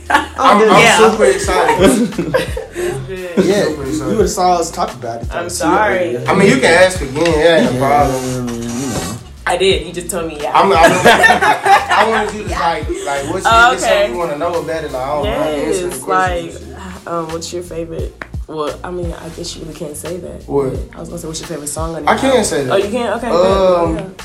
[0.09, 0.97] I'm, I'm Yeah.
[1.11, 1.89] super excited.
[3.45, 3.97] yeah, Super excited.
[3.97, 5.29] you would have saw us talk about it.
[5.29, 5.39] though.
[5.39, 6.17] I'm sorry.
[6.27, 7.15] I mean, you can ask again.
[7.39, 9.17] Yeah, ain't a problem.
[9.47, 9.83] I did.
[9.83, 10.51] He just told me yeah.
[10.59, 14.11] I'm, I'm, I wanted you to like, like, what's Oh, this okay.
[14.11, 14.91] you want to know about it?
[14.91, 15.55] Like, I don't know.
[15.55, 16.71] Yes, question.
[16.73, 18.23] like, um, what's your favorite?
[18.47, 20.43] Well, I mean, I guess you really can't say that.
[20.47, 20.73] What?
[20.93, 22.73] I was gonna say, what's your favorite song on the I can't say that.
[22.73, 23.15] Oh, you can't.
[23.23, 23.27] Okay.
[23.29, 24.15] Um, good.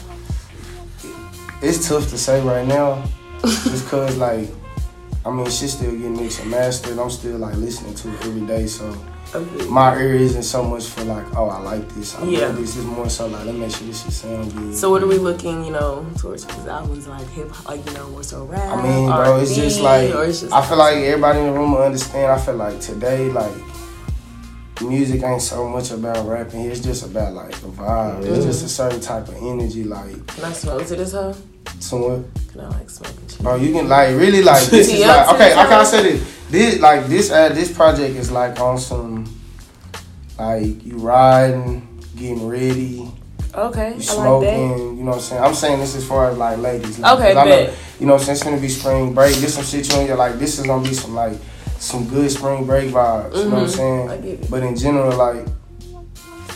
[1.62, 3.02] it's tough to say right now,
[3.42, 4.48] just cause like,
[5.24, 6.98] I mean, shit still getting mixed and mastered.
[6.98, 8.96] I'm still like listening to it every day, so
[9.32, 9.66] Okay.
[9.68, 12.16] my ear isn't so much for like, oh, I like this.
[12.16, 12.46] I Yeah.
[12.46, 12.74] love this.
[12.76, 14.74] It's more so like, let me make sure this shit sound good.
[14.76, 17.92] So what are we looking, you know, towards his albums like hip hop, like you
[17.92, 18.72] know, more so rap?
[18.72, 21.52] I mean, bro, it's R&B, just like it's just I feel like everybody in the
[21.52, 22.32] room will understand.
[22.32, 23.52] I feel like today, like
[24.82, 26.62] music ain't so much about rapping.
[26.62, 28.24] It's just about like the vibe.
[28.24, 31.34] It's just a certain type of energy, like Can I smoke to this hoe?
[31.78, 32.24] somewhat.
[32.52, 33.38] Can I like smoke it?
[33.40, 35.52] Bro, you can like really like this is like okay.
[35.52, 35.68] I time.
[35.68, 36.36] can say this.
[36.50, 39.24] This like this uh, this project is like on some
[40.38, 43.10] like you riding, getting ready,
[43.54, 44.68] Okay, you I like smoking.
[44.70, 44.78] that.
[44.78, 45.42] you know what I'm saying?
[45.42, 46.98] I'm saying this as far as like ladies.
[46.98, 48.34] Like, Okay, 'cause I know, you know what I'm saying?
[48.36, 49.34] It's gonna be spring break.
[49.36, 50.38] This some shit you on your like.
[50.38, 51.34] This is gonna be some like
[51.80, 53.36] some good spring break vibes.
[53.36, 53.76] You know what I'm Mhm.
[53.76, 54.10] saying?
[54.10, 54.50] I get it.
[54.50, 55.44] But in general, like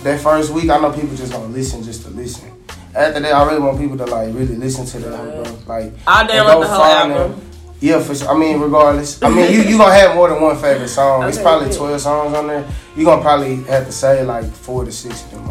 [0.05, 2.51] that first week, I know people just gonna listen just to listen.
[2.95, 5.75] After that, I really want people to like really listen to the album, bro.
[5.77, 7.33] Like I'll and download go the whole find album.
[7.33, 7.41] them.
[7.81, 8.29] Yeah, for sure.
[8.31, 9.22] I mean, regardless.
[9.22, 11.25] I mean, you you gonna have more than one favorite song.
[11.25, 11.77] it's probably yeah.
[11.77, 12.64] twelve songs on there.
[12.97, 15.51] You are gonna probably have to say like four to six of them.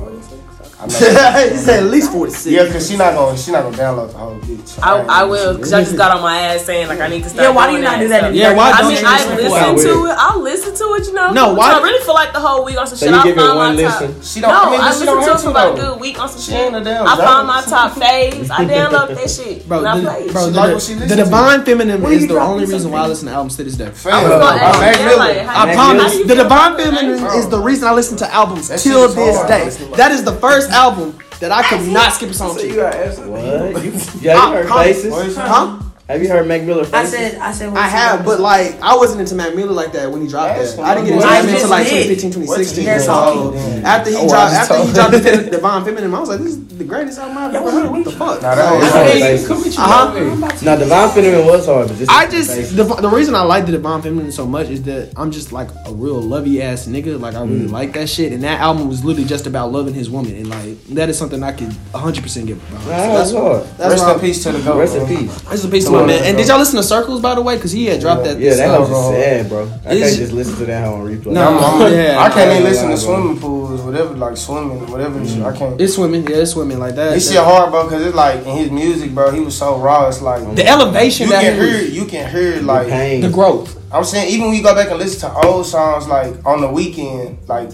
[0.83, 1.49] I know.
[1.51, 2.45] he said at least 46.
[2.47, 4.67] Yeah, cause she not gonna she not gonna download the whole bitch.
[4.67, 5.73] So I, I will, because.
[5.73, 7.41] I just got on my ass saying like I need to stop.
[7.43, 8.21] Yeah, why do you not do that?
[8.21, 9.83] So- in Yeah, why I don't mean, you I listen to listen it?
[9.93, 10.15] to it.
[10.17, 11.31] I listen listen to it, you know.
[11.31, 13.13] No, why- I really feel like the whole week on some So shit.
[13.15, 14.23] you I give it found one my top.
[14.23, 14.51] She don't.
[14.53, 16.51] I mean, I she to it for to about a good week on some She
[16.51, 16.59] shit.
[16.61, 18.49] ain't a damn I found my top faves.
[18.51, 19.67] I downloaded that shit.
[19.67, 20.31] Bro, and I the, played.
[20.31, 21.23] bro, She the, like what she the listen to.
[21.23, 23.85] Divine Feminine is the only reason why I listen to albums to this day.
[23.85, 25.17] I was gonna ask Mac you, Miller.
[25.17, 26.17] like, how- I Mac promise.
[26.27, 26.77] The Divine?
[26.77, 29.87] Feminine is the reason I listen to albums till this day.
[29.97, 32.75] That is the first album that I could not skip a song So you to.
[32.75, 33.27] got answer.
[33.29, 33.43] What?
[33.83, 34.83] You, yeah, you heard Huh?
[34.83, 35.37] faces?
[35.37, 35.79] Huh?
[36.09, 37.11] Have you heard Mac Miller I faces?
[37.11, 37.73] said, I said.
[37.77, 40.73] I have, but like I wasn't into Mac Miller like that when he dropped That's
[40.73, 40.83] that.
[40.83, 42.19] I didn't get into I him until like did.
[42.19, 42.85] 2015, 2016.
[42.85, 43.53] That's So
[43.85, 46.49] after he Oh, I dropped, after he dropped the Divine Feminine, I was like, this
[46.49, 47.89] is the greatest album I've ever heard.
[47.89, 48.41] What the fuck?
[48.41, 49.47] Nah, that It's is- hard Hey, faces.
[49.47, 50.65] Come with you, Uh-huh.
[50.65, 53.71] Now, Divine Feminine was hard, but this I just the, the reason I like the
[53.71, 57.17] Divine Feminine so much is that I'm just like a real lovey ass nigga.
[57.17, 60.09] Like I really like that shit, and that album was literally just about loving his
[60.09, 62.87] woman, and like that is something I could 100 percent get behind.
[62.89, 63.63] Nah, So that's that's hard.
[63.77, 64.77] that's Rest in peace to the goat.
[64.79, 65.43] Rest in peace.
[65.45, 66.23] Rest in peace to my man.
[66.23, 67.55] And did y'all listen to Circles by the way?
[67.55, 68.39] Because he had dropped that.
[68.39, 69.63] Yeah, this, that uh, house sad, bro.
[69.85, 71.33] I can't just listen to that hoe on replay.
[71.33, 71.57] No.
[71.57, 75.19] I'm, I'm, Yeah, I can't even listen to swimming pools, whatever, like swimming, whatever.
[75.19, 75.41] and shit.
[75.41, 75.79] I can't.
[75.79, 77.15] It's swimming, yeah, it's swimming like that.
[77.15, 79.31] It's that- shit hard, bro, because it's like in his music, bro.
[79.31, 80.07] He was so raw.
[80.07, 81.81] It's like The elevation you that can hear.
[81.81, 82.87] You can hear like
[83.21, 83.79] the growth.
[83.91, 84.31] I'm saying.
[84.33, 87.69] Even when you go back and listen to old songs, like on the weekend, like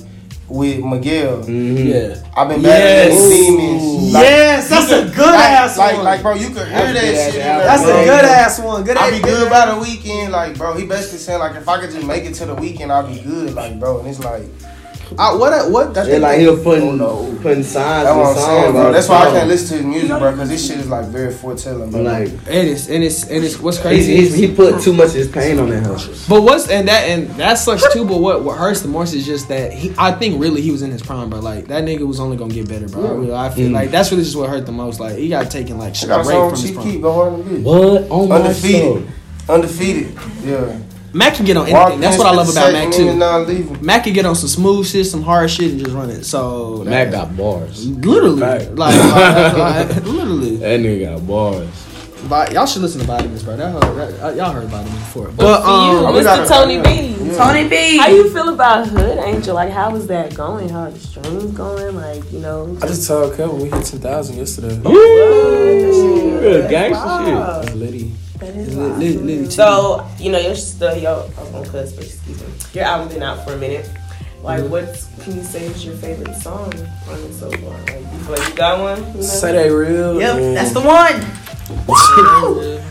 [0.50, 1.38] with Miguel.
[1.44, 1.88] Mhm.
[1.88, 2.16] Yeah.
[2.36, 3.10] I've been Yes.
[3.10, 4.14] battling these demons.
[4.14, 6.06] Like, yes, that's you a good like, ass like, one.
[6.06, 7.36] Like, bro, you could hear That's that good ass shit.
[7.36, 7.58] in album.
[7.60, 8.84] there, that's a good ass one.
[8.84, 8.98] Good.
[8.98, 10.74] I'll be ass- good by the weekend, like bro.
[10.76, 13.20] He basically saying like if I could just make it to the weekend, I'll be
[13.20, 14.00] good, like bro.
[14.00, 14.44] And it's like
[15.18, 15.72] I, what?
[15.72, 15.94] What?
[15.94, 16.98] That's Yeah, like he was putting
[17.40, 18.92] putting signs that's what I'm saying, bro.
[18.92, 21.34] That's why I can't listen to his music, bro, because this shit is like very
[21.34, 22.02] foretelling, bro.
[22.02, 24.16] Like It is, and it's and it's what's crazy.
[24.18, 25.98] he's, is- he put too much of his pain on that hoe.
[26.30, 28.06] But what's and that and that sucks too.
[28.06, 29.94] But what what hurts the most is just that he.
[29.98, 31.40] I think really he was in his prime, bro.
[31.40, 33.06] Like that nigga was only gonna get better, bro.
[33.06, 33.74] I, really, I feel Mm.
[33.74, 35.00] like that's really just what hurt the most.
[35.00, 36.88] Like he got taken like straight got a from song his Chief prime.
[36.88, 37.64] Keef, go hard and bitch.
[37.64, 38.08] What?
[38.12, 38.82] Oh my Undefeated.
[38.82, 39.04] soul.
[39.56, 40.78] Undefeated, yeah.
[41.14, 42.02] Mac can get on Walk anything.
[42.02, 43.78] That's what I love about Mac sack, and then too.
[43.84, 46.24] Mac can get on some smooth shit, some hard shit, and just run it.
[46.24, 47.88] So Mac that- got bars.
[47.88, 48.76] literally Fact.
[48.76, 49.58] like, like,
[49.98, 50.58] like, literally.
[50.58, 51.86] That nigga got bars.
[52.28, 53.56] But y'all should listen to Vitamins, bro.
[53.56, 55.30] That, that, uh, y'all heard Vitamins before.
[55.32, 56.48] But For you, um, we Mr.
[56.50, 57.36] Tony B.
[57.38, 57.98] Tony B.
[57.98, 59.56] How you feel about Hood Angel?
[59.56, 60.68] Like, how is that going?
[60.68, 61.96] How are the streams going?
[61.96, 62.78] Like, you know.
[62.82, 64.76] I just told Kevin we hit 10,000 yesterday.
[64.86, 67.62] Ooh, real gangster Wow.
[67.62, 68.14] That's Liddy.
[68.40, 68.98] That is wild.
[69.00, 72.48] li- li- So, you know, your sister, your, I was gonna cuss, but excuse me.
[72.74, 73.90] Your album been out for a minute.
[74.42, 74.72] Like, Mm-hmm.
[74.72, 77.72] what can you say is your favorite song on it so far?
[77.82, 79.06] Like, you feel like you got one?
[79.08, 79.22] You know?
[79.22, 80.18] Say they real.
[80.20, 81.20] Yep, and that's the one.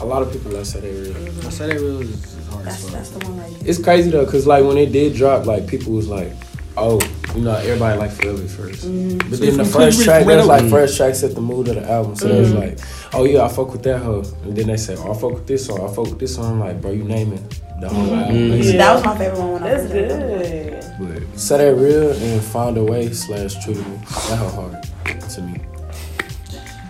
[0.00, 1.16] A lot of people that say they real.
[1.46, 3.52] I said it real is is hard as That's that's the one right.
[3.64, 6.32] It's crazy though, cause like when it did drop, like people was like,
[6.76, 7.00] "Oh,
[7.34, 9.30] you know, everybody like feel it 1st Mm-hmm.
[9.30, 11.90] But then the first track, from that's like first track set the mood of the
[11.90, 12.16] album.
[12.16, 12.78] So it was like,
[13.14, 15.46] "Oh yeah, I fuck with that hoe," and then they say, "Oh, I fuck with
[15.46, 18.14] this song, I fuck with this song." I'm like, bro, you name it, the whole
[18.14, 18.36] album.
[18.36, 18.50] Mhm.
[18.50, 18.78] basically.
[18.78, 20.98] That was my favorite one when That's heard it.
[20.98, 21.20] good.
[21.30, 23.96] But say that real and find a way slash true to me.
[24.28, 24.82] That hoe hard
[25.30, 25.60] to me.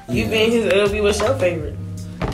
[0.08, 1.76] You been his LB, what's your favorite?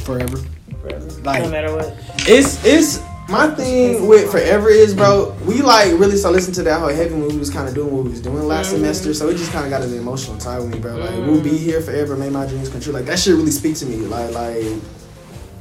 [0.01, 0.39] forever.
[0.83, 1.07] Forever.
[1.23, 1.95] Like- no matter what.
[2.27, 5.37] It's it's my thing with forever is bro.
[5.45, 7.93] We like really started listening to that whole heavy when we was kind of doing
[7.93, 8.77] what we was doing last mm-hmm.
[8.77, 10.97] semester, so it just kind of got an emotional tie with me, bro.
[10.97, 11.57] Like we'll be mm-hmm.
[11.59, 12.93] here forever, made my dreams come true.
[12.93, 13.97] Like that shit really speak to me.
[13.97, 14.65] Like like.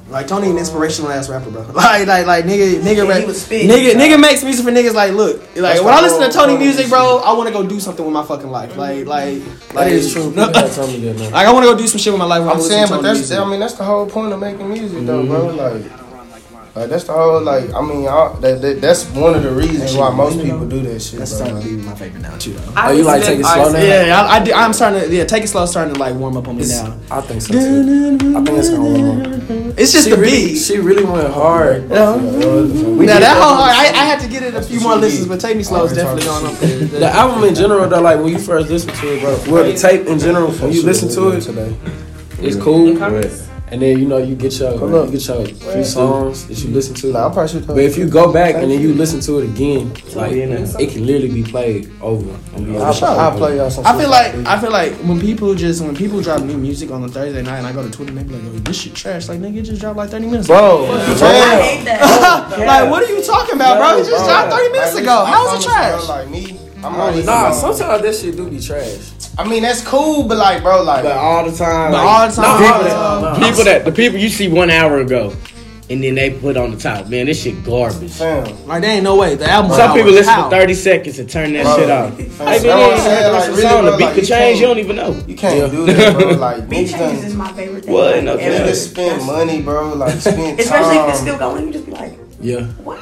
[0.09, 1.63] Like Tony, an inspirational ass rapper, bro.
[1.73, 4.01] Like, like, like, nigga, nigga, Yeah, rap, he was spitting, nigga, bro.
[4.01, 4.93] nigga makes music for niggas.
[4.93, 7.67] Like, look, like That's when I listen to Tony music, bro, I want to go
[7.67, 8.77] do something with my fucking life.
[8.77, 9.39] Like, like,
[9.73, 10.29] like, That is true.
[10.29, 11.29] People have told me that now.
[11.31, 12.39] Like, I want to go do some shit with my life.
[12.39, 13.37] When I'm I listen saying, to but that's music.
[13.37, 15.47] I mean that's the whole point of making music, though, bro.
[15.47, 16.06] Like,
[16.77, 19.95] like that's the whole like I mean I, that, that that's one of the reasons
[19.95, 21.47] why most people do that shit, That's bro.
[21.47, 22.53] starting to Like, be my favorite now too.
[22.53, 22.73] Though.
[22.75, 23.79] I Oh, you like listen take it slow now?
[23.79, 25.15] Yeah, I, I, I'm starting to.
[25.15, 25.65] Yeah, take it slow.
[25.65, 26.97] Starting to like warm up on me It's- now.
[27.09, 27.59] I think so too.
[28.37, 29.77] I think it's gonna warm up.
[29.79, 30.55] It's just she the really, beat.
[30.57, 31.89] She really went hard.
[31.89, 32.15] Yeah.
[32.15, 35.39] We Now that whole, I, I had to get it a few more listens, but
[35.39, 36.79] Take Me Slow is definitely going up there.
[36.99, 39.53] The album in general, though, like when you first listen to it, bro.
[39.53, 41.75] Well, the tape in general, when you listen to it, today,
[42.39, 42.97] it's cool.
[43.67, 43.73] Comments?
[43.73, 45.05] And then you know you get your Hold up.
[45.07, 47.11] you get your few songs that you listen to.
[47.11, 49.49] nah, I'll probably shoot But if you go back and then you listen to it
[49.49, 52.31] again, like it can literally be played over.
[52.55, 53.85] And be I'll, I'll play y'all some.
[53.85, 57.03] I feel like I feel like when people just when people drop new music on
[57.03, 58.95] a Thursday night and I go to Twitter and they be like, "Yo, this shit
[58.95, 60.47] trash." Like nigga, it just dropped like thirty minutes.
[60.47, 60.85] ago.
[60.87, 62.49] bro, I hate that.
[62.59, 63.99] like what are you talking about, bro?
[63.99, 65.25] It just dropped thirty minutes ago.
[65.25, 66.05] How is it trash?
[66.05, 69.11] Bro, like me, I'm always Nah, sometimes that shit do be trash.
[69.37, 72.27] I mean that's cool, but like, bro, like, But all the time, But like, all
[72.29, 73.41] the time, Nah, all the time.
[73.41, 73.47] nah.
[73.47, 75.33] people that the people you see one hour ago,
[75.89, 77.07] and then they put on the top.
[77.07, 78.11] Man, this shit garbage.
[78.11, 78.67] fam.
[78.67, 79.71] Like there ain't no way the album.
[79.71, 80.49] Some people listen How?
[80.49, 82.13] for thirty seconds and turn that Bro, shit off.
[82.13, 83.85] fam, Hey, that's man, I'm ain't heard saying, the like, rest the really, song.
[83.85, 84.59] The beat like, could you change.
[84.59, 85.23] You don't even know.
[85.27, 85.67] You can't Yeah.
[85.67, 86.29] do that, bro.
[86.37, 87.93] Like, Beat niggas changes is my favorite thing.
[87.93, 88.15] What?
[88.15, 89.93] Like, No, every- Niggas spend money, bro.
[89.93, 90.59] Like, spend time.
[90.59, 91.27] Especially if it's time.
[91.27, 92.61] still going, you just be like, Yeah.
[92.83, 92.99] what?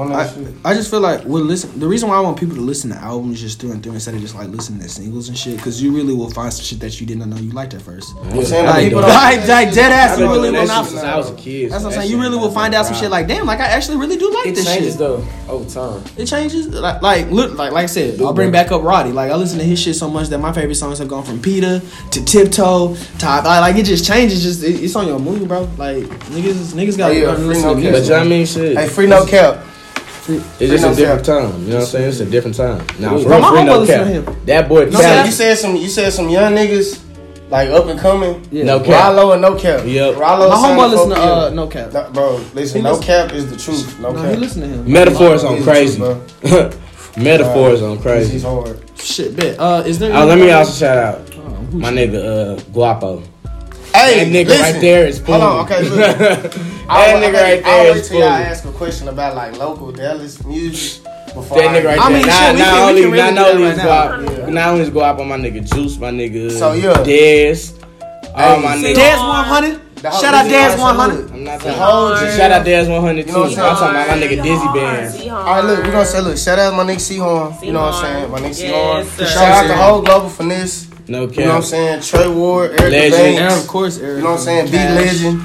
[0.00, 0.48] On that shit.
[0.64, 1.78] I just feel like we'll listen.
[1.78, 4.14] The reason why I want people to listen to albums just through and through instead
[4.14, 6.80] of just like listening to singles and shit, because you really will find some shit
[6.80, 8.14] that you didn't know you liked at first.
[8.16, 10.86] I'm saying Like, people like, don't- like dead ass, you really will not.
[10.86, 11.70] since I was a kid.
[11.70, 12.08] That's what I'm saying.
[12.10, 14.30] that You really will find out some shit like, damn, like I actually really do
[14.32, 14.82] like this shit.
[14.82, 14.98] It this changes shit.
[14.98, 16.02] though over time.
[16.16, 16.68] It changes.
[16.68, 19.12] Like, like look, like like I said, I'll bring back up Roddy.
[19.12, 21.40] Like I listen to his shit so much that my favorite songs have gone from
[21.42, 21.80] Peter
[22.10, 24.42] to Tiptoe to like, like it just changes.
[24.42, 25.62] Just it, it's on your mood, bro.
[25.76, 27.92] Like niggas, niggas got yeah, to free listen no to cap.
[27.92, 28.04] But music.
[28.04, 28.46] you know what I mean?
[28.46, 28.76] Shit.
[28.78, 29.64] Hey, free no cap.
[30.36, 31.40] It's just no a different cap.
[31.50, 31.62] time.
[31.62, 32.08] You know what I'm saying?
[32.08, 32.86] It's a different time.
[32.98, 34.06] Now, Bro, for my real, free no cap.
[34.06, 34.46] him.
[34.46, 35.76] That boy You said, you said some.
[35.76, 37.02] You said some young niggas
[37.50, 38.46] like up and coming.
[38.52, 38.64] Yeah.
[38.64, 39.14] No cap.
[39.16, 39.82] Rollo and no cap.
[39.84, 40.16] Yep.
[40.16, 41.92] Rollo My signed homeboy listen to uh, No Cap.
[41.92, 42.76] No, bro, listen.
[42.78, 43.98] He no cap is the truth.
[44.00, 44.30] No, No, cap.
[44.30, 44.92] he listen to him.
[44.92, 45.98] Metaphors on crazy.
[45.98, 46.20] bro.
[47.16, 48.32] Metaphors on crazy.
[48.32, 48.46] He's crazy.
[48.46, 49.00] hard.
[49.00, 49.58] Shit, bet.
[49.58, 50.14] Uh, is there?
[50.16, 52.10] Oh, let me also shout out Oh, my shit?
[52.10, 53.22] nigga uh, Guapo.
[54.00, 54.72] Hey, that nigga listen.
[54.72, 55.96] right there is Hold on, okay, look.
[56.18, 59.36] that I'll, nigga okay, right I'll there wait is till y'all ask a question about
[59.36, 62.18] like local Dallas music before That I nigga right I there.
[62.18, 63.78] mean, not, shit, we not can- we only, can really not do only that is
[63.78, 64.38] right Guap, now.
[64.46, 64.50] Yeah.
[64.50, 66.92] not only is Guap on my nigga Juice, my nigga So, yeah.
[67.04, 67.82] Dez,
[68.34, 68.96] all Hey, my see, niggas.
[68.96, 69.80] Dez 100.
[70.00, 71.14] Shout out listen, Dez listen, 100.
[71.20, 71.30] look.
[71.32, 71.82] I'm not The talking.
[71.82, 73.28] whole Just G- Shout out Dez 100 too.
[73.28, 75.30] You know what I'm I'm talking about my nigga Dizzy Band.
[75.30, 77.54] All right, look, we gonna say, look, shout out my nigga C-Horn.
[77.62, 78.30] You know what I'm saying?
[78.32, 79.06] My nigga C-Horn.
[79.18, 79.32] Yes.
[79.34, 80.86] Shout out the whole Global Finesse.
[81.10, 82.02] No You know what I'm saying?
[82.02, 83.14] Trey Ward, Eric Legend.
[83.14, 83.62] And Banks.
[83.62, 84.16] of course, Eric.
[84.18, 84.64] You know what I'm saying?
[84.66, 85.42] Beat Cash, Legend.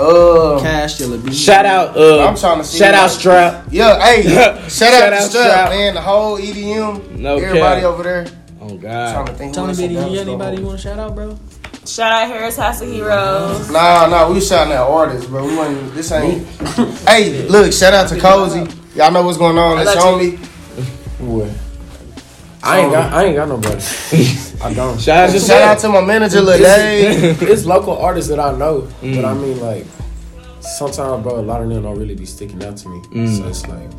[0.00, 1.32] Uh, Cash, Yellow B.
[1.32, 3.64] Shout out, uh, I'm trying to see shout out like- Strap.
[3.70, 5.70] Yeah, hey, shout, Shout out out Strap, Strap.
[5.70, 5.94] man.
[5.94, 7.18] The whole EDM.
[7.18, 7.90] No everybody cap.
[7.90, 8.26] over there.
[8.60, 9.26] Oh trying God.
[9.26, 9.50] to think.
[9.54, 11.38] who Tony else Biddy, in you anybody you want to shout out, bro?
[11.86, 13.70] Shout out Harris House of Heroes.
[13.70, 15.46] Nah, nah, we shouting at artists, bro.
[15.46, 15.94] We wasn't.
[15.94, 16.46] This ain't.
[17.06, 18.66] hey, look, shout out to Cozy.
[18.96, 19.76] Y'all know what's going on.
[19.76, 20.38] Let's I show me.
[21.20, 21.52] Boy.
[22.64, 23.76] I ain't got I ain't got nobody.
[24.62, 25.00] I don't.
[25.00, 26.58] Shout out to Shout out to my manager, Lil
[27.42, 29.24] it's local artists that I know, but Mm.
[29.24, 29.86] I mean like
[30.60, 33.00] sometimes, bro, a lot of them don't really be sticking out to me.
[33.12, 33.38] Mm.
[33.38, 33.90] So it's like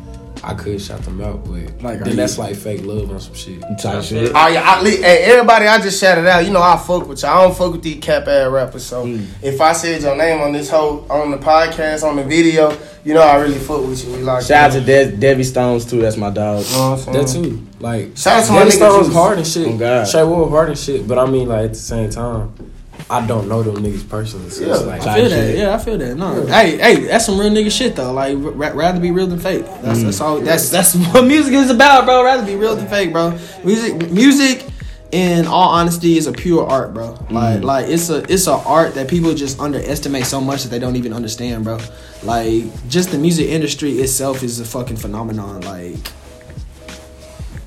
[0.48, 3.10] I could shout them out, but Like, like are then you- that's like fake love
[3.10, 3.60] on some shit.
[3.82, 4.30] Type shit.
[4.32, 6.44] Oh yeah, I, hey, everybody, I just shouted out.
[6.44, 7.30] You know, I fuck with y'all.
[7.38, 8.84] I don't fuck with these cap ass rappers.
[8.86, 9.26] So Mm.
[9.42, 13.12] if I said your name on this whole on the podcast on the video, you
[13.14, 14.12] know, I really fuck with you.
[14.16, 16.00] We like Shout out to De- Debbie Stones too.
[16.00, 16.64] That's my dog.
[16.64, 17.66] You know what I'm That too.
[17.80, 19.14] Like Shout out to my nigga Stone's Juice.
[19.16, 19.66] hard and shit.
[19.68, 20.08] Oh, God.
[20.08, 21.08] Shay Wood hard and shit.
[21.08, 22.52] But I mean like at the same time,
[23.08, 24.50] I don't know them niggas personally.
[24.50, 24.86] So it's Yeah.
[24.86, 25.30] like I feel that.
[25.30, 25.58] shit.
[25.58, 26.16] Yeah, I feel that.
[26.16, 28.12] No, hey, hey, that's some real nigga shit though.
[28.12, 29.64] Like, ra- rather be real than fake.
[29.82, 30.40] That's that's all.
[30.40, 32.24] That's that's what music is about, bro.
[32.24, 33.38] Rather be real than fake, bro.
[33.64, 34.64] Music, music.
[35.12, 37.12] In all honesty, is a pure art, bro.
[37.14, 37.30] Mm.
[37.30, 40.80] Like, like it's a it's a art that people just underestimate so much that they
[40.80, 41.78] don't even understand, bro.
[42.24, 45.60] Like, just the music industry itself is a fucking phenomenon.
[45.60, 45.94] Like,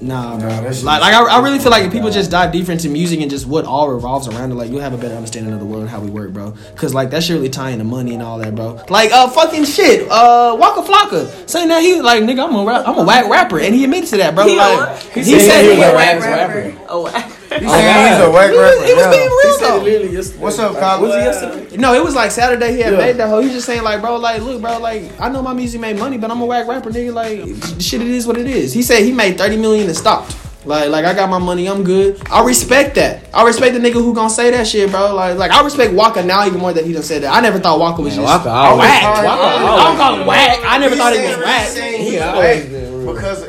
[0.02, 0.50] nah, bro.
[0.50, 2.90] Nah, like, shit like I, I really feel like if people just dive deeper into
[2.90, 5.60] music and just what all revolves around it, like you'll have a better understanding of
[5.60, 6.54] the world and how we work, bro.
[6.76, 8.84] Cause like that shit really tie into money and all that, bro.
[8.90, 10.10] Like uh fucking shit.
[10.10, 13.60] Uh Waka Flocka saying that he like nigga I'm a rap, I'm a whack rapper
[13.60, 14.48] and he admitted to that, bro.
[14.48, 15.04] He like what?
[15.14, 16.86] he, said said he he, was a a whack rap rapper.
[16.90, 17.58] Oh, wow.
[17.60, 18.80] He oh, saying he's a whack He rapper.
[18.80, 19.12] was, he was yeah.
[19.12, 19.78] being real said it though.
[19.84, 20.40] literally yesterday.
[20.44, 21.02] What's up, Kyle?
[21.02, 21.78] Was it yesterday?
[21.78, 22.74] No, it was like Saturday.
[22.74, 23.00] He had Yeah.
[23.00, 23.40] made that whole.
[23.42, 26.18] He just saying like, bro, like, look, bro, like, I know my music made money,
[26.18, 27.14] but I'm a whack rapper, nigga.
[27.14, 28.74] Like, shit, it is what it is.
[28.74, 30.36] He said he made thirty million and stopped.
[30.66, 32.22] Like, like I got my money, I'm good.
[32.30, 33.24] I respect that.
[33.34, 35.16] I respect the nigga who gonna say that shit, bro.
[35.16, 37.34] Like, like I respect Waka now even more than he done said that.
[37.34, 39.02] I never thought Waka was Man, just Waka whack.
[39.04, 40.60] Waka Waka, I don't call him whack.
[40.66, 41.62] I never He thought he saying- was whack.
[41.70, 43.14] He saying He whack always been real.
[43.16, 43.49] because of,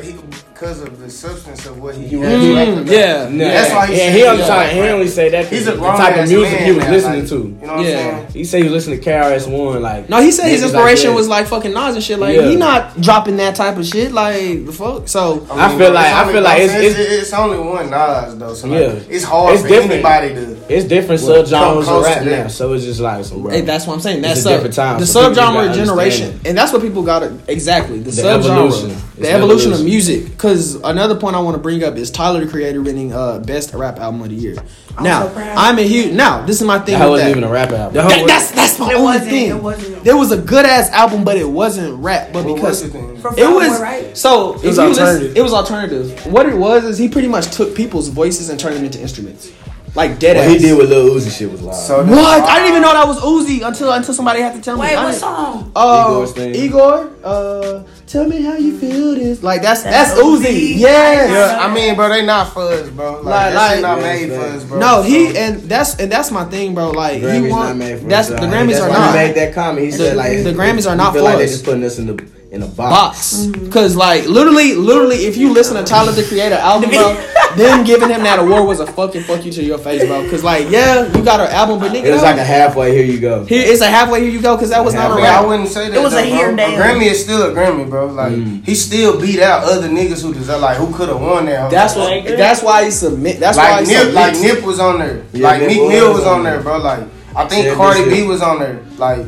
[0.61, 2.87] because of the substance of what he Mm, has rapping about.
[2.93, 3.27] yeah.
[3.31, 5.43] No, That's why he yeah, said he he's only a talk, he only say that
[5.45, 7.35] 'cause He's a the type of music man he was now, listening like, to.
[7.35, 7.89] You know what I'm Yeah.
[7.95, 8.27] saying?
[8.33, 9.81] He said he was listening to KRS One.
[9.81, 12.19] Like No, he said his niggas like inspiration was like fucking Nas and shit.
[12.19, 12.47] Like Yeah.
[12.47, 14.11] he not dropping that type of shit.
[14.11, 15.07] Like the fuck.
[15.07, 17.89] So I mean, feel like- it's I only- feel like it's- it's- it's only one
[17.89, 18.53] Nas though.
[18.53, 18.91] So like, Yeah.
[19.09, 19.93] it's hard It's for different.
[19.93, 20.57] anybody to.
[20.69, 23.87] It's different Well, subgenres come of rap now, so it's just like some Hey, that's
[23.87, 24.21] what I'm saying.
[24.21, 27.31] That's It's a sub- different time, The subgenre generation, and that's what people got to
[27.47, 28.95] exactly the, The subgenre, evolution.
[29.21, 30.25] The It's evolution of music.
[30.25, 33.73] Because another point I want to bring up is Tyler the Creator winning uh, best
[33.73, 34.55] rap album of the year.
[35.01, 35.39] now so.
[35.39, 36.13] I'm a huge.
[36.13, 36.97] Now this is my thing.
[36.99, 37.37] That with wasn't that.
[37.37, 37.93] even a rap album.
[37.93, 39.49] That- that's that's my It only wasn't, thing.
[39.49, 40.03] it wasn't.
[40.03, 42.33] There was a good ass album, but it wasn't rap.
[42.33, 42.99] But What because was the?
[43.21, 44.17] From it was right?
[44.17, 45.37] so if was you listen- alternative.
[45.37, 46.25] it was alternative.
[46.25, 49.51] What it was is he pretty much took people's voices and turned them into instruments,
[49.93, 50.51] like dead What ass.
[50.53, 51.75] he did with Lil Uzi shit was live.
[51.75, 52.43] So What?
[52.43, 54.81] I didn't even know that was Uzi until until somebody had to tell me.
[54.83, 55.71] Wait, what didn't- song?
[55.75, 56.55] Uh, Igor's thing.
[56.55, 59.43] Igor, uh, tell me how you feel this.
[59.43, 60.45] Like that's that's, That's Uzi.
[60.45, 60.77] Uzi.
[60.77, 61.29] Yes.
[61.31, 63.21] Yeah, I mean, bro, they not fuzz, bro.
[63.21, 64.79] Like, Like- like- not made Yeah, fuzz, bro.
[64.79, 66.91] No, he and that's and that's my thing, bro.
[66.91, 68.95] Like he Grammys want not made for that's us, the uh, Grammys that's are why
[68.97, 69.85] not He made that comment.
[69.85, 72.07] He said like the Grammys are not feel for like they're just putting us in
[72.07, 73.45] the in a box.
[73.47, 73.99] Because, mm-hmm.
[73.99, 77.13] like, literally, literally, if you listen to Tyler the Creator album, bro,
[77.55, 80.21] them giving him that award was a fucking fuck you to your face, bro.
[80.23, 82.05] Because, like, yeah, you got her album, but nigga.
[82.05, 83.45] It was like a halfway, here you go.
[83.45, 85.43] Here, it's a halfway, here you go, because that was halfway, not a rap.
[85.43, 85.97] I wouldn't say that.
[85.97, 86.59] It was though, a here and.
[86.59, 88.07] Grammy is still a Grammy, bro.
[88.07, 88.65] Like, mm.
[88.65, 91.71] he still beat out other niggas who deserve, like, who could have won that.
[91.71, 92.25] That's what.
[92.25, 93.39] That's why he submit.
[93.39, 94.13] That's like, why he Nip.
[94.13, 95.23] Like, Nip was on there.
[95.31, 96.79] Yeah, like, Meek Mill was on there, bro.
[96.79, 98.83] Like, I think Cardi B was on there.
[98.97, 99.25] Like,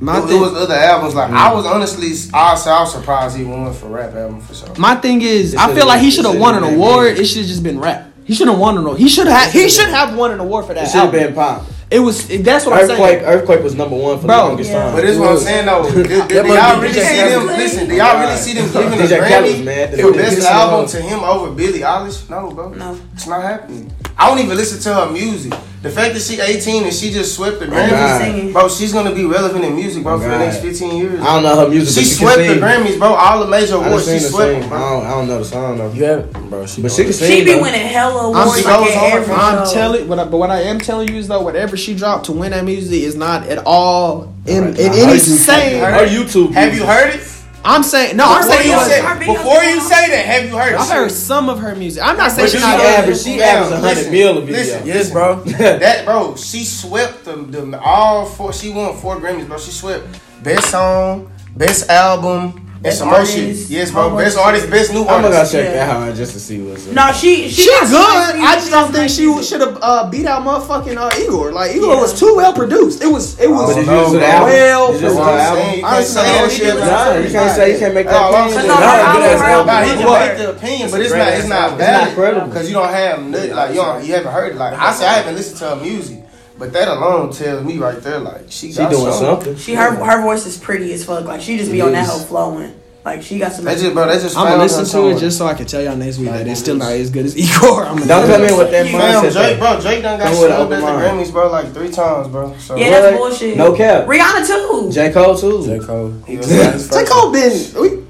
[0.00, 1.14] my it, thing, it was other albums.
[1.14, 1.48] Like yeah.
[1.48, 4.74] I was honestly, I, I was surprised he won for rap album for sure.
[4.76, 7.18] My thing is, I feel like he should have won an award.
[7.18, 8.12] It should have just been rap.
[8.24, 8.98] He should have won an award.
[8.98, 9.52] He should have.
[9.52, 10.84] He should have won an award for that.
[10.84, 11.64] It should have been pop.
[11.90, 13.24] It was it, that's what earthquake, I'm saying.
[13.24, 14.82] Earthquake was number one for Bro, the longest yeah.
[14.82, 14.94] time.
[14.94, 15.90] But this is what I'm saying though.
[15.94, 17.46] Did, did, did y'all really see them?
[17.46, 21.50] Listen, do y'all really see them giving a Grammy for best album to him over
[21.54, 22.28] Billie Eilish?
[22.28, 22.74] No, bro.
[22.74, 23.90] No, it's not happening.
[24.18, 25.54] I don't even listen to her music.
[25.80, 28.92] The fact that she 18 and she just swept the oh, Grammys, oh bro, she's
[28.92, 31.20] gonna be relevant in music, bro, oh for the next 15 years.
[31.20, 32.02] I don't know her music.
[32.02, 33.14] She, swept the Grammys, bro.
[33.14, 34.60] All the major awards, she swept.
[34.60, 34.78] Them, bro.
[34.78, 35.92] I don't, I, don't, know the song though.
[35.92, 36.66] You have, bro.
[36.66, 37.30] She but she can sing.
[37.30, 37.62] She be though.
[37.62, 38.66] winning hella awards.
[38.66, 41.94] I'm, like every I'm telling, but what I am telling you is though, whatever she
[41.94, 44.80] dropped to win that music is not at all in, right.
[44.80, 45.80] in, in any same.
[45.80, 46.54] Her YouTube.
[46.54, 47.37] Have you heard it?
[47.68, 48.24] I'm saying no.
[48.24, 50.74] I'm before saying you was, say, before you say that, have you heard?
[50.74, 52.02] I've heard some of her music.
[52.02, 53.18] I'm not saying she's not average.
[53.18, 54.56] She averaged a hundred mil a video.
[54.56, 55.40] Listen, yes, bro.
[55.44, 58.54] that bro, she swept them, all four.
[58.54, 59.58] She won four Grammys, bro.
[59.58, 60.06] She swept
[60.42, 63.10] best song, best album, it's some.
[63.10, 64.16] Yes, bro.
[64.16, 65.26] Best artist, best new artist.
[65.26, 65.86] I'm gonna check yeah.
[65.86, 66.86] that out just to see what's.
[66.86, 66.94] Up.
[66.94, 68.36] No, she she, she good.
[68.38, 71.50] I just don't think she should have uh, beat out motherfucking uh, Igor.
[71.50, 72.00] Like Igor yeah.
[72.00, 73.02] was too well produced.
[73.02, 75.18] It was it was oh, well produced.
[75.18, 77.24] I ain't saying.
[77.24, 78.30] You can't say you can't make that.
[78.30, 82.14] No, he can make the opinion, but it's not it's not bad.
[82.14, 83.26] because you don't have.
[83.26, 84.56] Like you you haven't heard.
[84.56, 86.27] Like I say, I haven't listened to her music.
[86.58, 89.12] But that alone tells me right there, like she, she doing something.
[89.12, 89.56] something.
[89.56, 91.24] She her her voice is pretty as fuck.
[91.24, 92.74] Like she just be on that whole flowing.
[93.04, 93.64] Like she got some.
[93.64, 94.36] That's just, bro, that's just.
[94.36, 96.48] I'm gonna listen to it just so I can tell y'all next week like, that
[96.48, 97.84] it's still not as good as Igor.
[97.84, 99.58] I'm don't come in with that mindset.
[99.58, 102.54] Bro, Drake done got up at the Grammys, bro, like three times, bro.
[102.58, 102.76] So.
[102.76, 103.56] Yeah, that's bullshit.
[103.56, 104.06] No cap.
[104.06, 104.92] Rihanna too.
[104.92, 105.64] J Cole too.
[105.64, 106.10] J Cole.
[106.26, 107.80] J Cole been.
[107.80, 108.07] We,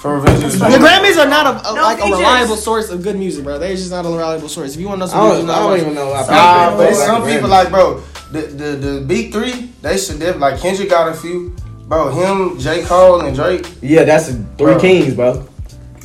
[0.00, 0.18] for.
[0.18, 3.58] The Grammys are not a, a no like a reliable source of good music, bro.
[3.58, 4.74] They're just not a reliable source.
[4.74, 6.12] If you want to know some I music, I don't, I don't even know.
[6.12, 8.00] About but some people like, bro,
[8.32, 11.54] the the the big three, they should have like Kendrick got a few,
[11.86, 12.10] bro.
[12.12, 13.66] Him, J Cole, and Drake.
[13.82, 14.80] Yeah, that's three bro.
[14.80, 15.46] kings, bro.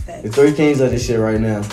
[0.06, 1.64] The three kings of this shit right now.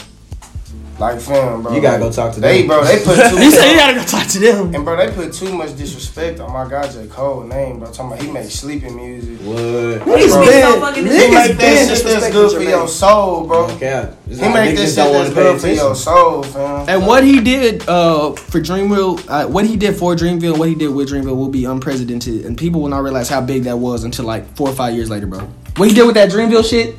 [1.02, 1.74] Like fam, bro.
[1.74, 2.48] You gotta go talk to them.
[2.48, 3.36] They bro, they put too.
[3.36, 4.72] you you gotta go talk to them.
[4.72, 7.90] And bro, they put too much disrespect on my guy J Cole name, bro.
[7.90, 9.40] Talking about he makes sleeping music.
[9.40, 9.56] What?
[9.56, 10.92] Niggas bro, been, bro.
[10.92, 13.76] niggas make this shit that's good for your soul, bro.
[13.80, 16.88] Yeah, he make this shit that's good for your soul, fam.
[16.88, 20.76] And what he did uh, for Dreamville, uh, what he did for Dreamville, what he
[20.76, 24.04] did with Dreamville will be unprecedented, and people will not realize how big that was
[24.04, 25.40] until like four or five years later, bro.
[25.78, 26.94] What he did with that Dreamville shit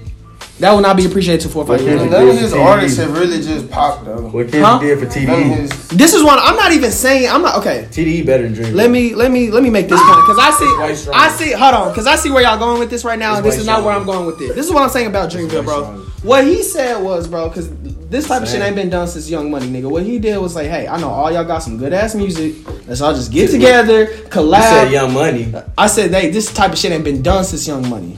[0.59, 2.09] that will not be appreciated to five years.
[2.09, 4.29] None of his artists have really just popped though.
[4.29, 4.79] What Kendrick huh?
[4.79, 5.89] did for TDE?
[5.89, 7.27] This is one I'm not even saying.
[7.27, 7.87] I'm not okay.
[7.89, 8.73] TDE better than Dream.
[8.73, 11.51] Let me let me let me make this point because I see I see.
[11.53, 13.35] Hold on, because I see where y'all going with this right now.
[13.35, 14.53] and this is not where I'm going with it.
[14.55, 16.05] This is what I'm saying about Dreamville, bro.
[16.21, 17.69] What he said was, bro, because
[18.07, 18.43] this type Same.
[18.43, 19.89] of shit ain't been done since Young Money, nigga.
[19.89, 22.55] What he did was like, hey, I know all y'all got some good ass music.
[22.87, 24.57] Let's all just get together, collab.
[24.57, 25.53] You said Young Money.
[25.77, 28.15] I said, hey, this type of shit ain't been done since Young Money.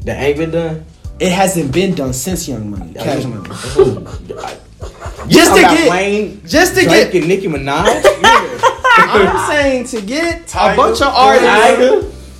[0.00, 0.84] That ain't been done.
[1.20, 2.94] It hasn't been done since Young Money.
[2.94, 3.48] Cash Money.
[3.50, 4.18] Oh,
[5.26, 8.04] just to get just to get Nicki Minaj.
[9.00, 11.46] I'm saying to get Tiger, a bunch of artists.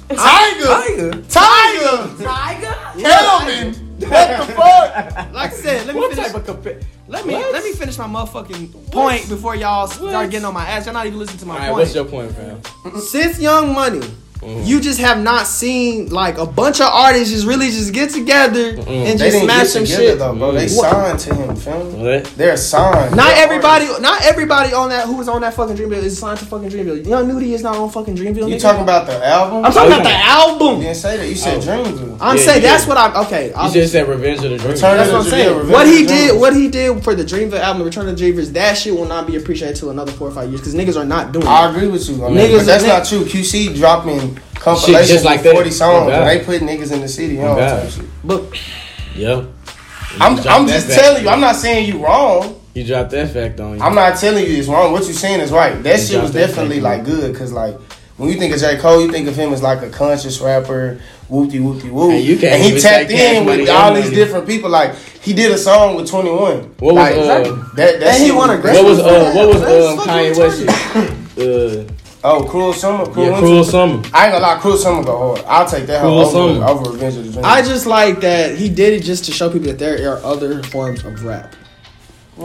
[0.09, 3.01] Tiger, Tiger, Tiger, Tiger, Tiger?
[3.01, 3.75] Kelvin.
[3.99, 5.33] What the fuck?
[5.33, 6.33] Like I said, let me finish.
[6.33, 7.53] Compa- let me what?
[7.53, 9.29] let me finish my motherfucking point what?
[9.29, 10.87] before y'all start getting on my ass.
[10.87, 11.79] Y'all not even listening to my All right, point.
[11.79, 13.01] What's your point, fam?
[13.01, 14.09] Since Young Money
[14.41, 14.67] Mm-hmm.
[14.67, 18.73] You just have not seen like a bunch of artists just really just get together
[18.73, 18.79] mm.
[18.79, 19.19] and mm-hmm.
[19.19, 20.19] just smash some shit.
[20.19, 21.57] Though, bro, they signed to him.
[21.57, 22.01] Fam.
[22.01, 22.25] What?
[22.37, 23.17] They're signed.
[23.17, 23.87] Not They're everybody.
[23.87, 24.01] Artists.
[24.01, 27.05] Not everybody on that who was on that fucking Dreamville is signed to fucking Dreamville.
[27.05, 28.49] Young Nudy is not on fucking Dreamville.
[28.49, 28.61] You nigga.
[28.61, 29.65] talking about the album?
[29.65, 30.77] I'm talking about the album.
[30.77, 31.29] You didn't say that.
[31.29, 31.61] You said oh.
[31.61, 32.19] Dreamville.
[32.21, 32.89] I'm yeah, saying that's did.
[32.89, 33.49] what I'm Okay.
[33.49, 34.81] You I'm, just said Revenge of the Dreamville.
[34.81, 35.69] That's what I'm saying.
[35.69, 36.41] What he did.
[36.41, 39.27] What he did for the Dreamville album, Return of the Dreamville, that shit will not
[39.27, 41.47] be appreciated until another four or five years because niggas are not doing.
[41.47, 42.25] I agree with you.
[42.25, 43.25] I mean, niggas, that's not true.
[43.25, 44.28] QC dropping
[44.61, 46.13] Compilation just like forty songs.
[46.13, 47.91] Oh, they put niggas in the city You oh, know,
[48.25, 48.61] But
[49.15, 49.45] yeah,
[50.21, 51.29] I'm I'm just telling you.
[51.29, 52.61] I'm not saying you wrong.
[52.75, 53.83] You dropped that fact on you.
[53.83, 54.93] I'm not telling you it's wrong.
[54.93, 55.83] What you saying is right.
[55.83, 57.77] That you shit was definitely like good because like
[58.19, 58.77] when you think of J.
[58.79, 62.13] Cole, you think of him as like a conscious rapper, whoopty whoopty whoop.
[62.13, 64.71] And, and he tapped in with all these different people.
[64.71, 66.75] Like he did a song with Twenty One.
[66.81, 68.01] What was like, uh, that?
[68.01, 68.75] That he won a Grammy.
[68.75, 71.19] What was uh, what was um, Kanye West?
[71.39, 71.85] Uh,
[72.25, 73.05] Oh, Cruel Summer.
[73.07, 73.47] Cruel, yeah, Winter.
[73.47, 74.03] Cruel Summer.
[74.13, 75.45] I ain't gonna lie, Cruel Summer go hard.
[75.47, 76.67] I'll take that Cruel over, Summer.
[76.67, 79.69] over Revenge of the I just like that he did it just to show people
[79.69, 81.55] that there are other forms of rap.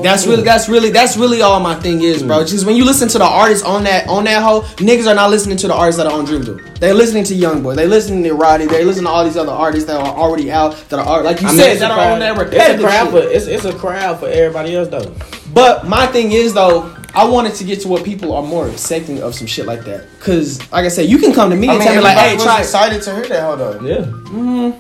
[0.02, 0.30] That's mm.
[0.30, 2.40] really, that's really, that's really all my thing is, bro.
[2.44, 2.50] Mm.
[2.50, 5.30] Just when you listen to the artists on that, on that whole, niggas are not
[5.30, 6.44] listening to the artists that are on Dream
[6.80, 7.76] They're listening to YoungBoy.
[7.76, 8.66] They listening to Roddy.
[8.66, 10.74] They listening to all these other artists that are already out.
[10.90, 12.14] That are like you I said, mean, that are crowd.
[12.14, 12.76] on that repetitive.
[12.76, 13.12] It's a crowd, shit.
[13.12, 15.14] but it's it's a crowd for everybody else though.
[15.54, 19.22] But my thing is though, I wanted to get to what people are more accepting
[19.22, 20.08] of some shit like that.
[20.20, 22.18] Cause like I said, you can come to me I and mean, tell me like,
[22.18, 22.60] everybody hey, was try.
[22.60, 23.44] excited to hear that.
[23.44, 23.86] Hold on.
[23.86, 23.96] Yeah.
[23.98, 24.80] Mm-hmm.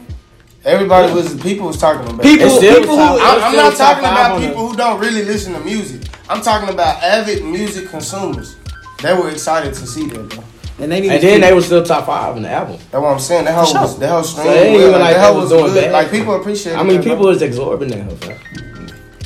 [0.65, 2.21] Everybody was people was talking about.
[2.23, 5.23] People, people top- who, I'm, I'm not talking about on the- people who don't really
[5.25, 6.01] listen to music.
[6.29, 8.55] I'm talking about avid music consumers.
[9.01, 10.43] They were excited to see that, bro.
[10.79, 12.77] and they And then keep- they were still top five in the album.
[12.77, 13.43] That's what I'm saying.
[13.45, 13.81] That whole sure.
[13.81, 14.45] was, that whole stream.
[14.47, 15.83] So it well, like that they whole was was doing good.
[15.83, 15.91] bad.
[15.91, 16.75] Like people appreciate.
[16.77, 17.13] I mean, that, bro.
[17.13, 18.19] people is absorbing that.
[18.21, 18.35] Bro.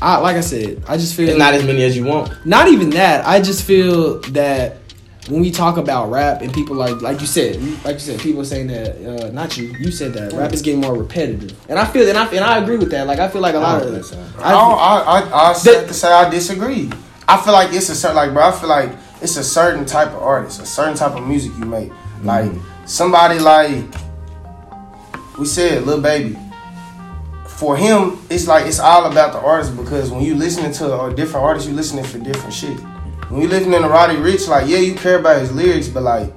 [0.01, 2.45] I, like I said, I just feel It's not as many as you want.
[2.45, 3.25] not even that.
[3.25, 4.77] I just feel that
[5.27, 8.41] when we talk about rap and people like like you said, like you said, people
[8.41, 8.95] are saying that
[9.25, 9.73] uh, not you.
[9.79, 12.59] You said that rap is getting more repetitive, and I feel and I and I
[12.59, 13.07] agree with that.
[13.07, 14.41] Like I feel like a lot don't of think so.
[14.41, 16.89] I, I, I, I said to say I disagree.
[17.27, 18.43] I feel like it's a certain like, bro.
[18.47, 18.91] I feel like
[19.21, 21.91] it's a certain type of artist, a certain type of music you make.
[22.23, 22.51] Like
[22.85, 23.83] somebody like
[25.37, 26.37] we said, Lil Baby.
[27.57, 31.13] For him, it's like it's all about the artist because when you listening to a
[31.13, 32.79] different artist, you listening for different shit.
[33.29, 36.31] When you listening to Roddy Ricch, like yeah, you care about his lyrics, but like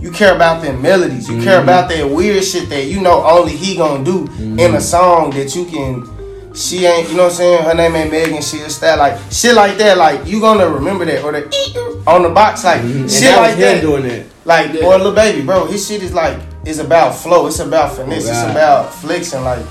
[0.00, 1.28] you care about their melodies.
[1.28, 1.64] You care mm-hmm.
[1.64, 4.78] about that weird shit that you know only he gonna do in a mm-hmm.
[4.78, 6.06] song that you can.
[6.54, 7.64] She ain't, you know what I'm saying?
[7.64, 8.42] Her name ain't Megan.
[8.42, 9.96] She is that like shit like that.
[9.96, 13.02] Like you gonna remember that or the on the box like mm-hmm.
[13.02, 13.80] And shit that like that.
[13.80, 14.26] doing that.
[14.44, 15.66] Like or Lil Baby, bro.
[15.66, 17.46] His shit is like it's about flow.
[17.46, 18.28] It's about finesse.
[18.28, 19.42] It's about flexing.
[19.42, 19.64] Like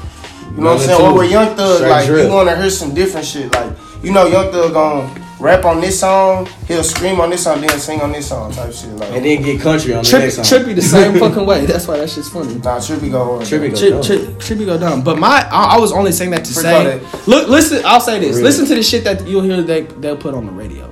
[0.60, 1.00] you know what I'm saying?
[1.00, 2.28] two, Or with Young Thug, straight like drip.
[2.28, 3.52] you wanna hear some different shit.
[3.54, 3.72] Like
[4.04, 7.80] you know Young Thug gonna rap on this song, he'll scream on this song, then
[7.80, 8.90] sing on this song type shit.
[8.90, 10.44] Like And then get country on the Trippy, next song.
[10.46, 11.66] Trippy the same fucking way.
[11.66, 12.56] That's why that shit's funny.
[12.56, 13.42] nah, Trippy go hard.
[13.48, 14.04] Trippy go Tri- dumb.
[14.04, 15.02] tri- Trippy go dumb.
[15.02, 17.28] But my, I, I was only saying that to Forget say, it.
[17.28, 17.82] look, listen.
[17.86, 18.32] I'll say this.
[18.32, 18.44] Really?
[18.44, 20.89] Listen to the shit that you'll hear they they'll put on the radio,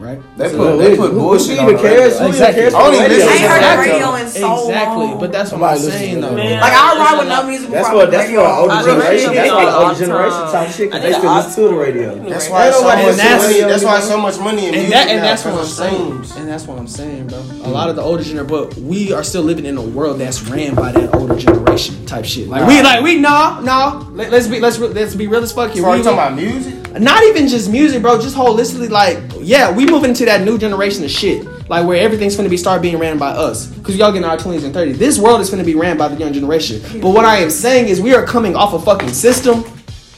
[0.00, 0.18] right?
[0.36, 1.92] They So- put they put Who- who bullshit even on the cares?
[1.92, 2.08] radio.
[2.10, 2.60] Who even Exactly.
[2.62, 3.16] cares I only radio?
[3.16, 3.90] I ain't heard the Exactly.
[3.92, 5.18] radio in so exactly, long.
[5.20, 6.30] but that's what Somebody I'm saying though.
[6.32, 6.60] Man.
[6.60, 7.70] Like I ride with no music.
[7.70, 8.70] That's what I that's put for the an older radio on.
[8.70, 9.34] I generation.
[9.34, 10.52] That's it like all older generation time.
[10.52, 10.90] type shit.
[10.92, 12.08] Cause they still listen to the radio.
[12.28, 13.60] That's why Ain't so nobody much that's- money.
[13.60, 16.24] That's why so much money in music that and that's what I'm saying.
[16.38, 17.38] And that's what I'm saying, bro.
[17.38, 17.72] A mm.
[17.72, 20.74] lot of the older generation, but we are still living in a world that's ran
[20.74, 22.48] by that older generation type shit.
[22.48, 24.06] Like we, like we, no, no.
[24.14, 25.84] Let, us be, let's re- let's be real as fuck here.
[25.84, 26.74] Are We- you talking about music?
[26.98, 28.20] Not even just music, bro.
[28.20, 32.36] Just holistically, like, yeah, we moving into that new generation of shit, like where everything's
[32.36, 34.98] gonna be start being ran by us, because y'all getting our twenties and thirties.
[34.98, 36.80] This world is gonna be ran by the young generation.
[37.00, 39.64] But what I am saying is, we are coming off a fucking system,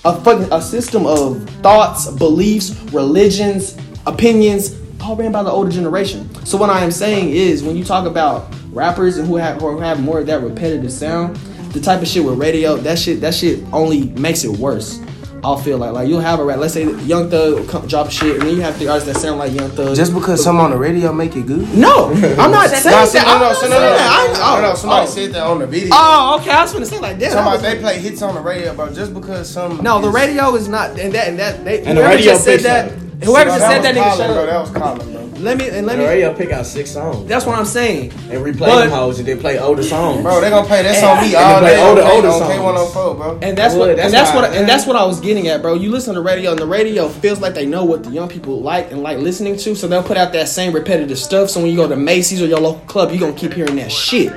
[0.04, 3.76] a fucking a system of thoughts, beliefs, religions,
[4.06, 6.28] opinions, all ran by the older generation.
[6.46, 9.78] So what I am saying is, when you talk about rappers and who have who
[9.78, 11.36] have more of that repetitive sound,
[11.72, 15.00] the type of shit with radio, that shit that shit only makes it worse.
[15.44, 16.58] I'll feel like like you'll have a rap.
[16.58, 19.40] Let's say Young Thug come, drop shit, and then you have the artists that sound
[19.40, 19.96] like Young Thug.
[19.96, 21.68] Just because some on the radio make it good?
[21.76, 23.08] no, I'm not saying No, that.
[23.08, 23.96] so, no, I'm no, saying no, no, no.
[23.96, 24.26] I-
[24.60, 25.10] no, no, oh, Somebody oh.
[25.10, 25.88] said that on the video.
[25.92, 26.50] Oh, okay.
[26.52, 27.32] I was gonna say like that.
[27.32, 28.92] Somebody they play hits on the radio, bro.
[28.94, 31.78] Just because some No, the radio is not, and that and that they.
[31.82, 32.92] And the whoever radio just said that.
[33.24, 34.42] Whoever just said that, was nigga, Colin, shut bro.
[34.42, 34.46] up.
[34.48, 35.21] That was Colin, bro.
[35.42, 36.08] Let me and let The me.
[36.08, 38.12] radio pick out six songs That's what I'm saying.
[38.30, 40.22] and replay But- them hoes and then play older songs.
[40.22, 41.82] Bro, they gonna play that And- on me all they play day.
[41.88, 42.52] older- older oh songs.
[42.54, 43.38] K104, bro.
[43.42, 45.48] And that's what would, and that's that's what why- and that's what I was getting
[45.48, 45.74] at, bro.
[45.74, 48.60] You listen to radio and the radio feels like they know what the young people
[48.60, 51.50] like and like listening to, so they'll put out that same repetitive stuff.
[51.50, 53.90] So when you go to Macy's or your local club, you're gonna keep hearing that
[53.90, 54.32] shit.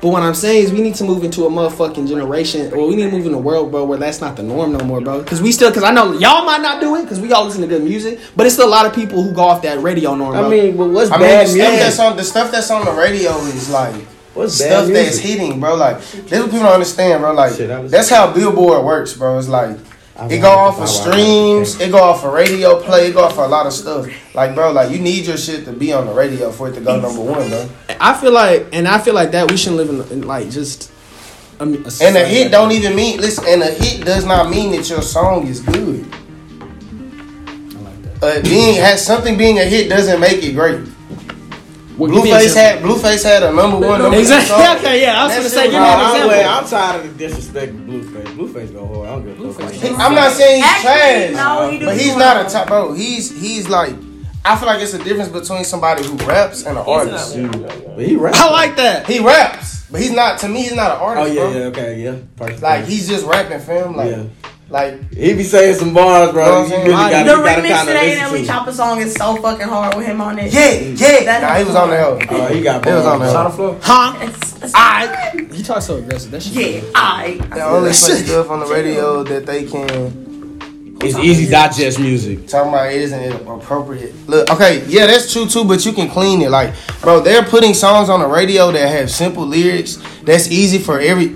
[0.00, 2.96] But what I'm saying is we need to move into a motherfucking generation, or we
[2.96, 5.22] need to move in a world, bro, where that's not the norm no more, bro.
[5.22, 7.60] Because we still, because I know y'all might not do it, because we all listen
[7.60, 10.14] to good music, but it's still a lot of people who go off that radio
[10.14, 10.32] norm.
[10.32, 10.46] Bro.
[10.46, 12.84] I mean, but what's I mean, the bad stuff that's on the stuff that's on
[12.86, 13.94] the radio is like
[14.32, 15.74] What's bad stuff that's hitting, bro.
[15.74, 17.34] Like that's what people don't understand, bro.
[17.34, 19.38] Like Shit, that's how Billboard works, bro.
[19.38, 19.76] It's like I
[20.28, 23.32] it go off buy of streams, it go off of radio play, it go off
[23.32, 24.06] of a lot of stuff.
[24.34, 26.80] Like, bro, like you need your shit to be on the radio for it to
[26.80, 27.68] go number one, bro.
[28.00, 30.92] I feel like, and I feel like that we shouldn't live in, in like just.
[31.58, 33.44] I mean, a And a hit don't even mean listen.
[33.46, 36.06] And a hit does not mean that your song is good.
[38.22, 40.80] Uh, being has something being a hit doesn't make it great.
[42.00, 42.88] Well, Blueface example.
[42.88, 44.00] had Blueface had a number one.
[44.00, 44.48] Number two Exactly.
[44.48, 44.76] song.
[44.78, 46.00] Okay, yeah, I was That gonna say, give me an hard.
[46.00, 46.28] I'm, example.
[46.30, 48.26] wait, I'm tired of the disrespect of Blueface.
[48.36, 49.08] Blueface go hard.
[49.08, 49.62] I don't give a fuck.
[49.72, 52.66] Blueface- about I'm not saying he's Actually, trash, no, he but he's not a top
[52.68, 52.92] bro.
[52.94, 53.94] He's he's like
[54.44, 57.34] I feel like it's a difference between somebody who raps and an artist.
[57.36, 57.94] that.
[57.96, 58.40] But he raps.
[58.40, 59.06] I like that.
[59.06, 60.38] He raps, but he's not.
[60.40, 61.28] To me, he's not an artist.
[61.28, 61.50] Oh yeah, bro.
[61.60, 62.16] yeah, okay, yeah.
[62.36, 62.62] Perfect.
[62.62, 63.94] Like he's just rapping, fam.
[63.94, 64.22] Like yeah.
[64.70, 66.44] Like He be saying some bars, bro.
[66.44, 68.46] Know you really gotta, The you gotta remix kind to of the listen Enemy to.
[68.46, 70.52] Chopper song is so fucking hard with him on it.
[70.52, 71.24] yeah, yeah.
[71.24, 72.18] That Nah, he was on the hell.
[72.30, 73.32] Oh, he got It was on bars.
[73.32, 73.68] the Shot hell.
[73.70, 73.84] of.
[73.84, 74.18] Huh?
[74.22, 75.46] It's, it's I.
[75.52, 76.30] He talks so aggressive.
[76.30, 76.84] That shit.
[76.84, 77.38] yeah, I.
[77.52, 80.28] They only play stuff on the radio that they can.
[81.02, 82.46] It's easy digest music.
[82.46, 84.12] Talking about isn't it appropriate?
[84.28, 86.50] Look, okay, yeah, that's true too, but you can clean it.
[86.50, 89.96] Like, bro, they're putting songs on the radio that have simple lyrics.
[90.24, 91.28] That's easy for every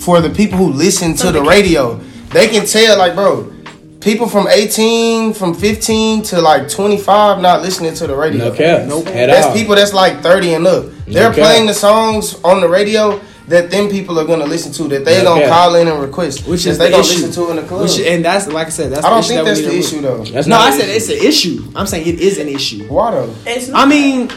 [0.00, 2.00] for the people who listen to the radio.
[2.32, 3.52] They can tell, like, bro,
[4.00, 8.48] people from 18, from 15 to like 25 not listening to the radio.
[8.48, 8.86] No cap.
[8.88, 9.06] Nope.
[9.08, 9.54] At That's all.
[9.54, 10.86] people that's like 30 and up.
[11.06, 11.34] They're cap.
[11.36, 15.18] playing the songs on the radio that them people are gonna listen to, that they
[15.18, 15.50] No gonna cap.
[15.50, 17.26] call in and request, Which is they the gonna issue.
[17.26, 17.82] listen to in the club.
[17.82, 19.66] Which, and that's like I said, that's I the don't issue think that that's we
[19.66, 20.26] the issue remove.
[20.26, 20.32] though.
[20.32, 20.96] That's No, not I said issue.
[20.96, 21.72] it's an issue.
[21.76, 22.86] I'm saying it is an issue.
[22.88, 23.34] Why though?
[23.46, 23.86] It's not.
[23.86, 24.30] I mean,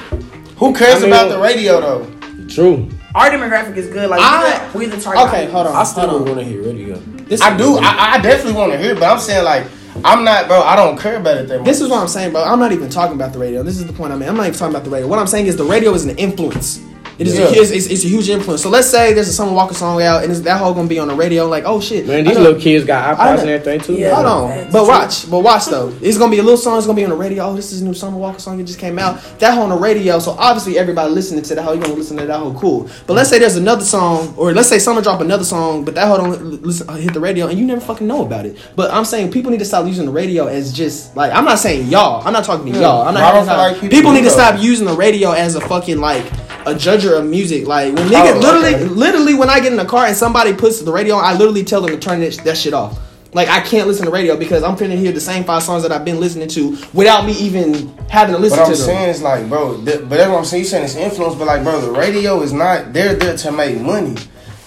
[0.57, 2.07] Who cares I mean- about the radio though?
[2.49, 2.89] True.
[3.13, 4.09] our demographic is good.
[4.09, 5.27] Like I- we the target.
[5.27, 5.76] okay, hold on.
[5.76, 6.35] I still hold don't on.
[6.35, 6.99] want to hear radio.
[7.27, 7.77] This I do.
[7.77, 9.68] I, I definitely want to hear, it, but I'm saying like
[10.03, 10.61] I'm not, bro.
[10.61, 11.65] I don't care about it that much.
[11.65, 12.43] This is what I'm saying, bro.
[12.43, 13.64] I'm not even talking about the radio.
[13.64, 14.30] This is the point I'm mean.
[14.30, 15.07] I'm not even talking about the radio.
[15.07, 16.81] What I'm saying is the radio is an influence.
[17.17, 17.45] It is Yeah.
[17.45, 18.61] a, it's, it's, it's a huge influence.
[18.61, 20.99] So let's say there's a Summer Walker song out, and it's, that whole gonna be
[20.99, 21.47] on the radio.
[21.47, 23.93] Like, oh shit, Man, these little kids got I iPods and everything too.
[23.93, 24.13] Yeah.
[24.15, 24.87] Hold on, but true.
[24.87, 25.93] watch, but watch though.
[26.01, 26.77] It's gonna be a little song.
[26.77, 27.45] It's gonna be on the radio.
[27.45, 28.57] Oh, this is a new Summer Walker song.
[28.57, 29.21] that just came out.
[29.39, 30.19] That whole on the radio.
[30.19, 32.89] So obviously everybody listening to that whole, you gonna listen to that whole cool.
[33.07, 36.07] But let's say there's another song, or let's say Summer drop another song, but that
[36.07, 38.57] whole don't listen, uh, hit the radio, and you never fucking know about it.
[38.75, 41.59] But I'm saying people need to stop using the radio as just like I'm not
[41.59, 42.25] saying y'all.
[42.27, 43.07] I'm not talking to y'all.
[43.07, 43.31] I'm not.
[43.31, 46.25] Talking- feel like people people need to stop using the radio as a fucking like.
[46.65, 48.85] A judger of music, like when Oh, literally, okay.
[48.85, 51.63] literally, when I get in the car and somebody puts the radio on, I literally
[51.63, 52.99] tell them to turn that, that shit off.
[53.33, 55.91] Like I can't listen to radio because I'm finna hear the same five songs that
[55.91, 58.85] I've been listening to without me even having to listen I'm to them.
[58.85, 59.75] saying is like, bro.
[59.83, 60.63] Th- but that's what I'm saying.
[60.63, 62.93] You saying it's influence, but like, bro, the radio is not.
[62.93, 64.15] They're there to make money.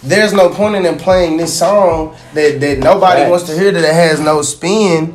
[0.02, 3.30] There's no point in them playing this song that that nobody Facts.
[3.30, 5.14] wants to hear that it has no spin.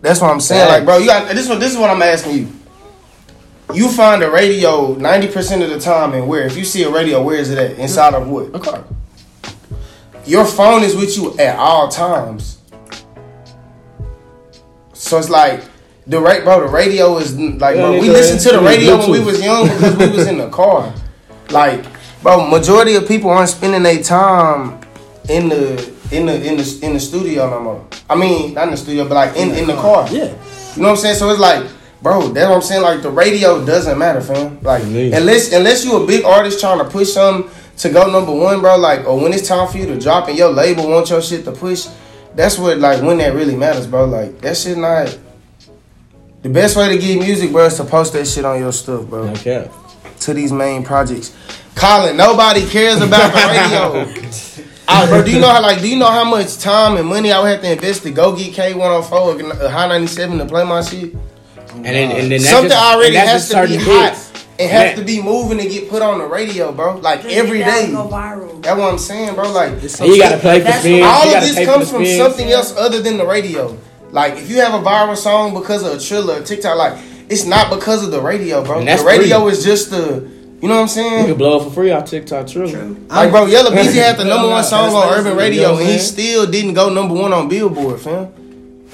[0.00, 0.68] That's what I'm saying.
[0.68, 1.48] Like, bro, you got this.
[1.48, 2.48] One, this is what I'm asking you.
[3.74, 6.46] You find a radio 90% of the time, and where?
[6.46, 7.78] If you see a radio, where is it at?
[7.78, 8.54] Inside of what?
[8.54, 8.84] A car.
[10.26, 12.58] your phone is with you at all times.
[14.92, 15.64] So it's like
[16.06, 16.60] the right, bro.
[16.60, 17.92] The radio is like, bro.
[18.00, 20.92] We listened to the radio when we was young because we was in the car.
[21.50, 21.84] Like,
[22.22, 24.80] bro, majority of people aren't spending their time
[25.28, 27.86] in the in the in the in the studio no more.
[28.08, 30.08] I mean, not in the studio, but like in in the car.
[30.10, 30.34] Yeah.
[30.76, 31.16] You know what I'm saying?
[31.16, 31.66] So it's like,
[32.02, 32.82] bro, that's what I'm saying.
[32.82, 34.60] Like the radio doesn't matter, fam.
[34.62, 38.60] Like unless unless you a big artist trying to push something to go number one,
[38.60, 38.76] bro.
[38.76, 41.44] Like or when it's time for you to drop and your label wants your shit
[41.44, 41.86] to push,
[42.34, 44.06] that's what like when that really matters, bro.
[44.06, 45.18] Like that shit not.
[46.42, 49.06] The best way to get music, bro, is to post that shit on your stuff,
[49.06, 49.32] bro.
[49.34, 49.70] Cap.
[50.20, 51.36] To these main projects.
[51.76, 54.32] Colin, nobody cares about the radio.
[54.88, 57.30] Ah, bro, do you know how like do you know how much time and money
[57.30, 60.08] I would have to invest to go get K one hundred four or High ninety
[60.08, 61.14] seven to play my shit?
[61.74, 64.10] And then, and then Something just, already and has that's to just be certain hot
[64.12, 64.46] hits.
[64.58, 64.96] and have Man.
[64.98, 66.96] to be moving to get put on the radio, bro.
[66.96, 67.84] Like Just every get that day.
[67.86, 68.62] and Go viral.
[68.62, 69.50] That's what I'm saying, bro.
[69.52, 71.04] Like And you gotta play for That's spins.
[71.04, 72.18] all of this comes from spins.
[72.18, 73.76] something else other than the radio.
[74.10, 77.46] Like if you have a viral song because of a Triller or TikTok, like it's
[77.46, 78.80] not because of the radio, bro.
[78.80, 79.52] And The radio free.
[79.52, 80.28] is just the,
[80.60, 81.20] you know what I'm saying?
[81.20, 82.66] You can blow up for free on TikTok, true.
[83.08, 86.46] Like, bro, Yella Beezy had the number one song on Urban Radio, and he still
[86.46, 88.28] didn't go number one on Billboard, fam.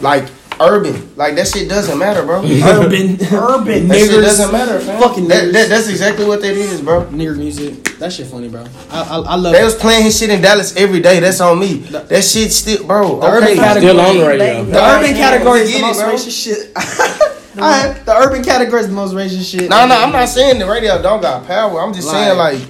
[0.01, 0.29] Like
[0.61, 2.39] Urban, like that shit doesn't matter, bro.
[2.43, 5.01] Urban, urban, That shit doesn't matter, fam.
[5.01, 7.05] fucking that, that, that's exactly what that is, bro.
[7.07, 7.85] nigger music.
[7.99, 8.65] That shit funny, bro.
[8.91, 9.65] I I, I love They it.
[9.65, 11.21] was playing his shit in Dallas every day.
[11.21, 11.75] That's on me.
[11.91, 13.21] That shit still, bro.
[13.21, 13.37] The okay.
[13.37, 14.65] urban category- Still on the radio.
[14.65, 16.73] The Nah, urban category we is the most racist shit.
[17.59, 19.69] Alright, the urban category is the most racist shit.
[19.71, 21.81] No, no, I'm not saying the radio don't got power.
[21.81, 22.69] I'm just saying Like- like,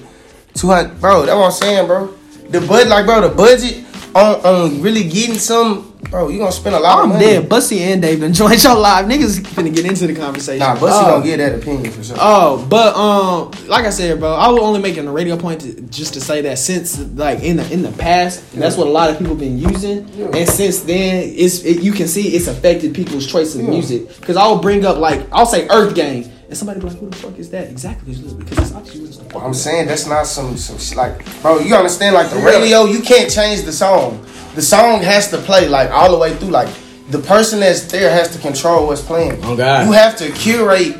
[0.53, 1.25] two hundred, bro.
[1.25, 2.13] That's what I'm saying, bro.
[2.49, 3.85] The bud, like, bro, the budget
[4.15, 6.27] on on really getting some, bro.
[6.29, 7.25] You gonna spend a lot of money.
[7.25, 7.49] I'm dead.
[7.49, 9.05] Bussy and Dave done joined y'all live.
[9.05, 10.59] Niggas finna get into the conversation.
[10.59, 11.07] Nah, Bussy Oh.
[11.11, 12.15] don't get that opinion for sure.
[12.19, 15.81] Oh, but um, like I said, bro, I was only making a radio point to,
[15.83, 19.09] just to say that since like in the in the past, that's what a lot
[19.09, 23.25] of people been using, and since then, it's it, you can see it's affected people's
[23.27, 23.69] choice of Yeah.
[23.69, 24.19] music.
[24.19, 27.15] Because I'll bring up like I'll say Earth Gang, and somebody be like, "Who the
[27.15, 31.23] fuck is that?" Exactly, because it's obviously what I'm saying that's not some some like,
[31.41, 31.59] bro.
[31.59, 32.15] You understand?
[32.15, 34.25] Like the radio, you can't change the song.
[34.59, 36.49] The song has to play like all the way through.
[36.49, 36.67] Like
[37.11, 39.39] the person that's there has to control what's playing.
[39.45, 39.85] Oh, God.
[39.85, 40.97] You have to curate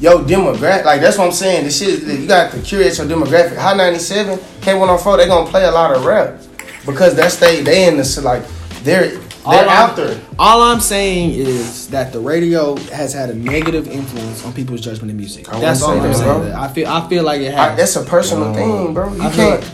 [0.00, 0.86] your demographic.
[0.86, 1.64] Like that's what I'm saying.
[1.66, 3.58] The shit is- you got to curate your demographic.
[3.58, 6.40] High 97, K104, they gonna play a lot of rap
[6.86, 8.42] because that's they they in the like
[8.82, 10.18] they're they're All I'm- out there.
[10.38, 15.10] All I'm saying is that the radio has had a negative influence on people's judgment
[15.10, 15.52] of music.
[15.52, 16.44] I That's all I'm saying.
[16.44, 16.54] that.
[16.54, 17.76] I feel I feel like it I, has.
[17.76, 19.12] that's a personal thing, bro.
[19.12, 19.60] You I can't.
[19.60, 19.70] like-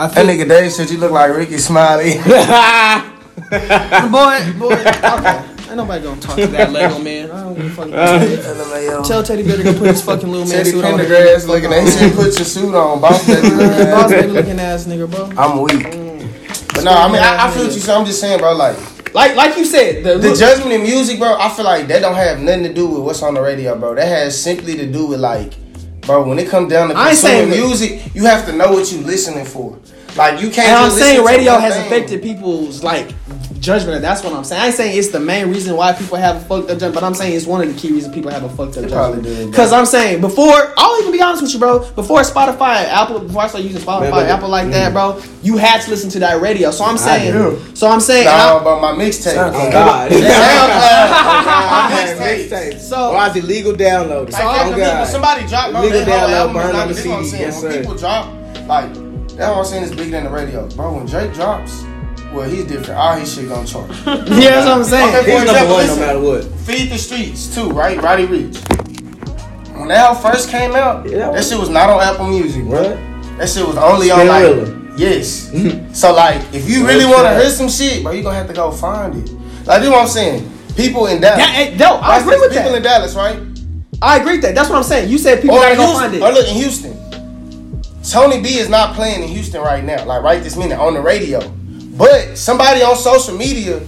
[0.00, 2.14] I that nigga Dave said you look like Rickey Smiley.
[4.08, 4.72] boy, boy.
[4.72, 5.44] Okay.
[5.68, 7.30] Ain't nobody gonna talk to that Lego man.
[7.30, 7.88] I don't give a fuck.
[7.88, 9.06] LMAO.
[9.06, 10.98] Tell Teddy Bear to go put his fucking little man Teddy suit on.
[10.98, 11.82] Pendergrass looking at.
[11.82, 13.50] He said, "Put your suit on, boss baby."
[13.90, 15.30] Boss baby looking ass nigga, bro.
[15.36, 15.82] I'm weak.
[16.72, 18.00] But no, I mean, I, I feel what you saying.
[18.00, 18.54] I'm just saying, bro.
[18.54, 18.78] Like,
[19.12, 22.14] like like you said, the, The judgment in music, bro, I feel like that don't
[22.14, 23.94] have nothing to do with what's on the radio, bro.
[23.96, 25.52] That has simply to do with like,
[26.00, 27.66] bro, when it comes down to I ain't saying consuming that-
[28.00, 29.78] music, you have to know what you listening for.
[30.16, 30.68] Like you can't.
[30.68, 31.86] and I'm saying radio has thing.
[31.86, 33.12] affected people's like
[33.60, 34.00] judgment.
[34.02, 34.62] That's what I'm saying.
[34.62, 37.04] I ain't saying it's the main reason why people have a fucked up judgment, but
[37.04, 39.22] I'm saying it's one of the key reasons people have a fucked up It probably
[39.22, 39.50] judgment.
[39.50, 41.80] Because I'm saying before, I'll even be honest with you, bro.
[41.92, 44.72] Before Spotify, Apple, before I started using Spotify, Man, Apple like mm.
[44.72, 46.70] that, bro, you had to listen to that radio.
[46.70, 47.60] So I'm saying, do.
[47.76, 49.34] so I'm saying, and Nah, I'm- about my mixtape.
[49.36, 50.10] Oh, God.
[50.10, 50.20] SoundCloud.
[52.20, 52.78] Mixtape.
[52.80, 54.30] So- Why is it legal download?
[54.32, 55.06] Like, oh, when people- God.
[55.06, 57.42] somebody dropped bro, Legal download, burn on the I'm CD, saying.
[57.42, 57.78] yes, when sir.
[57.80, 58.26] people drop,
[58.66, 58.90] like,
[59.36, 60.68] that's what I'm saying is bigger than the radio.
[60.68, 61.82] Bro, when Drake drops,
[62.32, 62.98] well, he's different.
[62.98, 63.88] All his shit gonna chart.
[64.06, 65.14] yeah, that's what I'm saying.
[65.16, 66.44] Okay, He's For number example, one no matter what.
[66.60, 68.00] Feed the Streets too, right?
[68.00, 68.56] Roddy Ricch.
[69.78, 71.30] When that album first came out, Yeah.
[71.30, 72.82] that shit was not on Apple Music, bro.
[72.82, 73.38] What?
[73.38, 74.98] That shit was only on like Spinrilla.
[74.98, 75.50] yes.
[75.98, 78.52] so like, if you really want to hear some shit, bro, you gonna have to
[78.52, 79.32] go find it.
[79.66, 80.52] Like, this what I'm saying.
[80.76, 81.38] People in Dallas.
[81.40, 82.76] Yeah, hey, no, I Watch agree with People that.
[82.76, 83.38] in Dallas, right?
[84.02, 84.54] I agree with that.
[84.54, 85.10] That's what I'm saying.
[85.10, 86.00] You said people Or gotta go Houston.
[86.00, 86.22] find it.
[86.22, 87.09] Or look in Houston.
[88.10, 91.00] Tony B is not playing in Houston right now, like right this minute on the
[91.00, 91.48] radio.
[91.96, 93.80] But somebody on social media,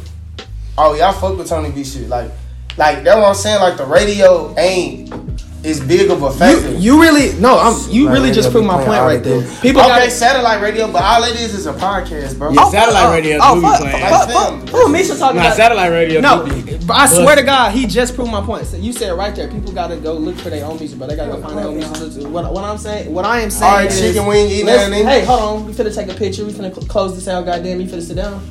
[0.79, 2.09] oh y'all fuck with Tony B shit.
[2.09, 2.31] Like,
[2.77, 3.61] like that's what I'm saying.
[3.61, 5.32] Like the radio ain't
[5.65, 6.71] is big of a factor.
[6.73, 9.23] You, you really no, I'm you Like, really just radio proved my point right all
[9.23, 9.43] there.
[9.47, 9.61] time.
[9.63, 12.51] People okay, got satellite radio, but all it is is a podcast, bro.
[12.51, 13.99] Yeah, oh, satellite oh, radio Oh, do be fuck, playing.
[14.09, 14.69] fuck, fuck.
[14.71, 15.57] Who Misha talking Nah, about?
[15.57, 18.67] satellite radio No, do I swear to God, he just proved my point.
[18.67, 19.47] So you said it right there.
[19.49, 21.77] People gotta go look for their own music, but they gotta go find their own
[21.77, 21.95] music.
[21.95, 22.29] to listen to.
[22.29, 24.91] What, what I'm saying, what I am saying All right, is, chicken wing eating let's-
[24.91, 25.05] that nigga.
[25.09, 25.67] Hey, hold on.
[25.67, 26.45] We finna take a picture.
[26.45, 27.45] We finna cl- close this out.
[27.47, 28.43] Goddamn, you finna sit down.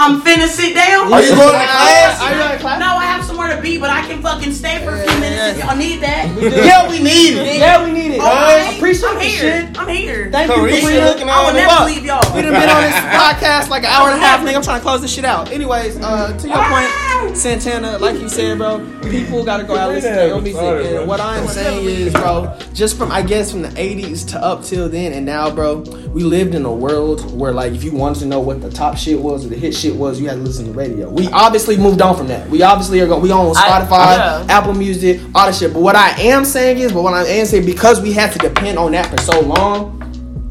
[0.00, 1.12] I'm finna sit down.
[1.12, 2.22] Are you going to Are class?
[2.22, 2.78] you in class?
[2.78, 5.58] No, I have somewhere to be, but I can fucking stay for a few minutes
[5.58, 6.30] if y'all need that.
[6.38, 7.58] Yeah, we need it.
[7.58, 8.20] Yeah, we need it.
[8.20, 9.66] Alright, Appreciate I'm the here.
[9.66, 9.78] shit.
[9.78, 10.30] I'm here.
[10.30, 11.04] Thank you, Carisha Carisha.
[11.04, 11.96] looking I will at never me.
[11.96, 12.22] leave y'all.
[12.30, 14.54] We done been on this podcast like an hour and a half, nigga.
[14.56, 15.50] I'm trying to close this shit out.
[15.50, 16.86] Anyways, uh, to your point,
[17.34, 20.62] Santana, like you said, bro, people gotta go out and listen to their own music.
[20.62, 24.64] And what I'm saying is, bro, just from I guess from the 80s to up
[24.64, 25.78] till then and now, bro,
[26.12, 28.96] we lived in a world where like if you wanted to know what the top
[28.96, 31.08] shit was or the hit shit was, you had to listen to the radio.
[31.10, 32.48] We obviously moved on from that.
[32.48, 33.22] We obviously are going.
[33.22, 34.46] We on I- Spotify, yeah.
[34.48, 35.72] Apple Music, all that shit.
[35.72, 38.38] But what I am saying is, but what I am saying because we had to
[38.38, 39.97] depend on that for so long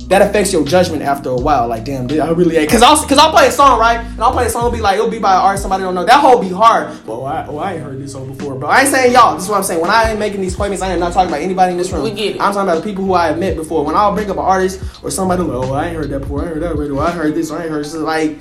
[0.07, 1.67] that affects your judgment after a while.
[1.67, 2.71] Like, damn, dude, I really ain't.
[2.71, 3.99] Cause I'll, cause I'll play a song, right?
[3.99, 5.95] And I'll play a song, it'll be like, it'll be by an artist somebody don't
[5.95, 6.05] know.
[6.05, 7.05] That whole be hard.
[7.05, 8.69] But oh, I, oh, I ain't heard this song before, bro.
[8.69, 9.35] I ain't saying y'all.
[9.35, 9.81] This is what I'm saying.
[9.81, 12.03] When I ain't making these appointments, I am not talking about anybody in this room.
[12.03, 12.41] We get it.
[12.41, 13.83] I'm talking about the people who I have met before.
[13.83, 16.41] When I'll bring up an artist or somebody, like, oh, I ain't heard that before.
[16.41, 16.99] I ain't heard that radio.
[16.99, 17.51] I heard this.
[17.51, 17.93] I ain't heard this.
[17.93, 18.37] Like,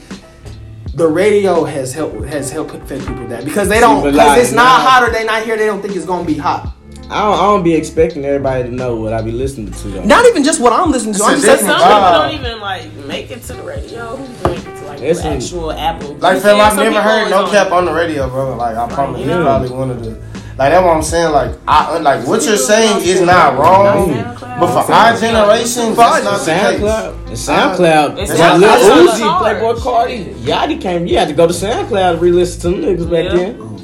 [0.94, 4.78] the radio has helped has helped affect people that because they don't because it's not
[4.78, 5.56] now- hot or they not here.
[5.56, 6.75] They don't think it's gonna be hot.
[7.08, 10.04] I don't, I don't be expecting everybody to know what I be listening to though.
[10.04, 11.18] Not even just what I'm listening to.
[11.20, 14.16] It's I'm just Some people don't even like make it to the radio.
[14.16, 16.14] Who make it to like It's the actual Apple?
[16.16, 18.56] Like, You fam, I've never heard no cap on the radio, bro.
[18.56, 19.42] Like, I promise you, Yeah.
[19.42, 20.10] probably one of the.
[20.58, 21.32] Like that's what I'm saying.
[21.32, 24.14] Like, I like what you're saying is not wrong,
[24.58, 26.80] but for our generation, that's not the case.
[26.80, 27.28] SoundCloud.
[27.28, 28.18] And SoundCloud.
[28.18, 29.38] It's When not- Lil Uzi.
[29.38, 31.06] Playboi Carti, Yachty came.
[31.06, 33.36] You had to go to SoundCloud to re-listen to them niggas back Yeah.
[33.36, 33.75] then.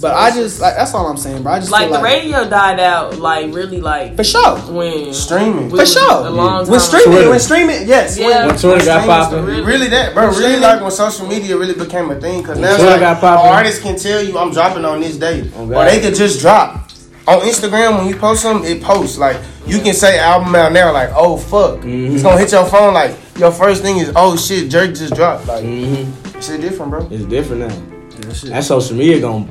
[0.00, 0.08] God.
[0.08, 1.52] But I just like that's all I'm saying, bro.
[1.52, 4.56] I just Like feel the radio died out, like really, like for sure.
[4.72, 5.70] when Streaming.
[5.70, 6.26] we For sure.
[6.26, 7.30] A long time When streaming, Twitter.
[7.30, 8.18] when streaming, yes.
[8.18, 8.46] Yeah.
[8.46, 9.54] When Twitter got Streaming popping.
[9.56, 9.66] stuff.
[9.66, 10.24] Really that, bro.
[10.26, 10.60] Really Streaming.
[10.62, 12.42] like when social media really became a thing.
[12.42, 13.50] Cause now Twitter like got popping.
[13.50, 16.90] artists can tell you I'm dropping on this date, Oh, or they could just drop
[17.26, 18.70] on Instagram when you post something.
[18.70, 22.14] It posts like you can say album out now, like oh fuck, Mm-hmm.
[22.14, 22.94] it's gonna hit your phone.
[22.94, 25.46] Like your first thing is oh shit, Jerk just dropped.
[25.46, 26.40] Like Mm-hmm.
[26.40, 27.08] shit different, bro.
[27.10, 27.82] It's different now.
[28.50, 29.46] That social media gonna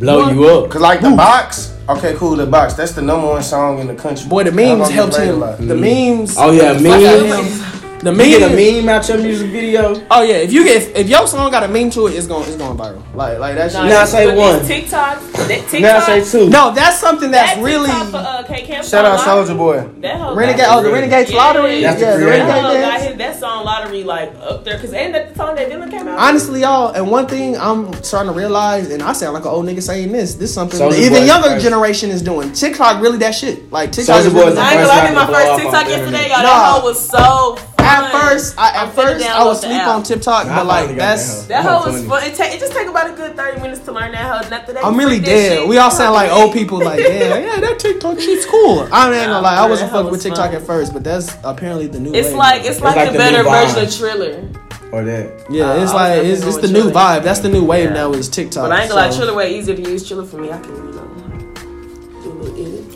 [0.00, 0.70] blow you up.
[0.70, 2.34] Cause like the box, okay, cool.
[2.34, 4.28] The box, that's the number one song in the country.
[4.28, 5.40] Boy, the memes helped him.
[5.40, 6.18] The mm.
[6.18, 6.34] memes.
[6.36, 8.16] Oh yeah, fuck out of meme.
[8.16, 8.40] The You meme.
[8.40, 10.06] get a meme out your music video.
[10.10, 12.26] Oh yeah, if you get if, if your song got a meme to it, it's
[12.26, 13.02] going it's going viral.
[13.14, 13.84] Like like that shit.
[13.84, 14.64] Now say one.
[14.64, 16.48] TikTok, that TikTok, Now say two.
[16.50, 17.88] No, that's something that's that really.
[17.90, 19.86] TikTok for, uh, K Camp Shout out Soulja Boy.
[20.00, 21.80] That whole Renegade, oh, the Renegade's Lottery.
[21.82, 22.44] That's the yeah, the creator.
[22.44, 25.54] Renegade That got hit that song lottery like up there because ain't that the song
[25.56, 26.18] that Dylan came out?
[26.18, 29.66] Honestly, y'all, and one thing I'm starting to realize, and I sound like an old
[29.66, 31.64] nigga saying this, this is something Soulja the even Boy younger first.
[31.64, 32.52] generation is doing.
[32.52, 33.70] TikTok really that shit.
[33.70, 35.26] Like TikTok Soulja is Boy really is the I ain't gonna lie, I did my
[35.26, 36.30] first TikTok yesterday, internet.
[36.30, 36.42] y'all.
[36.42, 36.50] Nah.
[36.50, 37.69] That hoe was so fun.
[37.82, 41.42] At first, I, I'm at first, I would download sleep on TikTok, but like that's.
[41.44, 41.78] that That hoe.
[41.78, 42.22] hoe was fun.
[42.24, 44.44] It, take, it just take about a good 30 minutes to learn that hoe.
[44.44, 45.68] And after that, I'm really dead.
[45.68, 46.78] We all sound like old people.
[46.78, 48.88] Like, yeah, yeah, that TikTok shit's cool.
[48.92, 50.60] I ain't gonna lie, I wasn't that hoe fucking with TikTok fun.
[50.60, 52.12] at first, but that's apparently the new.
[52.14, 52.68] It's wave like now.
[52.70, 54.48] it's like, like the the better version of Triller.
[54.92, 55.46] Or that.
[55.50, 57.22] yeah, it's I like it's, it's the on new vibe.
[57.22, 57.94] That's the new wave Yeah.
[57.94, 58.68] now is TikTok.
[58.68, 60.06] But I ain't gonna lie, Triller way easier to use.
[60.06, 60.74] Triller for me, I can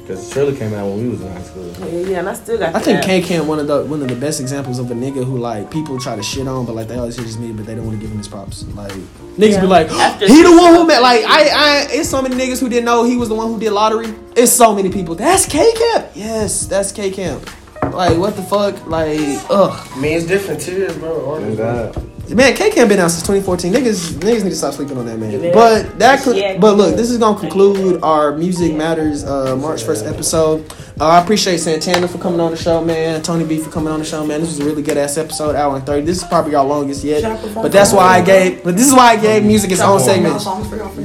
[0.09, 0.25] you know do a little edit.
[0.25, 1.67] Cause Shirley came out when we was in high school.
[1.81, 2.73] Yeah, yeah, and I still got.
[2.73, 2.77] That.
[2.77, 3.03] I think.
[3.05, 5.71] K Camp one of the one of the best examples of a nigga who like
[5.71, 7.87] people try to shit on, but like they always hit his me, but they don't
[7.87, 8.65] want to give him his props.
[8.75, 9.61] Like niggas Yeah.
[9.61, 11.03] be like, After he the one who met.
[11.03, 13.59] Like I, I, it's so many niggas who didn't know he was the one who
[13.59, 14.15] did lottery.
[14.37, 15.15] It's so many people.
[15.15, 16.09] That's K Camp.
[16.15, 17.49] Yes, that's K Camp.
[17.93, 18.87] Like what the fuck?
[18.87, 19.21] Like
[19.51, 21.41] ugh, I mean, it's different tiers, bro.
[21.41, 22.14] Thank Artists.
[22.29, 22.37] God.
[22.37, 23.73] man, K Camp been out since 2014.
[23.73, 25.43] Niggas, niggas need to stop sleeping on that man.
[25.43, 25.53] Yeah.
[25.53, 26.59] But that, could, Yeah.
[26.59, 30.71] but look, this is gonna conclude our Music Matters uh, March first episode.
[31.01, 33.21] Uh, I appreciate Santana for coming on the show, man.
[33.23, 34.41] Tony B for coming on the show, man.
[34.41, 36.07] This was a really good ass episode, hour and thirty.
[36.07, 37.23] This is probably our longest yet,
[37.55, 38.63] but that's why I gave.
[38.63, 40.41] But this is why I gave music its own segment.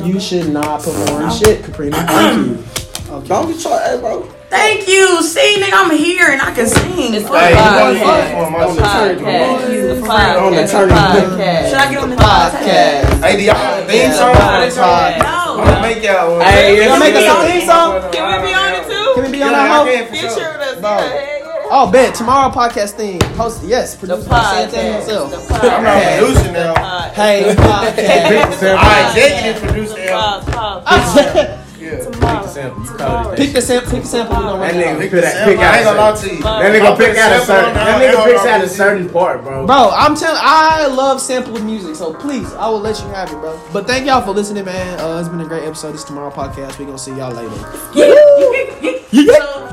[0.06, 1.96] You should not perform shit, Caprina.
[2.06, 2.64] Thank you.
[3.12, 3.28] Okay.
[3.28, 4.32] Don't get your, hey, bro.
[4.50, 5.22] Thank you.
[5.22, 7.14] See, nigga, I'm here and I can sing.
[7.14, 7.78] It's the Hey, podcast.
[7.78, 8.56] going for him?
[8.56, 9.20] I'm The podcast.
[9.20, 10.70] The On the podcast.
[10.70, 11.70] Podcast.
[11.70, 13.24] Should I get on the Podcast.
[13.24, 14.36] Hey, do y'all theme song?
[14.36, 14.80] Podcast.
[14.80, 15.64] I'm No.
[15.64, 16.42] gonna make y'all one.
[16.46, 18.12] Hey, Y'all make us a theme song?
[18.12, 19.14] Can we be on it too?
[19.16, 19.86] Can we be on Yeah, that I hoe?
[19.86, 21.04] can Feature with us.
[21.72, 23.22] Oh, bet tomorrow podcast thing.
[23.38, 25.34] Host yes, The produced by Santana himself.
[25.64, 26.18] I'm not podcast.
[26.18, 26.74] producing now.
[26.74, 27.14] Podcast.
[27.14, 28.78] Hey, podcast.
[28.80, 31.60] I executive producer.
[32.00, 32.84] Sample.
[32.84, 33.92] You call it Pick the sample.
[33.92, 34.36] Pick the sample.
[34.38, 35.00] We gonna That it nigga out.
[35.00, 35.64] pick Pick that- pick sample.
[35.64, 36.44] I ain't out gonna lie to you.
[36.44, 37.74] That nigga pick out a certain.
[37.74, 39.66] That nigga picks out a certain part, bro.
[39.66, 40.40] Bro, I'm telling.
[40.42, 43.60] I love sample music, so please, I will let you have it, bro.
[43.74, 45.00] But thank y'all for listening, man.
[45.00, 45.94] Uh, it's been a great episode.
[45.94, 46.78] This tomorrow podcast.
[46.80, 47.56] We gonna see y'all later.
[47.94, 48.96] Yeah.
[49.12, 49.56] Yeah.